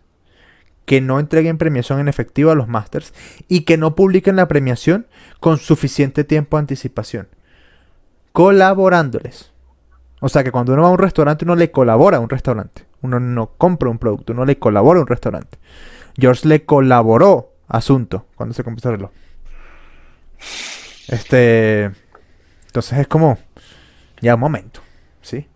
que 0.86 1.00
no 1.00 1.20
entreguen 1.20 1.60
premiación 1.60 2.00
en 2.00 2.08
efectivo 2.08 2.50
a 2.50 2.56
los 2.56 2.68
masters 2.68 3.14
y 3.48 3.62
que 3.62 3.78
no 3.78 3.96
publiquen 3.96 4.36
la 4.36 4.48
premiación 4.48 5.06
con 5.40 5.60
suficiente 5.60 6.24
tiempo 6.24 6.58
de 6.58 6.62
anticipación. 6.62 7.28
Colaborándoles. 8.32 9.52
O 10.20 10.30
sea 10.30 10.44
que 10.44 10.52
cuando 10.52 10.74
uno 10.74 10.82
va 10.82 10.88
a 10.88 10.92
un 10.92 10.98
restaurante, 10.98 11.46
uno 11.46 11.56
le 11.56 11.70
colabora 11.72 12.18
a 12.18 12.22
un 12.22 12.30
restaurante. 12.30 12.86
Uno 13.02 13.20
no 13.20 13.52
compra 13.58 13.90
un 13.90 14.00
producto, 14.00 14.34
uno 14.34 14.46
le 14.46 14.58
colabora 14.58 15.00
a 15.00 15.04
un 15.04 15.08
restaurante. 15.08 15.60
George 16.18 16.48
le 16.48 16.66
colaboró 16.66 17.54
asunto 17.68 18.26
cuando 18.36 18.56
se 18.56 18.64
compró 18.64 18.78
este 18.78 18.92
reloj. 18.92 19.12
Este. 21.08 21.92
Entonces 22.66 22.98
es 22.98 23.08
como. 23.08 23.38
Ya 24.22 24.36
un 24.36 24.42
momento. 24.42 24.82
¿Sí? 25.22 25.48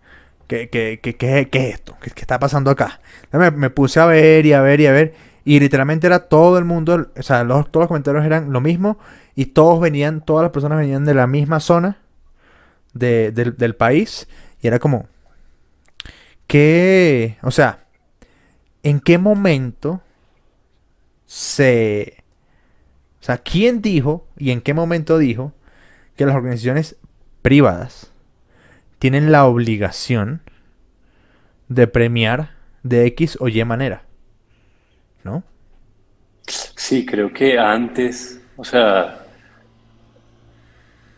¿Qué, 0.46 0.68
qué, 0.68 1.00
qué, 1.02 1.16
qué, 1.16 1.40
es 1.40 1.74
esto? 1.74 1.96
¿Qué, 2.00 2.10
está 2.14 2.38
pasando 2.38 2.70
acá? 2.70 3.00
Me, 3.32 3.50
me, 3.50 3.70
puse 3.70 3.98
a 3.98 4.06
ver 4.06 4.46
y 4.46 4.52
a 4.52 4.60
ver 4.60 4.80
y 4.80 4.86
a 4.86 4.92
ver. 4.92 5.14
Y 5.44 5.60
literalmente 5.60 6.06
era 6.06 6.28
todo 6.28 6.58
el 6.58 6.64
mundo. 6.64 7.08
O 7.16 7.22
sea, 7.22 7.46
todos 7.46 7.68
los 7.72 7.88
comentarios 7.88 8.24
eran 8.24 8.52
lo 8.52 8.60
mismo. 8.60 8.98
Y 9.34 9.46
todos 9.46 9.80
venían, 9.80 10.20
todas 10.20 10.42
las 10.42 10.52
personas 10.52 10.78
venían 10.78 11.04
de 11.04 11.14
la 11.14 11.26
misma 11.26 11.60
zona 11.60 11.98
del 12.92 13.74
país. 13.76 14.28
Y 14.60 14.66
era 14.66 14.78
como. 14.78 15.06
¿Qué? 16.46 17.38
O 17.42 17.50
sea, 17.50 17.86
¿en 18.82 19.00
qué 19.00 19.18
momento 19.18 20.00
se... 21.26 22.22
O 23.20 23.24
sea, 23.26 23.38
¿quién 23.38 23.82
dijo 23.82 24.28
y 24.38 24.52
en 24.52 24.60
qué 24.60 24.72
momento 24.72 25.18
dijo 25.18 25.52
que 26.14 26.24
las 26.24 26.36
organizaciones 26.36 26.96
privadas 27.42 28.12
tienen 28.98 29.32
la 29.32 29.44
obligación 29.46 30.42
de 31.68 31.86
premiar 31.86 32.50
de 32.82 33.06
X 33.06 33.36
o 33.40 33.48
Y 33.48 33.64
manera? 33.64 34.02
¿No? 35.24 35.42
Sí, 36.46 37.04
creo 37.04 37.32
que 37.32 37.58
antes, 37.58 38.40
o 38.56 38.64
sea, 38.64 39.26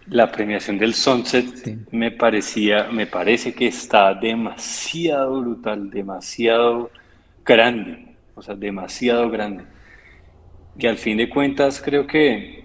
la 0.07 0.33
premiación 0.33 0.79
del 0.79 0.95
Sunset 0.95 1.87
me 1.91 2.11
parecía, 2.11 2.89
me 2.91 3.07
parece 3.07 3.53
que 3.53 3.67
está 3.67 4.15
demasiado 4.15 5.41
brutal, 5.43 5.91
demasiado 5.91 6.91
grande, 7.45 8.17
o 8.35 8.43
sea, 8.43 8.55
demasiado 8.55 9.29
grande. 9.31 9.65
Y 10.79 10.87
al 10.87 10.97
fin 10.97 11.19
de 11.19 11.29
cuentas 11.29 11.83
creo 11.85 12.07
que 12.07 12.65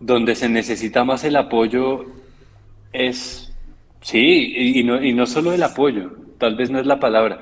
donde 0.00 0.34
se 0.34 0.48
necesita 0.48 1.04
más 1.04 1.22
el 1.24 1.36
apoyo 1.36 2.15
es, 2.96 3.52
sí, 4.00 4.52
y 4.56 4.82
no, 4.84 5.02
y 5.02 5.12
no 5.12 5.26
solo 5.26 5.52
el 5.52 5.62
apoyo, 5.62 6.12
tal 6.38 6.56
vez 6.56 6.70
no 6.70 6.78
es 6.78 6.86
la 6.86 7.00
palabra, 7.00 7.40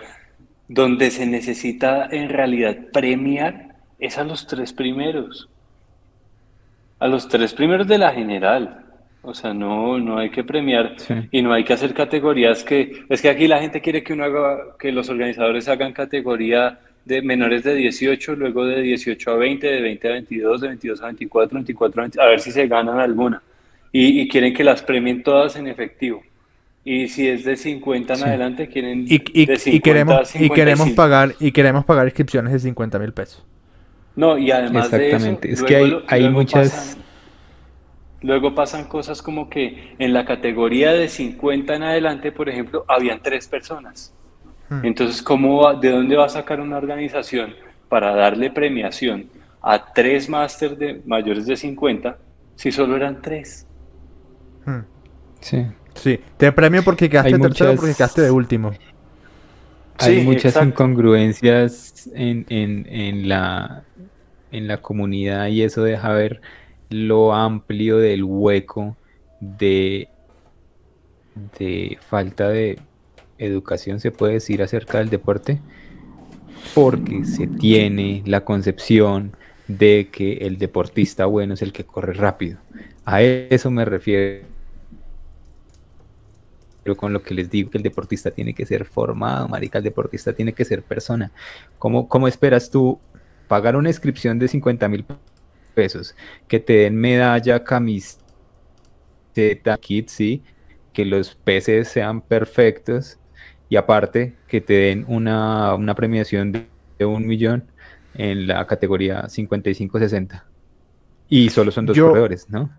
donde 0.69 1.11
se 1.11 1.27
necesita 1.27 2.09
en 2.11 2.29
realidad 2.29 2.77
premiar 2.93 3.75
es 3.99 4.19
a 4.19 4.25
los 4.25 4.47
tres 4.47 4.73
primeros, 4.73 5.49
a 6.99 7.09
los 7.09 7.29
tres 7.29 7.55
primeros 7.55 7.87
de 7.87 7.99
la 7.99 8.13
general. 8.13 8.81
O 9.27 9.33
sea, 9.33 9.55
no, 9.55 9.99
no 9.99 10.19
hay 10.19 10.29
que 10.29 10.45
premiar 10.45 10.97
y 11.31 11.41
no 11.41 11.53
hay 11.55 11.65
que 11.65 11.73
hacer 11.73 11.95
categorías 11.95 12.63
que... 12.63 13.07
Es 13.09 13.23
que 13.23 13.31
aquí 13.31 13.49
la 13.49 13.59
gente 13.59 13.81
quiere 13.81 14.03
que 14.05 14.13
uno 14.13 14.25
haga, 14.25 14.77
que 14.79 14.93
los 14.93 15.09
organizadores 15.09 15.67
hagan 15.67 15.95
categoría 15.95 16.79
de 17.07 17.23
menores 17.23 17.63
de 17.63 17.75
18, 17.75 18.37
luego 18.37 18.67
de 18.67 18.83
18 18.83 19.31
a 19.31 19.37
20, 19.37 19.67
de 19.67 19.81
20 19.81 20.09
a 20.09 20.13
22, 20.13 20.61
de 20.61 20.69
22 20.69 21.01
a 21.01 21.07
24, 21.07 21.55
24 21.55 22.01
a 22.01 22.05
20, 22.05 22.21
a 22.21 22.27
ver 22.27 22.41
si 22.41 22.51
se 22.51 22.67
ganan 22.67 22.99
alguna. 22.99 23.43
Y, 23.97 24.27
quieren 24.27 24.53
que 24.53 24.65
las 24.65 24.83
premien 24.83 25.23
todas 25.23 25.55
en 25.55 25.69
efectivo. 25.69 26.21
Y 26.85 27.07
si 27.07 27.29
es 27.29 27.45
de 27.45 27.57
50 27.57 28.15
en 28.15 28.23
adelante, 28.25 28.69
quieren 28.69 29.05
y, 29.09 29.23
y, 29.33 29.47
de 29.47 29.57
50 29.57 29.71
y 29.71 29.81
queremos, 29.81 30.35
y 30.35 30.51
queremos 30.51 30.91
pagar 30.91 31.35
Y 31.39 31.53
queremos 31.53 31.85
pagar 31.85 32.07
inscripciones 32.07 32.53
de 32.53 32.59
50 32.59 32.99
mil 32.99 33.13
pesos. 33.13 33.47
No, 34.17 34.37
y 34.37 34.51
además 34.51 34.93
Exactamente. 34.93 35.47
de 35.47 35.55
eso... 35.55 35.65
es 35.65 35.69
que 35.69 35.77
hay, 35.77 36.05
hay 36.09 36.29
muchas... 36.29 36.99
luego 38.21 38.53
pasan 38.53 38.87
cosas 38.87 39.23
como 39.23 39.49
que 39.49 39.95
en 40.01 40.13
la 40.13 40.25
categoría 40.25 40.93
de 40.93 41.09
50 41.09 41.77
en 41.77 41.83
adelante, 41.85 42.33
por 42.33 42.49
ejemplo, 42.49 42.85
habían 42.89 43.23
tres 43.23 43.47
personas. 43.47 44.13
Hmm. 44.71 44.85
Entonces, 44.85 45.23
¿cómo 45.23 45.73
¿de 45.75 45.91
dónde 45.91 46.17
va 46.17 46.27
a 46.27 46.31
sacar 46.31 46.61
una 46.61 46.79
organización 46.79 47.55
para 47.89 48.13
darle 48.13 48.51
premiación 48.51 49.31
a 49.63 49.93
tres 49.93 50.29
máster 50.29 50.77
de 50.77 51.01
mayores 51.07 51.47
de 51.47 51.57
50 51.57 52.19
si 52.57 52.73
solo 52.73 52.97
eran 52.97 53.23
tres? 53.23 53.69
Hmm. 54.65 54.81
Sí. 55.41 55.67
Sí, 55.95 56.21
te 56.37 56.51
premio 56.53 56.83
porque 56.83 57.09
quedaste 57.09 57.39
tercero 57.39 57.77
porque 57.77 57.95
quedaste 57.95 58.23
de 58.23 58.31
último. 58.31 58.73
Hay 59.99 60.25
muchas 60.25 60.57
incongruencias 60.61 62.11
en, 62.15 62.47
en, 62.49 63.29
la, 63.29 63.85
en 64.51 64.67
la 64.67 64.79
comunidad 64.79 65.47
y 65.49 65.63
eso 65.63 65.85
deja 65.85 66.13
ver 66.13 66.41
lo 66.91 67.33
amplio 67.33 67.99
del 67.99 68.25
hueco 68.25 68.97
de, 69.41 70.09
de 71.59 71.99
falta 72.01 72.49
de 72.49 72.79
educación 73.39 74.01
se 74.01 74.11
puede 74.11 74.35
decir 74.35 74.63
acerca 74.63 74.99
del 74.99 75.11
deporte? 75.11 75.61
Porque 76.75 77.25
se 77.25 77.47
tiene 77.47 78.23
la 78.27 78.45
concepción 78.45 79.37
de 79.69 80.09
que 80.11 80.39
el 80.39 80.59
deportista 80.59 81.27
bueno 81.27 81.55
es 81.55 81.63
el 81.63 81.73
que 81.73 81.85
corre 81.85 82.15
rápido. 82.15 82.59
A 83.05 83.23
eso 83.23 83.71
me 83.71 83.85
refiero 83.85 84.54
pero 86.85 86.97
con 86.97 87.13
lo 87.13 87.23
que 87.23 87.35
les 87.35 87.51
digo 87.51 87.71
que 87.71 87.79
el 87.79 87.83
deportista 87.83 88.31
tiene 88.31 88.55
que 88.55 88.67
ser 88.67 88.85
formado, 88.85 89.49
marica, 89.49 89.79
el 89.79 89.85
deportista 89.85 90.33
tiene 90.35 90.53
que 90.53 90.65
ser 90.65 90.83
persona. 90.83 91.33
¿Cómo, 91.79 92.09
cómo 92.09 92.29
esperas 92.29 92.71
tú 92.71 93.01
pagar 93.49 93.75
una 93.75 93.89
inscripción 93.89 94.39
de 94.39 94.47
50 94.49 94.89
mil 94.89 95.05
pesos, 95.75 96.15
que 96.47 96.61
te 96.61 96.75
den 96.75 96.97
medalla, 96.97 97.65
camiseta, 97.65 98.23
kit, 99.81 100.09
sí, 100.09 100.43
que 100.93 101.05
los 101.05 101.35
peces 101.35 101.89
sean 101.89 102.21
perfectos 102.21 103.19
y 103.69 103.77
aparte 103.77 104.35
que 104.47 104.61
te 104.61 104.75
den 104.75 105.05
una, 105.09 105.77
premiación 105.97 106.53
de, 106.53 106.67
un 107.05 107.27
millón 107.27 107.65
en 108.15 108.47
la 108.47 108.67
categoría 108.67 109.23
55-60. 109.25 110.45
Y 111.29 111.51
solo 111.51 111.71
son 111.71 111.87
dos 111.87 111.99
corredores, 111.99 112.49
¿no? 112.49 112.71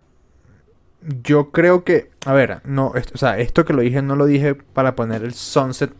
Yo 1.23 1.51
creo 1.51 1.83
que, 1.83 2.09
a 2.25 2.33
ver, 2.33 2.61
no, 2.65 2.87
o 2.87 3.17
sea, 3.17 3.37
esto 3.37 3.63
que 3.65 3.73
lo 3.73 3.81
dije 3.81 4.01
no 4.01 4.15
lo 4.15 4.25
dije 4.25 4.55
para 4.55 4.95
poner 4.95 5.23
el 5.23 5.33
sunset 5.33 5.91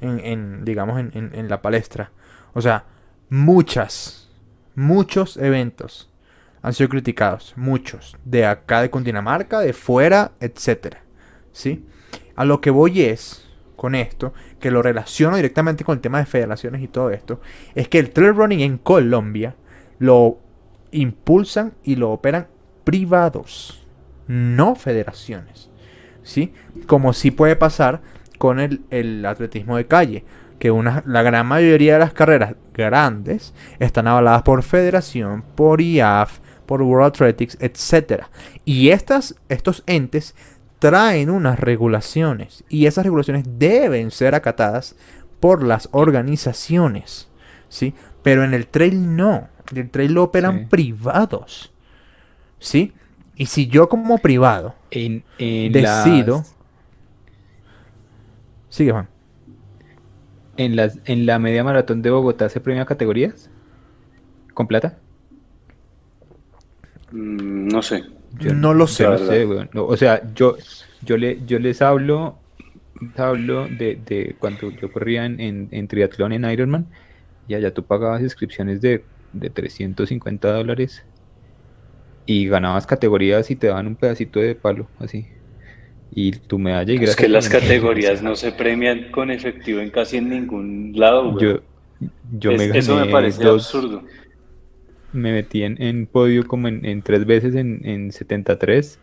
en, 0.00 0.64
digamos, 0.64 0.98
en, 0.98 1.12
en 1.12 1.48
la 1.48 1.62
palestra. 1.62 2.10
O 2.54 2.60
sea, 2.60 2.84
muchas, 3.28 4.30
muchos 4.74 5.36
eventos 5.36 6.10
han 6.62 6.74
sido 6.74 6.88
criticados, 6.88 7.54
muchos, 7.56 8.16
de 8.24 8.46
acá 8.46 8.82
de 8.82 8.90
Cundinamarca, 8.90 9.60
de 9.60 9.72
fuera, 9.72 10.32
etcétera, 10.40 11.02
¿sí? 11.52 11.84
A 12.36 12.44
lo 12.44 12.60
que 12.60 12.70
voy 12.70 13.02
es, 13.02 13.46
con 13.76 13.94
esto, 13.94 14.32
que 14.60 14.70
lo 14.70 14.82
relaciono 14.82 15.36
directamente 15.36 15.84
con 15.84 15.96
el 15.96 16.00
tema 16.00 16.18
de 16.18 16.26
federaciones 16.26 16.82
y 16.82 16.88
todo 16.88 17.10
esto, 17.10 17.40
es 17.74 17.88
que 17.88 17.98
el 17.98 18.10
trail 18.10 18.34
running 18.34 18.60
en 18.60 18.78
Colombia 18.78 19.54
lo 19.98 20.38
impulsan 20.90 21.74
y 21.84 21.96
lo 21.96 22.10
operan 22.10 22.48
privados, 22.84 23.86
no 24.28 24.76
federaciones. 24.76 25.70
¿Sí? 26.22 26.52
Como 26.86 27.12
sí 27.12 27.30
puede 27.30 27.56
pasar 27.56 28.02
con 28.38 28.60
el, 28.60 29.24
atletismo 29.26 29.76
de 29.76 29.86
calle, 29.86 30.24
que 30.58 30.70
una, 30.70 31.02
la 31.06 31.22
gran 31.22 31.46
mayoría 31.46 31.94
de 31.94 31.98
las 32.00 32.12
carreras 32.12 32.54
grandes 32.74 33.54
están 33.78 34.06
avaladas 34.06 34.42
por 34.42 34.62
federación, 34.62 35.42
por 35.54 35.80
IAF, 35.80 36.38
por 36.66 36.82
World 36.82 37.06
Athletics, 37.06 37.56
etc. 37.60 38.24
Y 38.64 38.90
estas, 38.90 39.36
estos 39.48 39.82
entes 39.86 40.34
traen 40.78 41.30
unas 41.30 41.58
regulaciones 41.58 42.62
y 42.68 42.86
esas 42.86 43.04
regulaciones 43.04 43.44
deben 43.58 44.10
ser 44.10 44.34
acatadas 44.34 44.94
por 45.40 45.62
las 45.62 45.88
organizaciones, 45.92 47.28
¿sí? 47.68 47.94
Pero 48.22 48.44
en 48.44 48.54
el 48.54 48.66
trail 48.66 49.16
no, 49.16 49.48
en 49.70 49.78
el 49.78 49.90
trail 49.90 50.12
lo 50.12 50.24
operan 50.24 50.68
privados, 50.68 51.72
¿sí? 52.58 52.92
Y 53.38 53.46
si 53.46 53.68
yo 53.68 53.88
como 53.88 54.18
privado 54.18 54.74
en, 54.90 55.22
decido... 55.38 56.42
Sigue, 58.68 58.90
Juan. 58.90 59.08
¿En, 60.56 60.74
las, 60.74 60.98
¿En 61.04 61.24
la 61.24 61.38
media 61.38 61.62
maratón 61.62 62.02
de 62.02 62.10
Bogotá 62.10 62.48
se 62.48 62.60
premia 62.60 62.84
categorías? 62.84 63.48
¿Con 64.54 64.66
plata? 64.66 64.98
Mm, 67.12 67.68
no 67.68 67.80
sé. 67.80 68.02
Yo 68.40 68.54
no 68.54 68.74
lo 68.74 68.88
sé. 68.88 69.06
o 69.06 69.96
sea, 69.96 70.20
yo, 70.34 70.56
yo, 71.02 71.16
le, 71.16 71.40
yo 71.46 71.60
les 71.60 71.80
hablo, 71.80 72.40
hablo 73.16 73.68
de, 73.68 74.34
cuando 74.40 74.72
yo 74.72 74.90
corría 74.90 75.24
en, 75.26 75.68
en, 75.70 75.86
triatlón 75.86 76.32
en 76.32 76.44
Ironman 76.44 76.86
y 77.46 77.54
allá 77.54 77.72
tú 77.72 77.84
pagabas 77.84 78.20
inscripciones 78.20 78.80
de, 78.80 79.04
de 79.32 79.48
350 79.48 80.52
dólares 80.52 81.04
y 82.28 82.46
ganabas 82.46 82.86
categorías 82.86 83.50
y 83.50 83.56
te 83.56 83.68
daban 83.68 83.86
un 83.86 83.96
pedacito 83.96 84.38
de 84.38 84.54
palo, 84.54 84.86
así. 84.98 85.26
Y 86.14 86.32
tu 86.32 86.58
medalla 86.58 86.92
y 86.92 86.96
gracias. 86.96 87.16
Es 87.16 87.24
que 87.24 87.28
las 87.28 87.48
categorías 87.48 88.22
no 88.22 88.36
se 88.36 88.52
premian 88.52 89.10
con 89.10 89.30
efectivo 89.30 89.80
en 89.80 89.88
casi 89.88 90.18
en 90.18 90.28
ningún 90.28 90.92
lado, 90.94 91.40
Yo, 91.40 91.60
yo 92.38 92.52
me 92.52 92.66
Eso 92.66 92.96
me 92.96 93.06
parece 93.06 93.46
absurdo 93.46 94.02
me 95.12 95.32
metí 95.32 95.62
en, 95.62 96.06
podio 96.06 96.46
como 96.46 96.68
en, 96.68 97.00
tres 97.00 97.24
veces 97.24 97.54
en, 97.54 97.80
en 97.84 98.12
73 98.12 98.98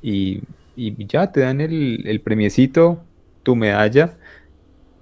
y, 0.00 0.42
y, 0.76 1.04
ya 1.06 1.32
te 1.32 1.40
dan 1.40 1.60
el, 1.60 2.06
el 2.06 2.20
premiecito, 2.20 3.02
tu 3.42 3.56
medalla 3.56 4.16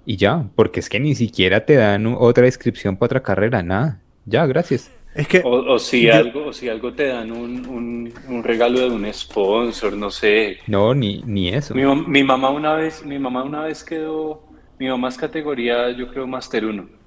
y 0.03 0.17
ya, 0.17 0.49
porque 0.55 0.79
es 0.79 0.89
que 0.89 0.99
ni 0.99 1.13
siquiera 1.13 1.63
te 1.63 1.75
dan 1.75 2.07
otra 2.07 2.47
inscripción 2.47 2.97
para 2.97 3.05
otra 3.05 3.23
carrera, 3.23 3.61
nada. 3.61 4.01
Ya, 4.25 4.47
gracias. 4.47 4.91
Es 5.13 5.27
que 5.27 5.41
o, 5.43 5.77
si 5.77 6.09
algo, 6.09 6.47
o 6.47 6.53
si 6.53 6.69
algo 6.69 6.93
te 6.93 7.07
dan 7.07 7.31
un, 7.31 8.13
un, 8.29 8.43
regalo 8.43 8.79
de 8.79 8.89
un 8.89 9.13
sponsor, 9.13 9.93
no 9.93 10.09
sé. 10.09 10.59
No, 10.67 10.93
ni, 10.93 11.21
ni 11.25 11.49
eso. 11.49 11.75
Mi, 11.75 11.83
mi, 12.07 12.23
mamá 12.23 12.49
una 12.49 12.75
vez, 12.75 13.05
mi 13.05 13.19
mamá 13.19 13.43
una 13.43 13.63
vez 13.63 13.83
quedó, 13.83 14.43
mi 14.79 14.87
mamá 14.87 15.09
es 15.09 15.17
categoría, 15.17 15.91
yo 15.91 16.07
creo, 16.07 16.27
Master 16.27 16.65
1 16.65 17.01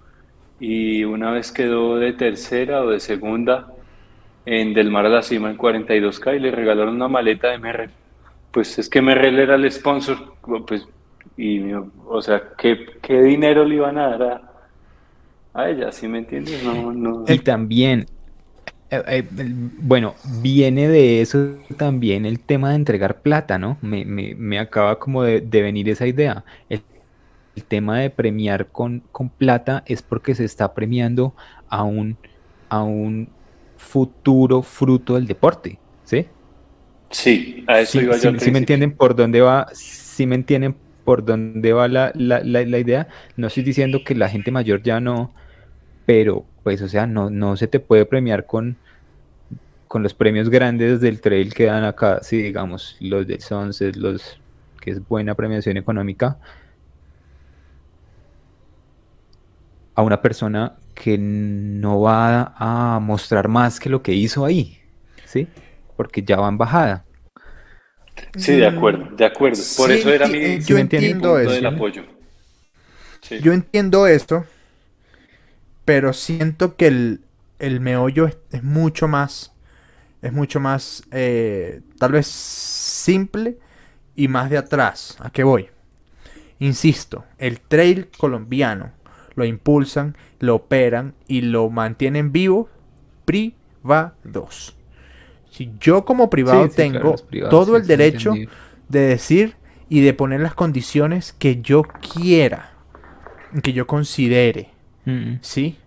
y 0.61 1.05
una 1.05 1.31
vez 1.31 1.53
quedó 1.53 1.97
de 1.97 2.13
tercera 2.13 2.83
o 2.83 2.91
de 2.91 3.01
segunda 3.01 3.69
en 4.47 4.75
Del 4.75 4.91
Mar 4.91 5.07
a 5.07 5.09
la 5.09 5.23
Cima 5.23 5.51
en 5.51 5.59
42K 5.59 6.37
y 6.37 6.39
le 6.39 6.51
regalaron 6.51 6.95
una 6.95 7.09
maleta 7.09 7.51
de 7.51 7.59
Merrell. 7.59 7.91
Pues 8.51 8.79
es 8.79 8.89
que 8.89 9.03
Merrell 9.03 9.39
era 9.39 9.57
el 9.57 9.71
sponsor, 9.71 10.17
pues, 10.67 10.87
y, 11.37 11.73
o 11.73 12.23
sea, 12.23 12.51
¿qué, 12.57 12.87
¿qué, 13.03 13.21
dinero 13.23 13.65
le 13.65 13.77
iban 13.77 13.99
a 13.99 14.17
dar 14.17 14.23
a, 14.23 14.53
ella? 15.55 15.93
¿Sí 15.93 16.09
me 16.09 16.19
entiendes? 16.19 16.63
No, 16.65 16.93
no. 16.93 17.25
Y 17.29 17.39
también, 17.39 18.07
eh, 18.91 19.03
eh, 19.07 19.25
bueno, 19.31 20.15
viene 20.41 20.89
de 20.89 21.21
eso 21.21 21.57
también 21.77 22.27
el 22.27 22.41
tema 22.41 22.71
de 22.71 22.77
entregar 22.77 23.23
plata, 23.23 23.59
¿no? 23.59 23.79
Me, 23.81 24.05
me, 24.05 24.35
me 24.35 24.59
acaba 24.59 24.99
como 24.99 25.23
de, 25.23 25.41
de 25.41 25.63
venir 25.63 25.89
esa 25.89 26.07
idea. 26.07 26.45
El 26.69 26.83
el 27.57 27.65
tema 27.65 28.01
de 28.01 28.11
premiar 28.11 28.69
con, 28.69 29.03
con 29.13 29.29
plata 29.29 29.85
es 29.87 30.03
porque 30.03 30.35
se 30.35 30.45
está 30.45 30.75
premiando 30.75 31.35
a 31.69 31.85
un, 31.85 32.17
a 32.69 32.83
un 32.83 33.29
futuro 33.77 34.63
fruto 34.63 35.15
del 35.15 35.27
deporte, 35.27 35.79
¿sí? 36.05 36.27
Sí, 37.11 37.65
a 37.69 37.81
eso 37.81 38.01
iba 38.01 38.17
yo. 38.17 38.39
Si, 38.39 38.51
me 38.51 38.59
entienden 38.59 38.93
por 38.93 39.15
dónde 39.15 39.41
va, 39.41 39.69
si 39.73 40.27
me 40.27 40.35
entienden 40.35 40.75
por 41.05 41.25
dónde 41.25 41.73
va 41.73 41.87
la, 41.87 42.13
idea, 42.15 43.09
no 43.37 43.47
estoy 43.47 43.63
diciendo 43.63 44.03
que 44.05 44.15
la 44.15 44.29
gente 44.29 44.51
mayor 44.51 44.83
ya 44.83 44.99
no, 45.01 45.33
pero 46.07 46.45
pues 46.63 46.81
o 46.83 46.89
sea, 46.89 47.07
no, 47.07 47.31
no 47.31 47.57
se 47.57 47.69
te 47.69 47.81
puede 47.81 48.07
premiar 48.07 48.47
con, 48.47 48.77
con 49.87 50.03
los 50.03 50.15
premios 50.15 50.49
grandes 50.49 51.01
del 51.01 51.21
trail 51.21 51.53
que 51.55 51.65
dan 51.67 51.85
acá, 51.85 52.21
si 52.23 52.39
digamos 52.39 52.97
los 53.01 53.27
del 53.27 53.41
Sunset, 53.41 53.97
los 53.97 54.39
que 54.81 54.91
es 54.91 55.07
buena 55.07 55.35
premiación 55.35 55.77
económica, 55.77 56.39
a 59.95 60.03
una 60.03 60.21
persona 60.21 60.77
que 60.95 61.17
no 61.19 62.01
va 62.01 62.55
a 62.57 62.99
mostrar 63.01 63.49
más 63.49 63.79
que 63.79 63.89
lo 63.89 64.03
que 64.03 64.13
hizo 64.13 64.45
ahí, 64.45 64.79
¿sí? 65.25 65.47
Porque 65.97 66.23
ya 66.23 66.37
va 66.37 66.49
en 66.49 66.59
bajada. 66.59 67.05
Sí, 68.37 68.57
de 68.57 68.67
acuerdo, 68.67 69.15
de 69.17 69.25
acuerdo. 69.25 69.61
Por 69.77 69.91
eso 69.91 70.11
era 70.11 70.27
mi, 70.27 70.39
eh, 70.39 70.61
yo 70.61 70.79
entiendo 70.79 71.39
eso. 71.39 71.53
del 71.53 71.67
apoyo. 71.67 72.03
Yo 73.41 73.53
entiendo 73.53 74.07
esto, 74.07 74.45
pero 75.85 76.13
siento 76.13 76.77
que 76.77 76.87
el, 76.87 77.21
el 77.59 77.81
meollo 77.81 78.27
es, 78.51 78.63
mucho 78.63 79.09
más, 79.09 79.53
es 80.23 80.33
mucho 80.33 80.61
más, 80.61 81.03
eh, 81.11 81.81
tal 81.99 82.13
vez 82.13 82.27
simple 82.27 83.59
y 84.17 84.29
más 84.29 84.51
de 84.51 84.59
atrás. 84.59 85.17
¿A 85.21 85.31
qué 85.31 85.45
voy? 85.45 85.69
Insisto, 86.59 87.25
el 87.39 87.61
trail 87.61 88.09
colombiano 88.17 88.93
lo 89.35 89.45
impulsan, 89.45 90.17
lo 90.39 90.55
operan 90.55 91.15
y 91.27 91.43
lo 91.43 91.69
mantienen 91.69 92.33
vivo 92.33 92.69
privados. 93.25 94.77
Si 95.51 95.73
yo 95.81 96.05
como 96.05 96.31
privado 96.31 96.69
tengo 96.69 97.17
todo 97.51 97.77
el 97.77 97.87
derecho 97.87 98.33
de 98.89 99.01
decir 99.01 99.57
y 99.89 100.01
de 100.01 100.15
poner 100.15 100.41
las 100.41 100.55
condiciones 100.55 101.33
que 101.33 101.61
yo 101.61 101.83
quiera, 101.83 102.73
que 103.63 103.73
yo 103.73 103.87
considere, 103.87 104.74
mm. 105.05 105.39
¿sí? 105.41 105.79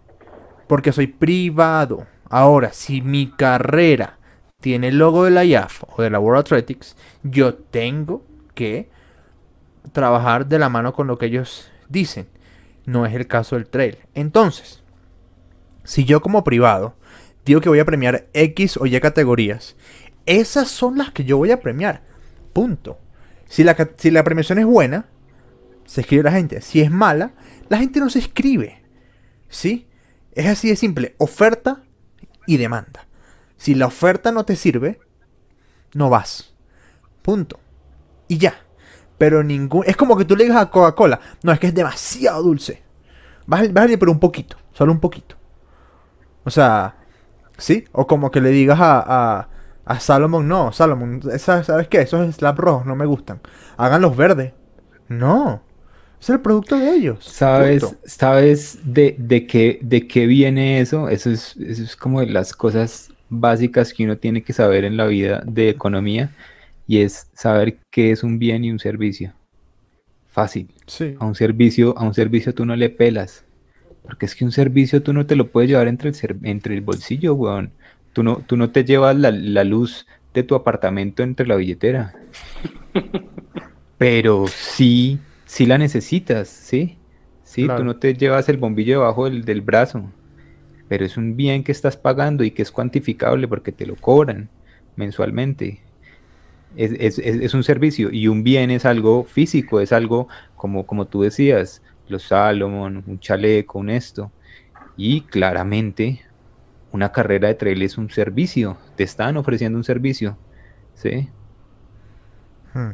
Porque 0.68 0.91
soy 0.91 1.07
privado. 1.07 2.07
Ahora, 2.30 2.74
si 2.74 3.01
mi 3.01 3.32
carrera 3.32 4.18
tiene 4.59 4.89
el 4.89 4.97
logo 4.97 5.24
de 5.24 5.32
la 5.32 5.45
IAF 5.45 5.84
o 5.88 6.01
de 6.01 6.09
la 6.09 6.20
World 6.20 6.41
Athletics, 6.41 6.97
yo 7.24 7.55
tengo 7.55 8.26
que 8.53 8.89
trabajar 9.93 10.47
de 10.47 10.59
la 10.59 10.70
mano 10.70 10.93
con 10.93 11.07
lo 11.07 11.18
que 11.18 11.28
ellos 11.28 11.72
dicen 11.88 12.28
no 12.88 13.05
es 13.05 13.13
el 13.13 13.28
caso 13.28 13.55
del 13.55 13.68
trail. 13.68 13.97
Entonces, 14.15 14.82
si 15.84 16.05
yo 16.05 16.22
como 16.22 16.43
privado 16.43 16.95
digo 17.45 17.61
que 17.61 17.70
voy 17.70 17.80
a 17.80 17.86
premiar 17.86 18.28
X 18.34 18.78
o 18.78 18.88
Y 18.88 18.99
categorías, 18.99 19.76
esas 20.26 20.70
son 20.70 20.97
las 20.97 21.11
que 21.11 21.24
yo 21.24 21.38
voy 21.38 21.51
a 21.51 21.59
premiar. 21.59 22.01
Punto. 22.53 22.97
Si 23.45 23.63
la, 23.63 23.76
si 23.97 24.09
la 24.09 24.24
premiación 24.24 24.57
es 24.57 24.65
buena, 24.65 25.05
se 25.86 26.01
escribe 26.01 26.24
la 26.24 26.32
gente. 26.32 26.61
Si 26.61 26.82
es 26.82 26.89
mala, 26.89 27.34
la 27.70 27.78
gente 27.78 27.99
no 27.99 28.09
se 28.09 28.20
escribe. 28.20 28.76
¿Sí? 29.50 29.88
Es 30.32 30.48
así 30.48 30.70
de 30.70 30.76
simple. 30.76 31.16
Oferta 31.18 31.84
y 32.45 32.58
demanda. 32.58 33.08
Si 33.58 33.76
la 33.76 33.88
oferta 33.88 34.32
no 34.32 34.45
te 34.45 34.56
sirve, 34.56 35.00
no 35.93 36.10
vas. 36.10 36.54
Punto. 37.22 37.60
Y 38.28 38.38
ya. 38.38 38.54
Pero 39.18 39.43
ningún. 39.43 39.84
Es 39.86 39.98
como 39.98 40.16
que 40.16 40.26
tú 40.26 40.36
le 40.36 40.43
digas 40.43 40.62
a 40.62 40.70
Coca-Cola. 40.70 41.20
No, 41.43 41.52
es 41.52 41.60
que 41.60 41.68
es 41.68 41.74
demasiado 41.74 42.43
dulce. 42.43 42.84
Bájale, 43.48 43.98
pero 43.98 44.12
un 44.12 44.20
poquito. 44.20 44.58
Solo 44.74 44.91
un 44.91 45.00
poquito. 45.00 45.36
O 46.43 46.50
sea. 46.50 46.98
¿Sí? 47.58 47.86
O 47.91 48.06
como 48.06 48.30
que 48.30 48.41
le 48.41 48.50
digas 48.50 48.80
a, 48.80 49.00
a, 49.00 49.50
a. 49.86 50.20
No, 50.20 50.72
Salomon. 50.72 51.22
¿Sabes 51.39 51.88
qué? 51.88 52.02
Esos 52.02 52.36
slap 52.36 52.60
rojos 52.60 52.86
no 52.86 52.95
me 52.95 53.06
gustan. 53.06 53.41
Hagan 53.78 54.02
los 54.02 54.16
verdes. 54.16 54.54
No. 55.08 55.64
Es 56.20 56.30
el 56.30 56.39
producto 56.39 56.78
de 56.78 56.95
ellos. 56.95 57.24
¿Sabes, 57.24 57.95
¿sabes 58.05 58.80
de, 58.84 59.15
de, 59.18 59.45
qué, 59.45 59.80
de 59.82 60.07
qué 60.07 60.26
viene 60.26 60.82
eso? 60.82 61.09
Eso 61.09 61.32
es, 61.32 61.55
eso 61.57 61.84
es 61.84 61.95
como 61.95 62.22
de 62.22 62.28
las 62.28 62.53
cosas 62.53 63.11
básicas 63.30 63.93
que 63.93 64.05
uno 64.05 64.18
tiene 64.18 64.41
que 64.41 64.53
saber 64.53 64.84
en 64.84 64.97
la 64.97 65.05
vida 65.05 65.43
de 65.45 65.70
economía 65.70 66.32
y 66.88 66.99
es 66.99 67.30
saber 67.34 67.78
qué 67.91 68.11
es 68.11 68.24
un 68.24 68.39
bien 68.39 68.63
y 68.63 68.72
un 68.72 68.80
servicio. 68.80 69.34
Fácil. 70.28 70.70
Sí. 70.86 71.15
A 71.20 71.26
un 71.26 71.36
servicio, 71.36 71.97
a 71.97 72.03
un 72.03 72.13
servicio 72.13 72.53
tú 72.53 72.65
no 72.65 72.76
le 72.76 72.89
pelas. 72.89 73.43
Porque 74.03 74.26
es 74.26 74.36
que 74.36 74.45
un 74.45 74.51
servicio 74.51 75.03
tú 75.03 75.11
no 75.11 75.26
te 75.26 75.36
lo 75.36 75.51
puedes 75.51 75.70
llevar 75.70 75.88
entre 75.88 76.09
el, 76.09 76.15
entre 76.43 76.76
el 76.76 76.82
bolsillo, 76.82 77.34
weón. 77.34 77.72
Tú 78.13 78.24
no, 78.24 78.38
tú 78.47 78.55
no 78.55 78.72
te 78.72 78.86
llevas 78.86 79.15
la, 79.15 79.32
luz 79.63 80.07
de 80.34 80.43
tu 80.43 80.55
apartamento 80.55 81.24
entre 81.24 81.45
la 81.45 81.55
billetera. 81.55 82.15
Pero 83.97 84.45
sí, 84.47 85.20
sí 85.48 85.66
la 85.66 85.80
necesitas, 85.80 86.48
¿sí? 86.48 87.00
Sí, 87.43 87.68
tú 87.76 87.84
no 87.84 87.95
te 87.95 88.14
llevas 88.14 88.48
el 88.50 88.58
bombillo 88.58 89.00
debajo 89.00 89.26
del, 89.26 89.43
del 89.43 89.62
brazo. 89.62 90.12
Pero 90.88 91.04
es 91.04 91.18
un 91.18 91.36
bien 91.36 91.64
que 91.64 91.72
estás 91.72 91.98
pagando 91.98 92.43
y 92.43 92.52
que 92.52 92.62
es 92.62 92.72
cuantificable 92.72 93.48
porque 93.48 93.72
te 93.72 93.88
lo 93.88 93.95
cobran 93.95 94.50
mensualmente 94.95 95.82
es, 96.78 97.54
un 97.54 97.64
servicio 97.64 98.10
y 98.12 98.28
un 98.28 98.43
bien 98.43 98.72
es 98.72 98.86
algo 98.86 99.24
físico, 99.24 99.80
es 99.80 99.91
algo 99.91 100.28
como, 100.56 100.86
como 100.86 101.06
tú 101.06 101.22
decías, 101.22 101.82
los 102.08 102.24
Salomon, 102.24 103.04
un 103.06 103.20
chaleco, 103.20 103.80
un 103.80 103.89
esto. 103.89 104.32
Y 104.95 105.22
claramente 105.22 106.22
una 106.91 107.12
carrera 107.12 107.48
de 107.48 107.56
trail 107.56 107.82
es 107.82 107.98
un 107.98 108.10
servicio, 108.10 108.78
te 108.95 109.04
están 109.04 109.38
ofreciendo 109.38 109.78
un 109.78 109.84
servicio, 109.84 110.38
¿sí? 110.93 111.30
Hmm. 112.74 112.91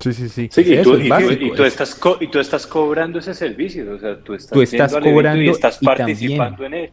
Sí, 0.00 0.12
sí, 0.12 0.28
sí. 0.28 0.42
y, 0.44 0.82
tú, 0.82 0.94
estás 0.94 1.98
y, 2.20 2.28
tú, 2.28 2.38
estás 2.38 2.66
cobrando 2.66 3.18
ese 3.18 3.34
servicio, 3.34 3.92
o 3.92 3.98
sea, 3.98 4.22
tú 4.22 4.34
estás, 4.34 4.92
cobrando 4.92 5.42
y 5.42 5.48
estás 5.48 5.78
participando 5.78 6.64
en 6.64 6.74
él. 6.74 6.90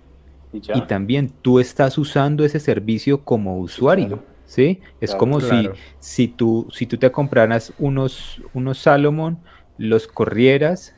Y, 0.51 0.81
también 0.87 1.31
tú 1.41 1.59
estás 1.59 1.97
usando 1.97 2.45
ese 2.45 2.59
servicio 2.59 3.23
como 3.23 3.59
usuario, 3.59 4.23
¿sí? 4.45 4.79
Es 5.01 5.13
como 5.13 5.39
si, 5.41 5.69
si, 5.99 6.27
tú, 6.27 6.67
si 6.71 6.85
tú 6.85 6.97
te 6.97 7.11
compraras 7.11 7.73
unos, 7.77 8.41
unos 8.53 8.79
Salomon, 8.79 9.37
los 9.77 10.07
corrieras 10.07 10.95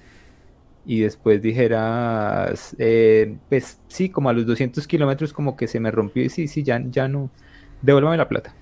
y 0.85 1.01
después 1.01 1.41
dijeras, 1.41 2.75
eh, 2.79 3.35
pues 3.49 3.79
sí, 3.87 4.09
como 4.09 4.29
a 4.29 4.33
los 4.33 4.45
200 4.45 4.87
kilómetros 4.87 5.33
como 5.33 5.57
que 5.57 5.67
se 5.67 5.79
me 5.81 5.91
rompió 5.91 6.23
y 6.23 6.29
sí, 6.29 6.47
sí, 6.47 6.63
ya, 6.63 6.81
ya 6.89 7.07
no, 7.07 7.29
devuélvame 7.81 8.15
la 8.15 8.29
plata. 8.29 8.55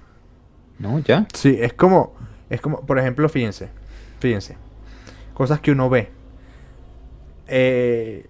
No, 0.79 0.99
ya. 0.99 1.27
Sí, 1.33 1.55
es 1.59 1.73
como 1.73 2.14
es 2.49 2.61
como, 2.61 2.85
por 2.85 2.99
ejemplo, 2.99 3.27
fíjense, 3.29 3.69
fíjense, 4.19 4.57
cosas 5.33 5.59
que 5.59 5.71
uno 5.71 5.89
ve. 5.89 6.11
Eh, 7.47 8.27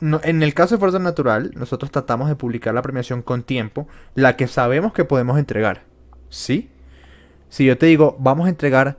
en 0.00 0.42
el 0.42 0.54
caso 0.54 0.74
de 0.74 0.78
Fuerza 0.78 0.98
Natural, 0.98 1.52
nosotros 1.54 1.90
tratamos 1.90 2.28
de 2.28 2.36
publicar 2.36 2.74
la 2.74 2.82
premiación 2.82 3.22
con 3.22 3.42
tiempo, 3.42 3.88
la 4.14 4.36
que 4.36 4.46
sabemos 4.46 4.92
que 4.92 5.04
podemos 5.04 5.38
entregar. 5.38 5.84
¿Sí? 6.28 6.70
Si 7.48 7.64
yo 7.64 7.78
te 7.78 7.86
digo, 7.86 8.16
vamos 8.18 8.46
a 8.46 8.50
entregar 8.50 8.98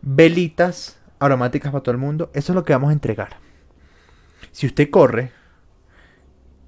velitas 0.00 0.98
aromáticas 1.20 1.70
para 1.70 1.82
todo 1.82 1.92
el 1.92 2.00
mundo, 2.00 2.30
eso 2.34 2.52
es 2.52 2.56
lo 2.56 2.64
que 2.64 2.72
vamos 2.72 2.90
a 2.90 2.94
entregar. 2.94 3.36
Si 4.50 4.66
usted 4.66 4.90
corre 4.90 5.30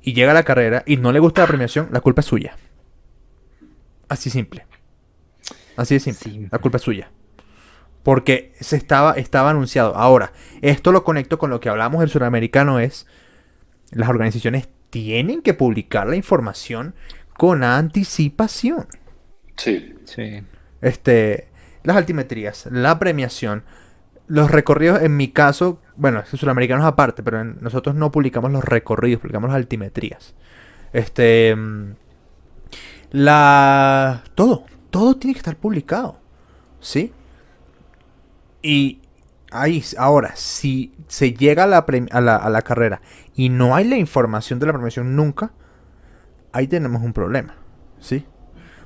y 0.02 0.12
llega 0.12 0.30
a 0.30 0.34
la 0.34 0.44
carrera 0.44 0.84
y 0.86 0.96
no 0.96 1.10
le 1.10 1.18
gusta 1.18 1.42
la 1.42 1.48
premiación, 1.48 1.88
la 1.90 2.00
culpa 2.00 2.20
es 2.20 2.26
suya. 2.26 2.56
Así 4.08 4.30
simple. 4.30 4.66
Así 5.76 5.94
de 5.94 6.00
simple. 6.00 6.48
La 6.50 6.58
culpa 6.58 6.76
es 6.76 6.82
suya. 6.82 7.10
Porque 8.02 8.52
se 8.60 8.76
estaba, 8.76 9.12
estaba 9.12 9.50
anunciado. 9.50 9.96
Ahora, 9.96 10.32
esto 10.60 10.92
lo 10.92 11.04
conecto 11.04 11.38
con 11.38 11.50
lo 11.50 11.60
que 11.60 11.68
hablamos 11.68 12.00
del 12.00 12.10
suramericano 12.10 12.78
es 12.78 13.06
las 13.90 14.08
organizaciones 14.08 14.68
tienen 14.90 15.42
que 15.42 15.54
publicar 15.54 16.06
la 16.06 16.16
información 16.16 16.94
con 17.36 17.64
anticipación. 17.64 18.86
Sí. 19.56 19.94
Sí. 20.04 20.42
Este, 20.80 21.48
las 21.82 21.96
altimetrías, 21.96 22.68
la 22.70 22.98
premiación, 22.98 23.64
los 24.26 24.50
recorridos, 24.50 25.02
en 25.02 25.16
mi 25.16 25.28
caso, 25.28 25.80
bueno, 25.96 26.20
es 26.20 26.28
suramericanos 26.28 26.84
aparte, 26.84 27.22
pero 27.22 27.44
nosotros 27.44 27.94
no 27.94 28.10
publicamos 28.10 28.52
los 28.52 28.64
recorridos, 28.64 29.20
publicamos 29.20 29.48
las 29.48 29.56
altimetrías. 29.56 30.34
Este, 30.92 31.54
mm, 31.54 31.94
la, 33.12 34.22
todo, 34.34 34.64
todo 34.94 35.16
tiene 35.16 35.34
que 35.34 35.38
estar 35.38 35.56
publicado. 35.56 36.20
¿Sí? 36.78 37.12
Y 38.62 39.00
ahí, 39.50 39.82
ahora, 39.98 40.36
si 40.36 40.92
se 41.08 41.32
llega 41.32 41.64
a 41.64 41.66
la, 41.66 41.78
a 41.78 42.50
la, 42.50 42.62
carrera 42.62 43.02
y 43.34 43.48
no 43.48 43.74
hay 43.74 43.88
la 43.88 43.96
información 43.96 44.60
de 44.60 44.66
la 44.66 44.72
premiación 44.72 45.16
nunca, 45.16 45.50
ahí 46.52 46.68
tenemos 46.68 47.02
un 47.02 47.12
problema. 47.12 47.56
¿Sí? 47.98 48.24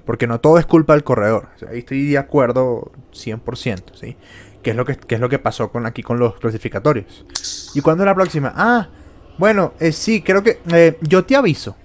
Porque 0.07 0.27
no 0.27 0.41
todo 0.41 0.59
es 0.59 0.65
culpa 0.65 0.95
del 0.95 1.05
corredor. 1.05 1.51
ahí 1.69 1.81
estoy 1.81 2.09
de 2.09 2.17
acuerdo 2.17 2.91
100%, 3.13 3.95
¿sí? 3.95 4.17
¿Qué 4.63 4.71
es 4.71 4.77
lo 4.77 4.87
que, 4.87 4.99
es 5.07 5.21
lo 5.21 5.29
que 5.29 5.39
pasó 5.39 5.71
con, 5.71 5.85
aquí 5.85 6.03
con 6.03 6.19
los 6.19 6.39
clasificatorios? 6.39 7.27
¿Y 7.75 7.83
cuándo 7.83 8.05
es 8.05 8.07
la 8.07 8.15
próxima? 8.15 8.51
Ah, 8.57 8.89
bueno, 9.37 9.75
eh, 9.79 9.93
sí, 9.93 10.23
creo 10.23 10.43
que 10.43 10.59
eh, 10.73 10.97
yo 11.03 11.27
te 11.27 11.37
aviso. 11.37 11.77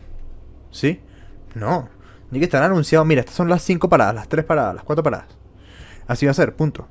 ¿Sí? 0.72 1.02
No, 1.56 1.90
tiene 2.34 2.40
que 2.40 2.46
estar 2.46 2.64
anunciado, 2.64 3.06
mira, 3.06 3.22
estas 3.22 3.36
son 3.36 3.48
las 3.48 3.62
5 3.62 3.88
paradas, 3.90 4.16
las 4.16 4.28
3 4.28 4.44
paradas, 4.44 4.76
las 4.76 4.84
4 4.84 5.04
paradas. 5.04 5.28
Así 6.08 6.26
va 6.26 6.32
a 6.32 6.36
ser, 6.36 6.56
punto. 6.56 6.88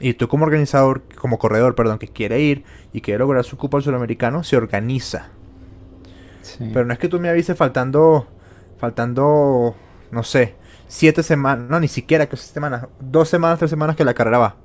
Y 0.00 0.14
tú 0.14 0.28
como 0.28 0.44
organizador, 0.44 1.02
como 1.16 1.38
corredor, 1.38 1.74
perdón, 1.74 1.98
que 1.98 2.08
quiere 2.08 2.40
ir 2.40 2.64
y 2.92 3.00
quiere 3.00 3.18
lograr 3.18 3.44
su 3.44 3.56
cupo 3.56 3.76
al 3.76 3.82
sudamericano, 3.82 4.44
se 4.44 4.56
organiza. 4.56 5.30
Pero 6.58 6.84
no 6.84 6.92
es 6.92 6.98
que 6.98 7.08
tú 7.08 7.20
me 7.20 7.28
avises 7.28 7.56
faltando, 7.56 8.26
faltando, 8.78 9.74
no 10.10 10.22
sé, 10.22 10.54
7 10.86 11.22
semanas, 11.22 11.68
no, 11.68 11.80
ni 11.80 11.88
siquiera 11.88 12.26
que 12.26 12.36
semanas, 12.36 12.86
2 13.00 13.28
semanas, 13.28 13.58
3 13.58 13.68
semanas 13.68 13.96
que 13.96 14.04
la 14.04 14.14
carrera 14.14 14.38
va. 14.38 14.56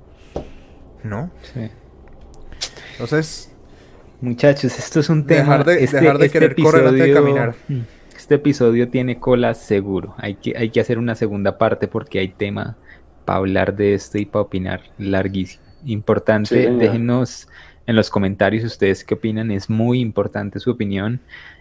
¿No? 1.02 1.30
Sí. 1.42 1.70
Entonces... 2.92 3.50
Muchachos, 4.20 4.78
esto 4.78 5.00
es 5.00 5.10
un 5.10 5.26
tema... 5.26 5.58
Dejar 5.58 5.64
de, 5.64 5.84
este, 5.84 6.00
dejar 6.00 6.18
de 6.18 6.26
este 6.26 6.38
querer 6.38 6.56
correr 6.56 6.86
antes 6.86 7.06
de 7.06 7.12
caminar. 7.12 7.54
Mm. 7.68 7.80
Este 8.24 8.36
episodio 8.36 8.88
tiene 8.88 9.20
cola 9.20 9.52
seguro. 9.52 10.14
Hay 10.16 10.36
que, 10.36 10.56
hay 10.56 10.70
que 10.70 10.80
hacer 10.80 10.96
una 10.96 11.14
segunda 11.14 11.58
parte 11.58 11.88
porque 11.88 12.20
hay 12.20 12.28
tema 12.28 12.74
para 13.26 13.36
hablar 13.36 13.76
de 13.76 13.92
esto 13.92 14.16
y 14.16 14.24
para 14.24 14.44
opinar 14.44 14.80
larguísimo. 14.96 15.62
Importante, 15.84 16.70
déjenos 16.70 17.48
en 17.86 17.96
los 17.96 18.08
comentarios 18.08 18.64
ustedes 18.64 19.04
qué 19.04 19.12
opinan. 19.12 19.50
Es 19.50 19.68
muy 19.68 20.00
importante 20.00 20.58
su 20.58 20.70
opinión. 20.70 21.20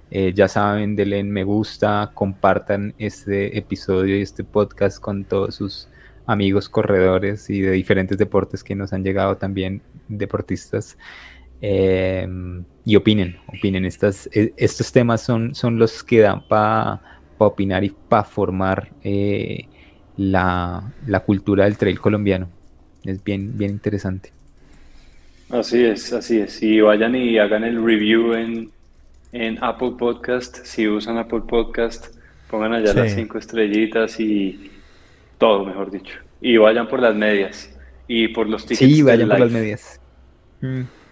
Eh, 0.09 0.31
ya 0.33 0.47
saben, 0.47 0.95
denle 0.95 1.21
me 1.25 1.43
gusta, 1.43 2.11
compartan 2.13 2.93
este 2.97 3.57
episodio 3.57 4.17
y 4.17 4.21
este 4.21 4.45
podcast 4.45 5.01
con 5.01 5.25
todos 5.25 5.55
sus 5.55 5.89
amigos 6.27 6.69
corredores 6.69 7.49
y 7.49 7.59
de 7.59 7.71
diferentes 7.71 8.17
deportes 8.17 8.63
que 8.63 8.73
nos 8.73 8.93
han 8.93 9.03
llegado 9.03 9.35
también, 9.35 9.81
deportistas. 10.07 10.97
Em, 11.65 12.65
y 12.83 12.97
opinen, 12.97 13.37
opinen. 13.47 13.85
Estas, 13.85 14.29
e, 14.33 14.53
estos 14.57 14.91
temas 14.91 15.21
son, 15.21 15.55
son 15.55 15.79
los 15.79 16.03
que 16.03 16.19
dan 16.19 16.45
para 16.45 16.99
opinar 17.37 17.85
y 17.85 17.89
para 18.09 18.25
formar 18.25 18.91
eh, 19.01 19.69
la, 20.17 20.91
cultura 21.25 21.63
del 21.63 21.77
trail 21.77 22.01
colombiano. 22.01 22.49
Es 23.05 23.23
bien, 23.23 23.57
bien 23.57 23.71
interesante. 23.71 24.33
Así 25.49 25.85
es, 25.85 26.11
así 26.11 26.39
es. 26.39 26.61
Y 26.61 26.81
vayan 26.81 27.15
y 27.15 27.37
hagan 27.37 27.63
el 27.63 27.81
review 27.81 28.33
en, 28.33 28.69
Apple 29.61 29.93
Podcast. 29.97 30.65
Si 30.65 30.85
usan 30.85 31.17
Apple 31.17 31.43
Podcast, 31.47 32.07
pongan 32.51 32.73
allá 32.73 32.93
las 32.93 33.13
cinco 33.13 33.37
estrellitas 33.37 34.19
y 34.19 34.69
todo, 35.37 35.63
mejor 35.63 35.91
dicho. 35.91 36.19
Y 36.41 36.57
vayan 36.57 36.89
por 36.89 36.99
las 36.99 37.15
medias 37.15 37.73
y 38.05 38.27
por 38.27 38.49
los 38.49 38.65
tickets. 38.65 38.93
Sí, 38.93 39.01
vayan 39.01 39.29
por 39.29 39.39
las 39.39 39.51
medias. 39.51 40.01
Mm 40.59 41.02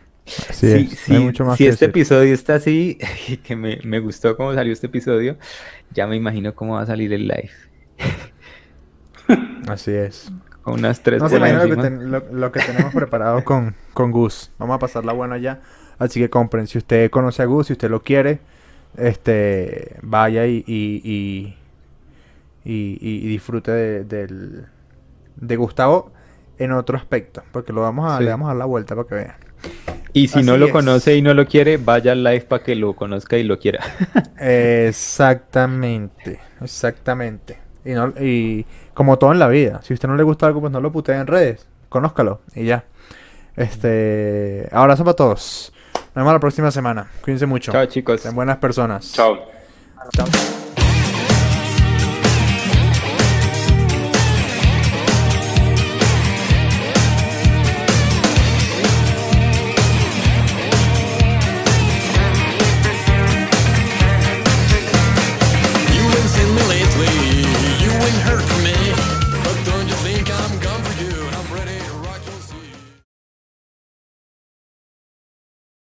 si 0.52 1.68
este 1.68 1.86
episodio 1.86 2.34
está 2.34 2.56
así, 2.56 2.98
que 3.44 3.56
me, 3.56 4.00
gustó 4.00 4.38
cómo 4.38 4.54
salió 4.54 4.74
este 4.74 4.88
episodio, 4.88 5.38
ya 5.92 6.08
me 6.08 6.16
imagino 6.16 6.56
cómo 6.56 6.76
va 6.76 6.82
a 6.82 6.86
salir 6.86 7.12
el 7.14 7.28
live. 7.28 7.52
Así 9.68 9.92
es. 9.92 10.32
Con 10.64 10.76
unas 10.76 11.02
tres 11.02 11.22
no 11.22 11.30
se 11.30 11.40
lo, 11.40 12.52
que 12.52 12.60
tenemos 12.60 12.94
preparado 12.94 13.44
con, 13.46 13.76
con 13.94 14.12
Gus. 14.12 14.52
Vamos 14.60 14.76
a 14.76 14.80
pasarla 14.80 15.14
buena 15.14 15.38
ya. 15.38 15.62
Así 15.98 16.20
que 16.20 16.30
compren. 16.30 16.68
Si 16.68 16.78
usted 16.78 17.10
conoce 17.10 17.42
a 17.42 17.46
Gus, 17.46 17.68
si 17.68 17.74
usted 17.74 17.90
lo 17.90 18.02
quiere, 18.04 18.42
este 18.98 19.98
vaya 20.02 20.46
y, 20.46 20.64
y, 20.68 21.56
y, 22.64 23.28
disfrute 23.28 23.72
de, 23.72 24.04
del, 24.04 24.66
de 25.36 25.56
Gustavo 25.56 26.12
en 26.58 26.72
otro 26.74 26.98
aspecto. 26.98 27.44
Porque 27.52 27.74
lo 27.74 27.82
vamos 27.82 28.12
a, 28.12 28.20
le 28.20 28.30
vamos 28.30 28.46
a 28.46 28.50
dar 28.50 28.58
la 28.58 28.66
vuelta 28.66 28.96
para 28.96 29.08
que 29.08 29.16
vean. 29.16 29.36
Y 30.14 30.28
si 30.28 30.44
no 30.44 30.58
lo 30.58 30.70
conoce 30.72 31.16
y 31.16 31.22
no 31.22 31.34
lo 31.34 31.48
quiere, 31.48 31.78
vaya 31.78 32.12
al 32.12 32.24
live 32.24 32.42
para 32.42 32.64
que 32.64 32.76
lo 32.76 32.94
conozca 32.94 33.38
y 33.38 33.44
lo 33.44 33.60
quiera. 33.60 33.84
exactamente, 34.40 36.40
exactamente. 36.62 37.58
Y, 37.86 37.92
no, 37.92 38.10
y 38.20 38.66
como 38.94 39.18
todo 39.18 39.32
en 39.32 39.40
la 39.40 39.48
vida, 39.48 39.82
si 39.84 39.94
a 39.94 39.96
usted 39.96 40.10
no 40.10 40.16
le 40.16 40.24
gusta 40.24 40.48
algo, 40.48 40.60
pues 40.60 40.72
no 40.72 40.82
lo 40.82 40.92
putee 40.92 41.16
en 41.16 41.28
redes. 41.28 41.66
Conózcalo 41.90 42.42
y 42.56 42.66
ya. 42.66 42.86
Este, 43.56 44.68
abrazo 44.72 45.04
para 45.04 45.16
todos. 45.16 45.74
Nos 45.94 46.16
vemos 46.16 46.34
la 46.34 46.40
próxima 46.40 46.72
semana. 46.72 47.08
Cuídense 47.22 47.46
mucho. 47.46 47.72
Chao, 47.72 47.86
chicos. 47.86 48.22
Sean 48.22 48.36
buenas 48.36 48.58
personas. 48.58 49.12
Chao. 49.14 49.40
Chao. 50.14 50.26